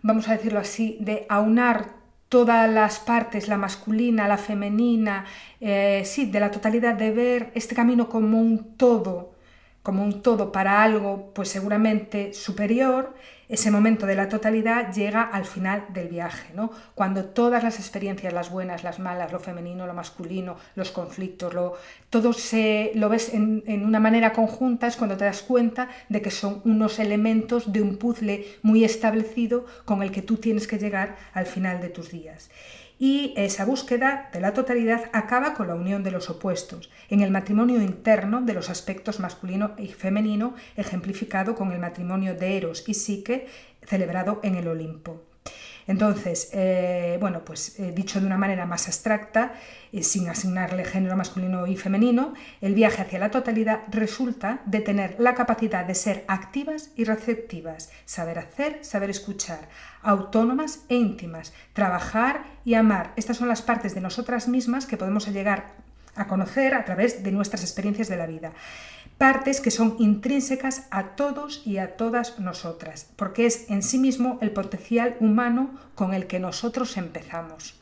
vamos 0.00 0.28
a 0.28 0.32
decirlo 0.32 0.58
así, 0.58 0.96
de 1.00 1.26
aunar 1.28 2.01
todas 2.32 2.66
las 2.70 2.98
partes, 2.98 3.46
la 3.46 3.58
masculina, 3.58 4.26
la 4.26 4.38
femenina, 4.38 5.26
eh, 5.60 6.00
sí, 6.06 6.24
de 6.30 6.40
la 6.40 6.50
totalidad, 6.50 6.94
de 6.94 7.10
ver 7.10 7.52
este 7.54 7.74
camino 7.74 8.08
como 8.08 8.40
un 8.40 8.74
todo, 8.78 9.34
como 9.82 10.04
un 10.04 10.22
todo 10.22 10.52
para 10.52 10.82
algo, 10.82 11.32
pues 11.34 11.48
seguramente 11.48 12.32
superior, 12.34 13.14
ese 13.48 13.70
momento 13.70 14.06
de 14.06 14.14
la 14.14 14.30
totalidad 14.30 14.94
llega 14.94 15.22
al 15.22 15.44
final 15.44 15.84
del 15.90 16.08
viaje, 16.08 16.54
¿no? 16.54 16.70
Cuando 16.94 17.26
todas 17.26 17.62
las 17.62 17.78
experiencias, 17.78 18.32
las 18.32 18.50
buenas, 18.50 18.82
las 18.82 18.98
malas, 18.98 19.30
lo 19.30 19.40
femenino, 19.40 19.86
lo 19.86 19.92
masculino, 19.92 20.56
los 20.74 20.90
conflictos, 20.90 21.52
lo, 21.52 21.74
todo 22.08 22.32
se 22.32 22.92
lo 22.94 23.10
ves 23.10 23.34
en, 23.34 23.62
en 23.66 23.84
una 23.84 24.00
manera 24.00 24.32
conjunta, 24.32 24.86
es 24.86 24.96
cuando 24.96 25.18
te 25.18 25.26
das 25.26 25.42
cuenta 25.42 25.90
de 26.08 26.22
que 26.22 26.30
son 26.30 26.62
unos 26.64 26.98
elementos 26.98 27.72
de 27.72 27.82
un 27.82 27.98
puzzle 27.98 28.46
muy 28.62 28.84
establecido 28.84 29.66
con 29.84 30.02
el 30.02 30.12
que 30.12 30.22
tú 30.22 30.38
tienes 30.38 30.66
que 30.66 30.78
llegar 30.78 31.16
al 31.34 31.44
final 31.44 31.80
de 31.82 31.90
tus 31.90 32.10
días 32.10 32.48
y 33.02 33.34
esa 33.36 33.64
búsqueda 33.64 34.30
de 34.32 34.38
la 34.38 34.52
totalidad 34.52 35.10
acaba 35.12 35.54
con 35.54 35.66
la 35.66 35.74
unión 35.74 36.04
de 36.04 36.12
los 36.12 36.30
opuestos, 36.30 36.88
en 37.08 37.20
el 37.20 37.32
matrimonio 37.32 37.82
interno 37.82 38.42
de 38.42 38.54
los 38.54 38.70
aspectos 38.70 39.18
masculino 39.18 39.72
y 39.76 39.88
femenino, 39.88 40.54
ejemplificado 40.76 41.56
con 41.56 41.72
el 41.72 41.80
matrimonio 41.80 42.36
de 42.36 42.56
Eros 42.56 42.88
y 42.88 42.94
Psique, 42.94 43.48
celebrado 43.84 44.38
en 44.44 44.54
el 44.54 44.68
Olimpo. 44.68 45.31
Entonces, 45.86 46.50
eh, 46.52 47.16
bueno, 47.20 47.44
pues 47.44 47.78
eh, 47.78 47.92
dicho 47.92 48.20
de 48.20 48.26
una 48.26 48.38
manera 48.38 48.66
más 48.66 48.86
abstracta, 48.86 49.54
eh, 49.92 50.02
sin 50.02 50.28
asignarle 50.28 50.84
género 50.84 51.16
masculino 51.16 51.66
y 51.66 51.76
femenino, 51.76 52.34
el 52.60 52.74
viaje 52.74 53.02
hacia 53.02 53.18
la 53.18 53.30
totalidad 53.30 53.80
resulta 53.90 54.60
de 54.66 54.80
tener 54.80 55.16
la 55.18 55.34
capacidad 55.34 55.84
de 55.84 55.94
ser 55.94 56.24
activas 56.28 56.90
y 56.96 57.04
receptivas, 57.04 57.90
saber 58.04 58.38
hacer, 58.38 58.84
saber 58.84 59.10
escuchar, 59.10 59.68
autónomas 60.02 60.84
e 60.88 60.96
íntimas, 60.96 61.52
trabajar 61.72 62.44
y 62.64 62.74
amar. 62.74 63.12
Estas 63.16 63.36
son 63.36 63.48
las 63.48 63.62
partes 63.62 63.94
de 63.94 64.00
nosotras 64.00 64.48
mismas 64.48 64.86
que 64.86 64.96
podemos 64.96 65.26
llegar 65.28 65.74
a 66.14 66.26
conocer 66.26 66.74
a 66.74 66.84
través 66.84 67.22
de 67.22 67.32
nuestras 67.32 67.62
experiencias 67.62 68.08
de 68.08 68.16
la 68.16 68.26
vida 68.26 68.52
partes 69.22 69.60
que 69.60 69.70
son 69.70 69.94
intrínsecas 70.00 70.88
a 70.90 71.14
todos 71.14 71.62
y 71.64 71.78
a 71.78 71.96
todas 71.96 72.40
nosotras, 72.40 73.06
porque 73.14 73.46
es 73.46 73.70
en 73.70 73.84
sí 73.84 73.96
mismo 73.96 74.36
el 74.40 74.50
potencial 74.50 75.16
humano 75.20 75.78
con 75.94 76.12
el 76.12 76.26
que 76.26 76.40
nosotros 76.40 76.96
empezamos. 76.96 77.80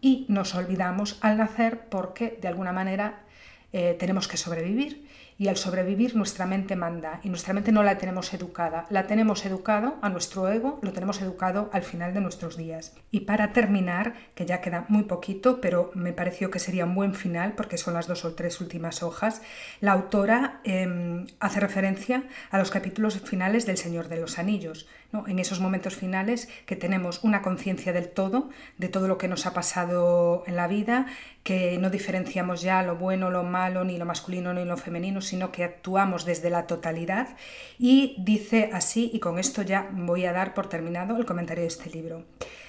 Y 0.00 0.24
nos 0.28 0.54
olvidamos 0.54 1.18
al 1.20 1.38
nacer 1.38 1.80
porque 1.88 2.38
de 2.40 2.46
alguna 2.46 2.72
manera 2.72 3.24
eh, 3.72 3.96
tenemos 3.98 4.28
que 4.28 4.36
sobrevivir 4.36 5.07
y 5.38 5.46
al 5.46 5.56
sobrevivir 5.56 6.16
nuestra 6.16 6.46
mente 6.46 6.74
manda 6.74 7.20
y 7.22 7.28
nuestra 7.28 7.54
mente 7.54 7.70
no 7.70 7.84
la 7.84 7.96
tenemos 7.96 8.34
educada, 8.34 8.86
la 8.90 9.06
tenemos 9.06 9.46
educado 9.46 9.96
a 10.02 10.08
nuestro 10.08 10.50
ego, 10.50 10.80
lo 10.82 10.92
tenemos 10.92 11.22
educado 11.22 11.70
al 11.72 11.82
final 11.82 12.12
de 12.12 12.20
nuestros 12.20 12.56
días. 12.56 12.94
Y 13.12 13.20
para 13.20 13.52
terminar, 13.52 14.14
que 14.34 14.46
ya 14.46 14.60
queda 14.60 14.84
muy 14.88 15.04
poquito, 15.04 15.60
pero 15.60 15.92
me 15.94 16.12
pareció 16.12 16.50
que 16.50 16.58
sería 16.58 16.84
un 16.84 16.96
buen 16.96 17.14
final 17.14 17.52
porque 17.52 17.78
son 17.78 17.94
las 17.94 18.08
dos 18.08 18.24
o 18.24 18.34
tres 18.34 18.60
últimas 18.60 19.04
hojas, 19.04 19.40
la 19.80 19.92
autora 19.92 20.60
em, 20.64 21.26
hace 21.38 21.60
referencia 21.60 22.24
a 22.50 22.58
los 22.58 22.70
capítulos 22.70 23.18
finales 23.20 23.64
del 23.64 23.78
Señor 23.78 24.08
de 24.08 24.20
los 24.20 24.38
Anillos, 24.38 24.88
en 25.26 25.38
esos 25.38 25.60
momentos 25.60 25.96
finales 25.96 26.48
que 26.66 26.76
tenemos 26.76 27.24
una 27.24 27.40
conciencia 27.40 27.92
del 27.94 28.10
todo, 28.10 28.50
de 28.76 28.88
todo 28.88 29.08
lo 29.08 29.16
que 29.16 29.28
nos 29.28 29.46
ha 29.46 29.54
pasado 29.54 30.44
en 30.46 30.56
la 30.56 30.68
vida, 30.68 31.06
que 31.42 31.78
no 31.78 31.88
diferenciamos 31.88 32.60
ya 32.60 32.82
lo 32.82 32.96
bueno, 32.96 33.30
lo 33.30 33.42
malo, 33.42 33.84
ni 33.84 33.96
lo 33.96 34.04
masculino 34.04 34.52
ni 34.52 34.66
lo 34.66 34.76
femenino, 34.76 35.22
sino 35.22 35.50
que 35.50 35.64
actuamos 35.64 36.26
desde 36.26 36.50
la 36.50 36.66
totalidad. 36.66 37.36
Y 37.78 38.16
dice 38.18 38.68
así, 38.74 39.10
y 39.12 39.18
con 39.18 39.38
esto 39.38 39.62
ya 39.62 39.88
voy 39.92 40.26
a 40.26 40.32
dar 40.32 40.52
por 40.52 40.68
terminado 40.68 41.16
el 41.16 41.24
comentario 41.24 41.62
de 41.62 41.68
este 41.68 41.88
libro. 41.88 42.26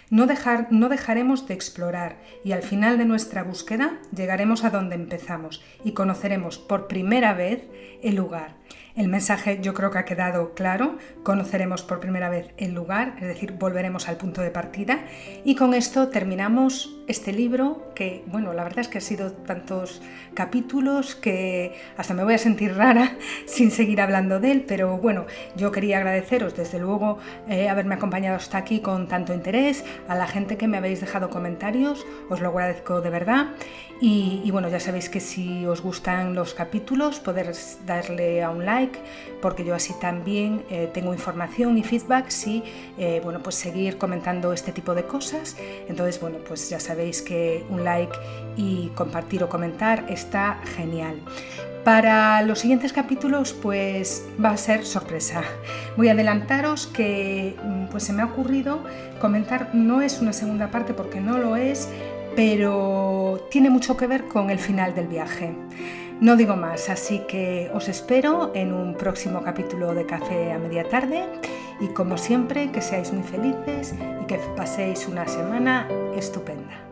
No, 0.10 0.26
dejar, 0.26 0.68
no 0.72 0.90
dejaremos 0.90 1.46
de 1.48 1.54
explorar 1.54 2.18
y 2.44 2.54
al 2.54 2.64
final 2.64 2.98
de 2.98 3.06
nuestra 3.06 3.44
búsqueda 3.44 4.00
llegaremos 4.16 4.64
a 4.64 4.72
donde 4.72 4.96
empezamos 4.96 5.62
y 5.84 5.92
conoceremos 5.92 6.58
por 6.58 6.88
primera 6.88 7.34
vez 7.34 7.68
el 8.02 8.16
lugar 8.16 8.59
el 8.96 9.08
mensaje 9.08 9.60
yo 9.62 9.74
creo 9.74 9.92
que 9.92 10.00
ha 10.00 10.06
quedado 10.06 10.54
claro, 10.54 10.98
conoceremos 11.24 11.84
por 11.84 12.02
primera 12.02 12.30
vez 12.30 12.52
el 12.58 12.74
lugar, 12.74 13.16
es 13.22 13.28
decir, 13.28 13.54
volveremos 13.54 14.10
al 14.10 14.18
punto 14.18 14.42
de 14.42 14.52
partida. 14.52 15.00
Y 15.46 15.56
con 15.56 15.74
esto 15.74 16.10
terminamos 16.10 16.98
este 17.08 17.32
libro 17.32 17.92
que, 17.96 18.24
bueno, 18.28 18.52
la 18.54 18.64
verdad 18.64 18.80
es 18.80 18.88
que 18.90 18.98
ha 18.98 19.02
sido 19.02 19.32
tantos 19.32 20.02
capítulos 20.34 21.16
que 21.16 21.76
hasta 21.98 22.14
me 22.14 22.24
voy 22.24 22.34
a 22.34 22.38
sentir 22.38 22.76
rara 22.76 23.18
sin 23.46 23.72
seguir 23.72 24.02
hablando 24.02 24.40
de 24.40 24.52
él, 24.52 24.66
pero 24.68 24.98
bueno, 24.98 25.26
yo 25.56 25.72
quería 25.72 25.98
agradeceros 25.98 26.56
desde 26.56 26.78
luego 26.78 27.20
eh, 27.48 27.70
haberme 27.70 27.96
acompañado 27.96 28.36
hasta 28.36 28.58
aquí 28.58 28.80
con 28.82 29.08
tanto 29.08 29.34
interés, 29.34 29.86
a 30.08 30.16
la 30.16 30.28
gente 30.28 30.58
que 30.58 30.68
me 30.68 30.78
habéis 30.78 31.00
dejado 31.00 31.30
comentarios, 31.30 32.06
os 32.30 32.42
lo 32.42 32.50
agradezco 32.50 33.02
de 33.02 33.10
verdad. 33.10 33.48
Y, 34.02 34.42
y 34.46 34.52
bueno, 34.52 34.70
ya 34.70 34.80
sabéis 34.80 35.10
que 35.10 35.20
si 35.20 35.66
os 35.66 35.82
gustan 35.82 36.34
los 36.34 36.54
capítulos, 36.54 37.20
poder 37.20 37.52
darle 37.86 38.44
a 38.44 38.50
un 38.50 38.59
like 38.60 39.00
porque 39.42 39.64
yo 39.64 39.76
así 39.76 39.94
también 40.00 40.64
eh, 40.70 40.90
tengo 40.94 41.14
información 41.14 41.78
y 41.78 41.84
feedback 41.84 42.30
si, 42.30 42.64
eh, 42.98 43.22
bueno, 43.24 43.40
pues 43.42 43.56
seguir 43.56 43.98
comentando 43.98 44.54
este 44.54 44.72
tipo 44.72 44.96
de 44.96 45.04
cosas. 45.04 45.56
Entonces, 45.88 46.20
bueno, 46.20 46.38
pues 46.48 46.70
ya 46.70 46.80
sabéis 46.80 47.22
que 47.22 47.66
un 47.70 47.84
like 47.84 48.18
y 48.58 48.90
compartir 48.96 49.44
o 49.44 49.50
comentar 49.50 50.06
está 50.10 50.60
genial. 50.76 51.22
Para 51.84 52.42
los 52.42 52.60
siguientes 52.60 52.92
capítulos 52.92 53.54
pues 53.54 54.26
va 54.44 54.52
a 54.52 54.58
ser 54.58 54.86
sorpresa. 54.86 55.44
Voy 55.96 56.10
a 56.10 56.12
adelantaros 56.12 56.88
que 56.88 57.56
mm, 57.64 57.86
pues 57.86 58.04
se 58.04 58.14
me 58.14 58.22
ha 58.22 58.26
ocurrido 58.26 58.84
comentar, 59.20 59.74
no 59.74 60.02
es 60.02 60.20
una 60.20 60.34
segunda 60.34 60.72
parte 60.72 60.94
porque 60.94 61.22
no 61.22 61.38
lo 61.38 61.56
es, 61.56 61.90
pero 62.36 63.48
tiene 63.50 63.70
mucho 63.70 63.96
que 63.96 64.08
ver 64.08 64.26
con 64.26 64.50
el 64.50 64.60
final 64.60 64.94
del 64.94 65.08
viaje. 65.08 65.54
No 66.22 66.36
digo 66.36 66.58
más, 66.58 66.90
así 66.90 67.20
que 67.30 67.72
os 67.74 67.88
espero 67.88 68.52
en 68.54 68.74
un 68.74 68.94
próximo 68.96 69.42
capítulo 69.42 69.94
de 69.94 70.06
Café 70.06 70.52
a 70.52 70.60
Media 70.60 70.84
Tarde 70.84 71.26
y 71.80 71.88
como 71.94 72.18
siempre 72.18 72.74
que 72.74 72.82
seáis 72.82 73.14
muy 73.14 73.24
felices 73.24 73.96
y 74.22 74.26
que 74.26 74.38
paséis 74.58 75.08
una 75.08 75.26
semana 75.30 75.88
estupenda. 76.18 76.89